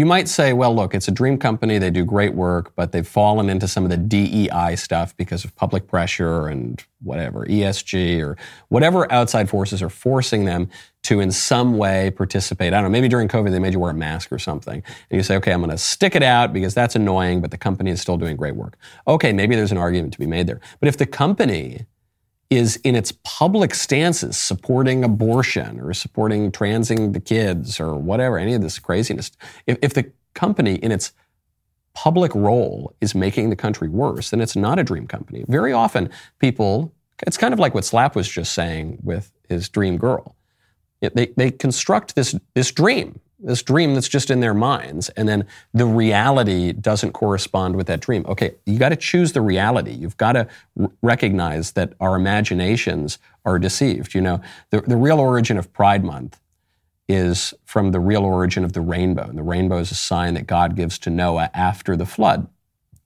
You 0.00 0.06
might 0.06 0.28
say, 0.28 0.54
well, 0.54 0.74
look, 0.74 0.94
it's 0.94 1.08
a 1.08 1.10
dream 1.10 1.36
company. 1.36 1.76
They 1.76 1.90
do 1.90 2.06
great 2.06 2.32
work, 2.32 2.72
but 2.74 2.90
they've 2.90 3.06
fallen 3.06 3.50
into 3.50 3.68
some 3.68 3.84
of 3.84 3.90
the 3.90 3.98
DEI 3.98 4.74
stuff 4.76 5.14
because 5.14 5.44
of 5.44 5.54
public 5.56 5.88
pressure 5.88 6.48
and 6.48 6.82
whatever, 7.02 7.44
ESG 7.44 8.18
or 8.24 8.38
whatever 8.68 9.12
outside 9.12 9.50
forces 9.50 9.82
are 9.82 9.90
forcing 9.90 10.46
them 10.46 10.70
to 11.02 11.20
in 11.20 11.30
some 11.30 11.76
way 11.76 12.10
participate. 12.12 12.72
I 12.72 12.78
don't 12.78 12.84
know, 12.84 12.88
maybe 12.88 13.08
during 13.08 13.28
COVID 13.28 13.50
they 13.50 13.58
made 13.58 13.74
you 13.74 13.78
wear 13.78 13.90
a 13.90 13.94
mask 13.94 14.32
or 14.32 14.38
something. 14.38 14.82
And 15.10 15.16
you 15.18 15.22
say, 15.22 15.36
okay, 15.36 15.52
I'm 15.52 15.60
going 15.60 15.70
to 15.70 15.76
stick 15.76 16.16
it 16.16 16.22
out 16.22 16.54
because 16.54 16.72
that's 16.72 16.96
annoying, 16.96 17.42
but 17.42 17.50
the 17.50 17.58
company 17.58 17.90
is 17.90 18.00
still 18.00 18.16
doing 18.16 18.36
great 18.36 18.56
work. 18.56 18.78
Okay, 19.06 19.34
maybe 19.34 19.54
there's 19.54 19.70
an 19.70 19.76
argument 19.76 20.14
to 20.14 20.18
be 20.18 20.26
made 20.26 20.46
there. 20.46 20.62
But 20.80 20.88
if 20.88 20.96
the 20.96 21.04
company 21.04 21.84
is 22.50 22.76
in 22.82 22.96
its 22.96 23.12
public 23.22 23.74
stances 23.74 24.36
supporting 24.36 25.04
abortion 25.04 25.80
or 25.80 25.94
supporting 25.94 26.50
transing 26.50 27.12
the 27.12 27.20
kids 27.20 27.78
or 27.78 27.94
whatever, 27.94 28.38
any 28.38 28.54
of 28.54 28.60
this 28.60 28.78
craziness. 28.78 29.30
If, 29.66 29.78
if 29.80 29.94
the 29.94 30.10
company 30.34 30.74
in 30.74 30.90
its 30.90 31.12
public 31.94 32.34
role 32.34 32.94
is 33.00 33.14
making 33.14 33.50
the 33.50 33.56
country 33.56 33.88
worse, 33.88 34.30
then 34.30 34.40
it's 34.40 34.56
not 34.56 34.78
a 34.78 34.84
dream 34.84 35.06
company. 35.06 35.44
Very 35.48 35.72
often, 35.72 36.10
people, 36.40 36.92
it's 37.26 37.36
kind 37.36 37.54
of 37.54 37.60
like 37.60 37.74
what 37.74 37.84
Slap 37.84 38.16
was 38.16 38.28
just 38.28 38.52
saying 38.52 38.98
with 39.02 39.30
his 39.48 39.68
dream 39.68 39.96
girl. 39.96 40.36
They, 41.00 41.32
they 41.36 41.50
construct 41.50 42.14
this, 42.14 42.34
this 42.54 42.72
dream 42.72 43.20
this 43.42 43.62
dream 43.62 43.94
that's 43.94 44.08
just 44.08 44.30
in 44.30 44.40
their 44.40 44.54
minds, 44.54 45.08
and 45.10 45.28
then 45.28 45.46
the 45.72 45.86
reality 45.86 46.72
doesn't 46.72 47.12
correspond 47.12 47.76
with 47.76 47.86
that 47.86 48.00
dream. 48.00 48.24
Okay, 48.28 48.54
you 48.66 48.78
got 48.78 48.90
to 48.90 48.96
choose 48.96 49.32
the 49.32 49.40
reality. 49.40 49.92
You've 49.92 50.16
got 50.16 50.32
to 50.32 50.46
r- 50.78 50.90
recognize 51.02 51.72
that 51.72 51.94
our 52.00 52.16
imaginations 52.16 53.18
are 53.44 53.58
deceived. 53.58 54.14
You 54.14 54.20
know, 54.20 54.40
the, 54.70 54.82
the 54.82 54.96
real 54.96 55.18
origin 55.18 55.56
of 55.56 55.72
Pride 55.72 56.04
Month 56.04 56.38
is 57.08 57.52
from 57.64 57.90
the 57.90 57.98
real 57.98 58.22
origin 58.22 58.64
of 58.64 58.72
the 58.72 58.80
rainbow. 58.80 59.24
And 59.24 59.36
the 59.36 59.42
rainbow 59.42 59.78
is 59.78 59.90
a 59.90 59.96
sign 59.96 60.34
that 60.34 60.46
God 60.46 60.76
gives 60.76 60.98
to 61.00 61.10
Noah 61.10 61.50
after 61.54 61.96
the 61.96 62.06
flood. 62.06 62.46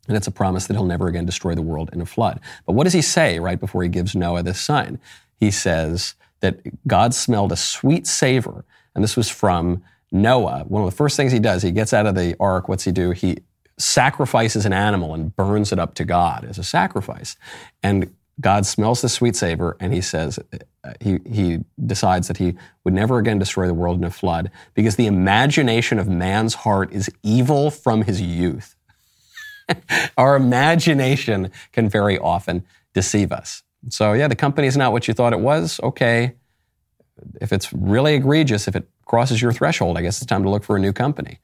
And 0.06 0.16
it's 0.16 0.26
a 0.26 0.30
promise 0.30 0.66
that 0.66 0.74
he'll 0.74 0.84
never 0.84 1.06
again 1.06 1.24
destroy 1.24 1.54
the 1.54 1.62
world 1.62 1.88
in 1.92 2.02
a 2.02 2.06
flood. 2.06 2.40
But 2.66 2.74
what 2.74 2.84
does 2.84 2.92
he 2.92 3.00
say 3.00 3.38
right 3.38 3.58
before 3.58 3.82
he 3.82 3.88
gives 3.88 4.14
Noah 4.14 4.42
this 4.42 4.60
sign? 4.60 5.00
He 5.40 5.50
says 5.50 6.14
that 6.40 6.60
God 6.86 7.14
smelled 7.14 7.52
a 7.52 7.56
sweet 7.56 8.06
savor. 8.06 8.66
And 8.94 9.02
this 9.02 9.16
was 9.16 9.30
from 9.30 9.82
Noah, 10.14 10.64
one 10.68 10.84
of 10.84 10.88
the 10.88 10.96
first 10.96 11.16
things 11.16 11.32
he 11.32 11.40
does, 11.40 11.62
he 11.62 11.72
gets 11.72 11.92
out 11.92 12.06
of 12.06 12.14
the 12.14 12.36
ark. 12.38 12.68
What's 12.68 12.84
he 12.84 12.92
do? 12.92 13.10
He 13.10 13.38
sacrifices 13.76 14.64
an 14.64 14.72
animal 14.72 15.12
and 15.12 15.34
burns 15.34 15.72
it 15.72 15.80
up 15.80 15.94
to 15.94 16.04
God 16.04 16.44
as 16.44 16.56
a 16.56 16.62
sacrifice. 16.62 17.36
And 17.82 18.14
God 18.40 18.64
smells 18.64 19.02
the 19.02 19.08
sweet 19.08 19.34
savor 19.34 19.76
and 19.80 19.92
he 19.92 20.00
says, 20.00 20.38
uh, 20.84 20.92
he, 21.00 21.18
he 21.28 21.64
decides 21.84 22.28
that 22.28 22.36
he 22.36 22.54
would 22.84 22.94
never 22.94 23.18
again 23.18 23.40
destroy 23.40 23.66
the 23.66 23.74
world 23.74 23.98
in 23.98 24.04
a 24.04 24.10
flood 24.10 24.52
because 24.74 24.94
the 24.94 25.06
imagination 25.06 25.98
of 25.98 26.08
man's 26.08 26.54
heart 26.54 26.92
is 26.92 27.10
evil 27.24 27.72
from 27.72 28.02
his 28.02 28.20
youth. 28.20 28.76
Our 30.16 30.36
imagination 30.36 31.50
can 31.72 31.88
very 31.88 32.18
often 32.18 32.64
deceive 32.92 33.32
us. 33.32 33.64
So, 33.88 34.12
yeah, 34.12 34.28
the 34.28 34.36
company 34.36 34.68
is 34.68 34.76
not 34.76 34.92
what 34.92 35.08
you 35.08 35.14
thought 35.14 35.32
it 35.32 35.40
was. 35.40 35.80
Okay. 35.82 36.34
If 37.40 37.52
it's 37.52 37.72
really 37.72 38.14
egregious, 38.14 38.68
if 38.68 38.76
it 38.76 38.88
crosses 39.04 39.40
your 39.40 39.52
threshold, 39.52 39.98
I 39.98 40.02
guess 40.02 40.18
it's 40.18 40.26
time 40.26 40.42
to 40.42 40.50
look 40.50 40.64
for 40.64 40.76
a 40.76 40.80
new 40.80 40.92
company. 40.92 41.38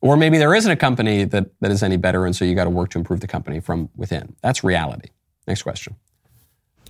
Or 0.00 0.16
maybe 0.16 0.38
there 0.38 0.54
isn't 0.54 0.70
a 0.70 0.76
company 0.76 1.24
that, 1.24 1.50
that 1.60 1.70
is 1.70 1.82
any 1.82 1.96
better, 1.96 2.26
and 2.26 2.34
so 2.34 2.44
you 2.44 2.54
got 2.54 2.64
to 2.64 2.70
work 2.70 2.90
to 2.90 2.98
improve 2.98 3.20
the 3.20 3.28
company 3.28 3.60
from 3.60 3.88
within. 3.96 4.34
That's 4.42 4.64
reality. 4.64 5.10
Next 5.46 5.62
question. 5.62 5.96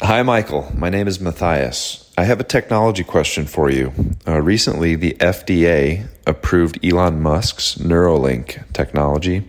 Hi, 0.01 0.23
Michael. 0.23 0.73
My 0.75 0.89
name 0.89 1.07
is 1.07 1.21
Matthias. 1.21 2.11
I 2.19 2.25
have 2.25 2.41
a 2.41 2.45
technology 2.45 3.05
question 3.05 3.47
for 3.47 3.71
you. 3.71 3.93
Uh, 4.27 4.41
recently, 4.41 4.97
the 4.97 5.13
FDA 5.21 6.09
approved 6.27 6.85
Elon 6.85 7.21
Musk's 7.23 7.77
Neuralink 7.77 8.73
technology 8.73 9.47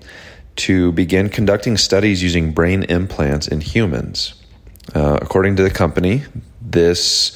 to 0.57 0.91
begin 0.91 1.29
conducting 1.29 1.77
studies 1.77 2.21
using 2.21 2.51
brain 2.51 2.83
implants 2.83 3.47
in 3.47 3.61
humans. 3.61 4.35
Uh, 4.93 5.17
according 5.21 5.55
to 5.55 5.63
the 5.63 5.71
company, 5.71 6.23
this 6.61 7.35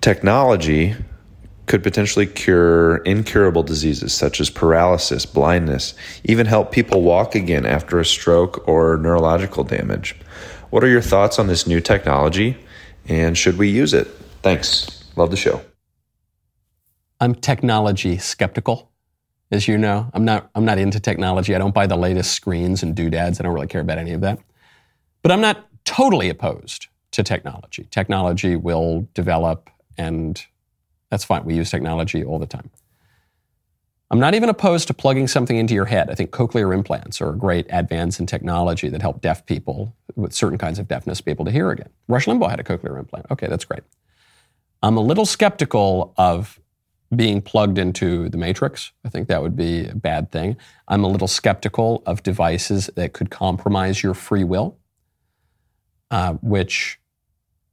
technology 0.00 0.96
could 1.70 1.84
potentially 1.84 2.26
cure 2.26 2.96
incurable 3.04 3.62
diseases 3.62 4.12
such 4.12 4.40
as 4.40 4.50
paralysis, 4.50 5.24
blindness, 5.24 5.94
even 6.24 6.44
help 6.44 6.72
people 6.72 7.00
walk 7.00 7.36
again 7.36 7.64
after 7.64 8.00
a 8.00 8.04
stroke 8.04 8.66
or 8.66 8.96
neurological 8.96 9.62
damage. 9.62 10.16
What 10.70 10.82
are 10.82 10.88
your 10.88 11.00
thoughts 11.00 11.38
on 11.38 11.46
this 11.46 11.68
new 11.68 11.80
technology 11.80 12.56
and 13.06 13.38
should 13.38 13.56
we 13.56 13.68
use 13.68 13.94
it? 13.94 14.08
Thanks. 14.42 15.04
Love 15.14 15.30
the 15.30 15.36
show. 15.36 15.62
I'm 17.20 17.36
technology 17.36 18.18
skeptical. 18.18 18.90
As 19.52 19.68
you 19.68 19.78
know, 19.78 20.10
I'm 20.12 20.24
not 20.24 20.50
I'm 20.56 20.64
not 20.64 20.78
into 20.78 20.98
technology. 20.98 21.54
I 21.54 21.58
don't 21.58 21.74
buy 21.74 21.86
the 21.86 21.96
latest 21.96 22.32
screens 22.32 22.82
and 22.82 22.96
doodads. 22.96 23.38
I 23.38 23.44
don't 23.44 23.54
really 23.54 23.68
care 23.68 23.80
about 23.80 23.98
any 23.98 24.12
of 24.12 24.22
that. 24.22 24.40
But 25.22 25.30
I'm 25.30 25.40
not 25.40 25.68
totally 25.84 26.30
opposed 26.30 26.88
to 27.12 27.22
technology. 27.22 27.86
Technology 27.92 28.56
will 28.56 29.06
develop 29.14 29.70
and 29.96 30.44
that's 31.10 31.24
fine. 31.24 31.44
We 31.44 31.54
use 31.54 31.70
technology 31.70 32.24
all 32.24 32.38
the 32.38 32.46
time. 32.46 32.70
I'm 34.12 34.18
not 34.18 34.34
even 34.34 34.48
opposed 34.48 34.88
to 34.88 34.94
plugging 34.94 35.28
something 35.28 35.56
into 35.56 35.72
your 35.72 35.84
head. 35.84 36.10
I 36.10 36.14
think 36.14 36.32
cochlear 36.32 36.74
implants 36.74 37.20
are 37.20 37.30
a 37.30 37.36
great 37.36 37.66
advance 37.70 38.18
in 38.18 38.26
technology 38.26 38.88
that 38.88 39.00
help 39.00 39.20
deaf 39.20 39.46
people 39.46 39.94
with 40.16 40.32
certain 40.32 40.58
kinds 40.58 40.80
of 40.80 40.88
deafness 40.88 41.20
be 41.20 41.30
able 41.30 41.44
to 41.44 41.52
hear 41.52 41.70
again. 41.70 41.90
Rush 42.08 42.26
Limbaugh 42.26 42.50
had 42.50 42.58
a 42.58 42.64
cochlear 42.64 42.98
implant. 42.98 43.26
Okay, 43.30 43.46
that's 43.46 43.64
great. 43.64 43.82
I'm 44.82 44.96
a 44.96 45.00
little 45.00 45.26
skeptical 45.26 46.12
of 46.16 46.58
being 47.14 47.42
plugged 47.42 47.78
into 47.78 48.28
the 48.28 48.36
matrix. 48.36 48.92
I 49.04 49.08
think 49.08 49.28
that 49.28 49.42
would 49.42 49.56
be 49.56 49.86
a 49.86 49.94
bad 49.94 50.30
thing. 50.30 50.56
I'm 50.88 51.04
a 51.04 51.08
little 51.08 51.28
skeptical 51.28 52.02
of 52.06 52.22
devices 52.22 52.88
that 52.96 53.12
could 53.12 53.30
compromise 53.30 54.02
your 54.02 54.14
free 54.14 54.44
will, 54.44 54.78
uh, 56.10 56.34
which 56.34 56.99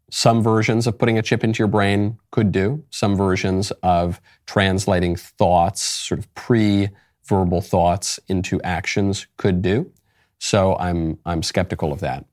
some 0.09 0.41
versions 0.41 0.87
of 0.87 0.97
putting 0.97 1.17
a 1.17 1.21
chip 1.21 1.43
into 1.43 1.59
your 1.59 1.67
brain 1.67 2.17
could 2.31 2.51
do. 2.51 2.83
Some 2.89 3.15
versions 3.15 3.71
of 3.83 4.21
translating 4.45 5.15
thoughts, 5.15 5.81
sort 5.81 6.19
of 6.19 6.33
pre-verbal 6.33 7.61
thoughts, 7.61 8.19
into 8.27 8.61
actions 8.61 9.27
could 9.37 9.61
do. 9.61 9.91
So 10.39 10.77
I'm 10.77 11.19
I'm 11.25 11.43
skeptical 11.43 11.91
of 11.91 11.99
that. 11.99 12.25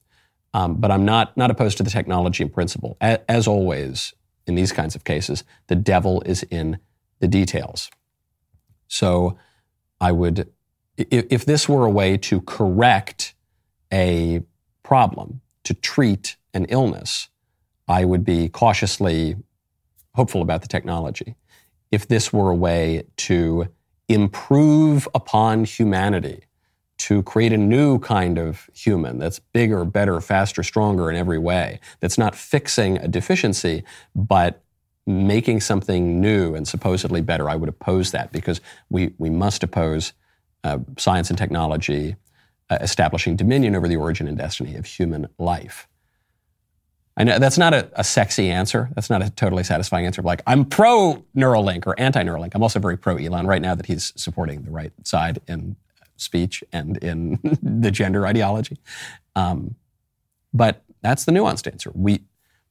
Um, 0.53 0.77
but 0.77 0.91
I'm 0.91 1.05
not 1.05 1.37
not 1.37 1.51
opposed 1.51 1.79
to 1.79 1.83
the 1.83 1.91
technology 1.91 2.45
in 2.45 2.51
principle. 2.51 2.97
A- 3.01 3.29
as 3.31 3.49
always, 3.49 4.15
in 4.47 4.55
these 4.55 4.73
kinds 4.73 4.95
of 4.95 5.05
cases, 5.05 5.43
the 5.67 5.75
devil 5.75 6.23
is 6.25 6.45
in 6.45 6.79
the 7.19 7.27
details. 7.27 7.91
So 8.87 9.37
I 10.01 10.13
would, 10.13 10.53
if, 10.97 11.27
if 11.31 11.45
this 11.45 11.69
were 11.69 11.87
a 11.87 11.91
way 11.91 12.17
to 12.19 12.41
correct 12.43 13.35
a 13.93 14.43
problem, 14.83 15.41
to 15.65 15.75
treat 15.75 16.37
an 16.53 16.67
illness, 16.67 17.29
I 17.89 18.05
would 18.05 18.25
be 18.25 18.49
cautiously 18.49 19.37
hopeful 20.15 20.43
about 20.43 20.63
the 20.63 20.69
technology. 20.69 21.35
If 21.91 22.09
this 22.09 22.33
were 22.33 22.51
a 22.51 22.55
way 22.55 23.05
to 23.19 23.69
improve 24.09 25.09
upon 25.15 25.65
humanity, 25.65 26.45
to 26.97 27.23
create 27.25 27.53
a 27.53 27.59
new 27.59 27.99
kind 27.99 28.39
of 28.39 28.71
human 28.73 29.19
that's 29.19 29.39
bigger, 29.39 29.85
better, 29.85 30.21
faster, 30.21 30.63
stronger 30.63 31.11
in 31.11 31.17
every 31.17 31.39
way, 31.39 31.81
that's 32.01 32.17
not 32.17 32.35
fixing 32.35 32.99
a 32.99 33.09
deficiency, 33.09 33.85
but 34.15 34.63
making 35.07 35.61
something 35.61 36.21
new 36.21 36.55
and 36.55 36.67
supposedly 36.67 37.21
better, 37.21 37.51
I 37.51 37.57
would 37.57 37.69
oppose 37.69 38.13
that 38.13 38.33
because 38.33 38.61
we, 38.89 39.13
we 39.19 39.29
must 39.29 39.63
oppose 39.63 40.13
uh, 40.63 40.79
science 40.97 41.29
and 41.29 41.39
technology 41.39 42.17
uh, 42.71 42.79
establishing 42.81 43.37
dominion 43.37 43.77
over 43.77 43.87
the 43.87 43.97
origin 43.97 44.27
and 44.27 44.39
destiny 44.39 44.77
of 44.77 44.87
human 44.87 45.29
life. 45.39 45.87
I 47.17 47.25
know 47.25 47.39
that's 47.39 47.59
not 47.59 47.73
a, 47.75 47.89
a, 47.95 48.03
sexy 48.03 48.51
answer. 48.51 48.91
That's 48.95 49.09
not 49.09 49.23
a 49.23 49.31
totally 49.31 49.63
satisfying 49.63 50.05
answer. 50.05 50.21
Like 50.21 50.43
I'm 50.47 50.65
pro 50.65 51.25
Neuralink 51.37 51.87
or 51.87 51.99
anti 51.99 52.23
Neuralink. 52.23 52.55
I'm 52.55 52.63
also 52.63 52.81
very 52.81 52.97
pro 52.97 53.17
Elon 53.17 53.47
right 53.47 53.63
now 53.63 53.75
that 53.75 53.87
he's 53.87 54.13
supporting 54.17 54.63
the 54.63 54.71
right 54.71 54.93
side 55.05 55.41
in 55.47 55.77
speech 56.17 56.65
and 56.73 56.97
in 56.99 57.39
the 57.63 57.91
gender 57.91 58.27
ideology. 58.27 58.79
Um, 59.37 59.77
but 60.53 60.83
that's 61.03 61.25
the 61.25 61.33
nuanced 61.33 61.71
answer. 61.71 61.93
We 61.95 62.23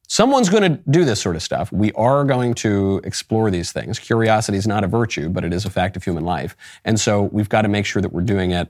someone's 0.08 0.50
going 0.50 0.62
to 0.62 0.82
do 0.90 1.04
this 1.04 1.20
sort 1.20 1.36
of 1.36 1.42
stuff. 1.42 1.72
We 1.72 1.92
are 1.92 2.24
going 2.24 2.54
to 2.54 3.00
explore 3.04 3.50
these 3.50 3.72
things. 3.72 3.98
Curiosity 3.98 4.58
is 4.58 4.66
not 4.66 4.84
a 4.84 4.86
virtue, 4.86 5.30
but 5.30 5.44
it 5.44 5.54
is 5.54 5.64
a 5.64 5.70
fact 5.70 5.96
of 5.96 6.04
human 6.04 6.24
life. 6.24 6.56
And 6.84 7.00
so 7.00 7.22
we've 7.22 7.48
got 7.48 7.62
to 7.62 7.68
make 7.68 7.86
sure 7.86 8.02
that 8.02 8.12
we're 8.12 8.22
doing 8.22 8.50
it 8.50 8.68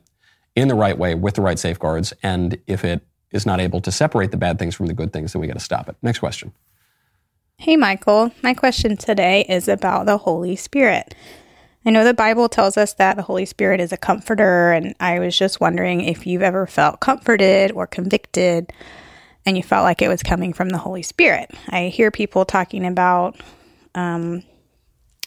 in 0.55 0.69
the 0.69 0.75
right 0.75 0.97
way 0.97 1.17
with 1.17 1.35
the 1.35 1.43
right 1.43 1.59
safeguards. 1.59 2.13
And 2.23 2.59
if 2.69 2.85
it 2.85 3.05
is 3.35 3.45
not 3.45 3.61
able 3.61 3.81
to 3.83 3.93
separate 3.93 4.31
the 4.31 4.37
bad 4.39 4.59
things 4.59 4.75
from 4.75 4.87
the 4.87 4.95
good 4.95 5.13
things, 5.13 5.33
then 5.33 5.41
we 5.41 5.47
got 5.47 5.55
to 5.55 5.61
stop 5.61 5.89
it. 5.89 5.97
Next 6.01 6.21
question. 6.21 6.53
Hey, 7.59 7.77
Michael. 7.77 8.31
My 8.43 8.55
question 8.55 8.97
today 8.97 9.45
is 9.49 9.69
about 9.69 10.07
the 10.07 10.17
Holy 10.17 10.57
Spirit. 10.57 11.15
I 11.85 11.91
know 11.91 12.05
the 12.05 12.15
Bible 12.15 12.49
tells 12.49 12.79
us 12.79 12.95
that 12.95 13.17
the 13.17 13.23
Holy 13.23 13.45
Spirit 13.45 13.81
is 13.81 13.93
a 13.93 13.99
comforter, 13.99 14.73
and 14.73 14.95
I 15.01 15.19
was 15.19 15.37
just 15.37 15.61
wondering 15.61 16.01
if 16.01 16.27
you've 16.27 16.43
ever 16.43 16.67
felt 16.67 17.01
comforted 17.01 17.73
or 17.73 17.87
convicted 17.87 18.73
and 19.47 19.57
you 19.57 19.63
felt 19.63 19.85
like 19.85 20.01
it 20.01 20.09
was 20.09 20.23
coming 20.23 20.53
from 20.53 20.71
the 20.71 20.79
Holy 20.79 21.03
Spirit. 21.03 21.51
I 21.69 21.89
hear 21.89 22.11
people 22.11 22.45
talking 22.45 22.87
about 22.87 23.39
um, 23.95 24.43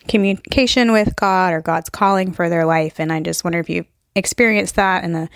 communication 0.07 0.91
with 0.91 1.15
God 1.15 1.53
or 1.53 1.61
God's 1.61 1.89
calling 1.89 2.31
for 2.31 2.49
their 2.49 2.65
life. 2.65 2.99
And 2.99 3.13
I 3.13 3.19
just 3.21 3.43
wonder 3.43 3.59
if 3.59 3.69
you 3.69 3.85
experienced 4.17 4.75
that 4.75 5.03
in 5.03 5.15
a 5.15 5.29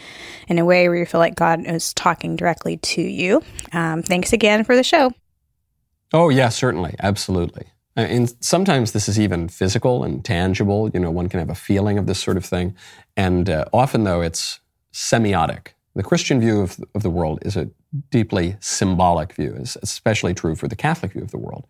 in 0.48 0.60
a 0.60 0.66
way 0.66 0.90
where 0.90 0.98
you 0.98 1.06
feel 1.06 1.20
like 1.20 1.36
God 1.36 1.66
is 1.66 1.94
talking 1.94 2.36
directly 2.36 2.78
to 2.78 3.02
you. 3.02 3.42
Um, 3.72 4.02
thanks 4.02 4.34
again 4.34 4.64
for 4.64 4.76
the 4.76 4.84
show. 4.84 5.14
Oh 6.14 6.30
yeah, 6.30 6.50
certainly, 6.50 6.96
absolutely. 7.00 7.68
Uh, 7.96 8.02
and 8.02 8.34
sometimes 8.44 8.92
this 8.92 9.08
is 9.10 9.20
even 9.20 9.50
physical 9.50 10.04
and 10.04 10.24
tangible. 10.24 10.90
You 10.94 11.00
know, 11.00 11.12
one 11.12 11.30
can 11.30 11.40
have 11.40 11.50
a 11.50 11.56
feeling 11.56 11.98
of 11.98 12.06
this 12.06 12.20
sort 12.20 12.38
of 12.38 12.46
thing, 12.46 12.76
and 13.16 13.50
uh, 13.50 13.66
often 13.72 14.04
though 14.04 14.22
it's 14.22 14.60
semiotic. 14.94 15.68
The 15.94 16.04
Christian 16.04 16.40
view 16.40 16.62
of, 16.62 16.80
of 16.96 17.04
the 17.04 17.10
world 17.10 17.40
is 17.42 17.58
a 17.58 17.70
deeply 18.12 18.56
symbolic 18.62 19.34
view. 19.34 19.54
It's 19.58 19.76
especially 19.82 20.34
true 20.34 20.56
for 20.56 20.70
the 20.70 20.76
Catholic 20.76 21.12
view 21.12 21.22
of 21.22 21.32
the 21.32 21.38
world. 21.38 21.68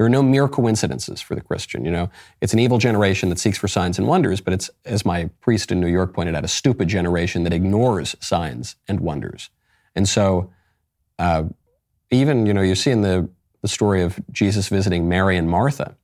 There 0.00 0.06
are 0.06 0.08
no 0.08 0.22
mere 0.22 0.48
coincidences 0.48 1.20
for 1.20 1.34
the 1.34 1.42
Christian. 1.42 1.84
You 1.84 1.90
know, 1.90 2.10
it's 2.40 2.54
an 2.54 2.58
evil 2.58 2.78
generation 2.78 3.28
that 3.28 3.38
seeks 3.38 3.58
for 3.58 3.68
signs 3.68 3.98
and 3.98 4.08
wonders, 4.08 4.40
but 4.40 4.54
it's, 4.54 4.70
as 4.86 5.04
my 5.04 5.28
priest 5.42 5.70
in 5.70 5.78
New 5.78 5.88
York 5.88 6.14
pointed 6.14 6.34
out, 6.34 6.42
a 6.42 6.48
stupid 6.48 6.88
generation 6.88 7.44
that 7.44 7.52
ignores 7.52 8.16
signs 8.18 8.76
and 8.88 9.00
wonders. 9.00 9.50
And 9.94 10.08
so, 10.08 10.50
uh, 11.18 11.42
even 12.10 12.46
you 12.46 12.54
know, 12.54 12.62
you 12.62 12.76
see 12.76 12.90
in 12.90 13.02
the 13.02 13.28
the 13.60 13.68
story 13.68 14.00
of 14.00 14.18
Jesus 14.32 14.68
visiting 14.68 15.06
Mary 15.06 15.36
and 15.36 15.50
Martha. 15.50 15.98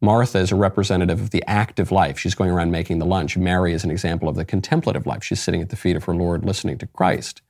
Martha 0.00 0.38
is 0.38 0.52
a 0.52 0.54
representative 0.54 1.20
of 1.20 1.30
the 1.30 1.42
active 1.48 1.90
life. 1.90 2.16
She's 2.16 2.36
going 2.36 2.52
around 2.52 2.70
making 2.70 3.00
the 3.00 3.06
lunch. 3.06 3.36
Mary 3.36 3.72
is 3.72 3.82
an 3.82 3.90
example 3.90 4.28
of 4.28 4.36
the 4.36 4.44
contemplative 4.44 5.04
life. 5.04 5.24
She's 5.24 5.42
sitting 5.42 5.62
at 5.62 5.70
the 5.70 5.76
feet 5.76 5.96
of 5.96 6.04
her 6.04 6.14
Lord 6.14 6.44
listening 6.44 6.78
to 6.78 6.86
Christ. 6.86 7.42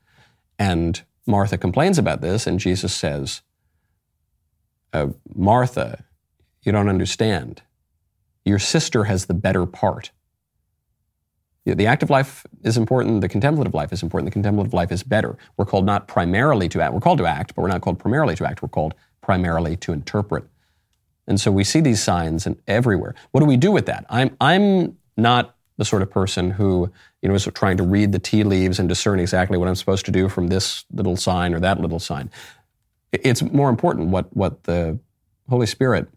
And 0.58 1.02
Martha 1.26 1.58
complains 1.58 1.98
about 1.98 2.22
this, 2.22 2.46
and 2.46 2.58
Jesus 2.58 2.94
says, 2.94 3.42
uh, 4.92 5.08
Martha, 5.34 6.04
you 6.62 6.72
don't 6.72 6.88
understand. 6.88 7.62
Your 8.44 8.58
sister 8.58 9.04
has 9.04 9.26
the 9.26 9.34
better 9.34 9.66
part. 9.66 10.10
The 11.66 11.86
active 11.86 12.10
life 12.10 12.46
is 12.64 12.76
important. 12.76 13.20
The 13.20 13.28
contemplative 13.28 13.74
life 13.74 13.92
is 13.92 14.02
important. 14.02 14.26
The 14.28 14.32
contemplative 14.32 14.72
life 14.72 14.90
is 14.90 15.02
better. 15.02 15.36
We're 15.56 15.66
called 15.66 15.84
not 15.84 16.08
primarily 16.08 16.68
to 16.70 16.80
act. 16.80 16.94
We're 16.94 17.00
called 17.00 17.18
to 17.18 17.26
act, 17.26 17.54
but 17.54 17.62
we're 17.62 17.68
not 17.68 17.82
called 17.82 17.98
primarily 17.98 18.34
to 18.36 18.46
act. 18.46 18.62
We're 18.62 18.68
called 18.68 18.94
primarily 19.20 19.76
to 19.76 19.92
interpret. 19.92 20.44
And 21.26 21.40
so 21.40 21.52
we 21.52 21.62
see 21.62 21.80
these 21.80 22.02
signs 22.02 22.46
and 22.46 22.60
everywhere. 22.66 23.14
What 23.30 23.40
do 23.40 23.46
we 23.46 23.56
do 23.56 23.70
with 23.70 23.86
that? 23.86 24.06
I'm, 24.08 24.36
I'm 24.40 24.96
not 25.16 25.54
the 25.76 25.84
sort 25.84 26.02
of 26.02 26.10
person 26.10 26.50
who 26.50 26.92
you 27.22 27.28
know 27.28 27.34
is 27.34 27.48
trying 27.54 27.76
to 27.78 27.82
read 27.82 28.12
the 28.12 28.18
tea 28.18 28.42
leaves 28.42 28.78
and 28.78 28.88
discern 28.88 29.18
exactly 29.18 29.56
what 29.56 29.68
I'm 29.68 29.74
supposed 29.74 30.04
to 30.06 30.12
do 30.12 30.28
from 30.28 30.48
this 30.48 30.84
little 30.92 31.16
sign 31.16 31.54
or 31.54 31.60
that 31.60 31.80
little 31.80 31.98
sign. 31.98 32.30
It's 33.12 33.42
more 33.42 33.68
important 33.68 34.08
what, 34.08 34.34
what 34.36 34.64
the 34.64 34.98
Holy 35.48 35.66
Spirit 35.66 36.08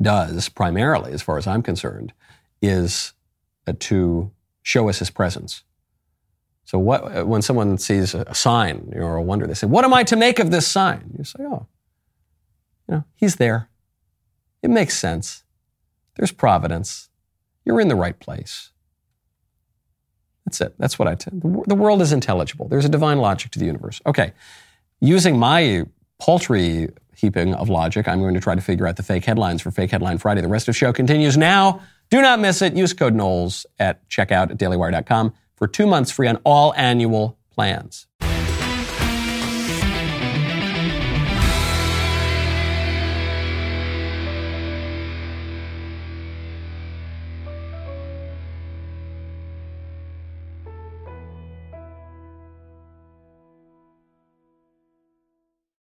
does 0.00 0.48
primarily, 0.48 1.12
as 1.12 1.22
far 1.22 1.38
as 1.38 1.46
I'm 1.46 1.62
concerned, 1.62 2.12
is 2.62 3.12
uh, 3.66 3.74
to 3.80 4.30
show 4.62 4.88
us 4.88 5.00
His 5.00 5.10
presence. 5.10 5.64
So 6.64 6.78
what, 6.78 7.16
uh, 7.16 7.24
when 7.24 7.42
someone 7.42 7.78
sees 7.78 8.14
a 8.14 8.34
sign 8.34 8.92
or 8.94 9.16
a 9.16 9.22
wonder, 9.22 9.46
they 9.46 9.54
say, 9.54 9.66
"What 9.66 9.84
am 9.84 9.94
I 9.94 10.04
to 10.04 10.16
make 10.16 10.38
of 10.38 10.50
this 10.50 10.66
sign?" 10.66 11.14
You 11.16 11.24
say, 11.24 11.38
"Oh, 11.40 11.66
you 12.88 12.94
know, 12.94 13.04
He's 13.16 13.36
there. 13.36 13.68
It 14.62 14.70
makes 14.70 14.98
sense. 14.98 15.44
There's 16.16 16.32
providence. 16.32 17.08
You're 17.64 17.80
in 17.80 17.88
the 17.88 17.96
right 17.96 18.18
place." 18.18 18.70
That's 20.44 20.60
it. 20.60 20.74
That's 20.78 20.98
what 20.98 21.08
I 21.08 21.14
tell. 21.14 21.32
The 21.66 21.74
world 21.74 22.00
is 22.00 22.12
intelligible. 22.12 22.68
There's 22.68 22.86
a 22.86 22.88
divine 22.88 23.18
logic 23.18 23.50
to 23.52 23.58
the 23.58 23.66
universe. 23.66 24.00
Okay, 24.06 24.32
using 25.00 25.38
my 25.38 25.86
paltry 26.18 26.88
heaping 27.14 27.54
of 27.54 27.68
logic, 27.68 28.08
I'm 28.08 28.20
going 28.20 28.34
to 28.34 28.40
try 28.40 28.54
to 28.54 28.60
figure 28.60 28.86
out 28.86 28.96
the 28.96 29.02
fake 29.02 29.24
headlines 29.24 29.62
for 29.62 29.70
Fake 29.70 29.90
Headline 29.90 30.18
Friday. 30.18 30.40
The 30.40 30.48
rest 30.48 30.64
of 30.64 30.74
the 30.74 30.78
show 30.78 30.92
continues 30.92 31.36
now. 31.36 31.80
Do 32.10 32.20
not 32.20 32.40
miss 32.40 32.62
it. 32.62 32.74
Use 32.74 32.92
code 32.92 33.14
Knowles 33.14 33.66
at 33.78 34.08
checkout 34.08 34.50
at 34.50 34.58
dailywire.com 34.58 35.32
for 35.56 35.68
two 35.68 35.86
months 35.86 36.10
free 36.10 36.26
on 36.26 36.36
all 36.44 36.74
annual 36.74 37.38
plans. 37.50 38.07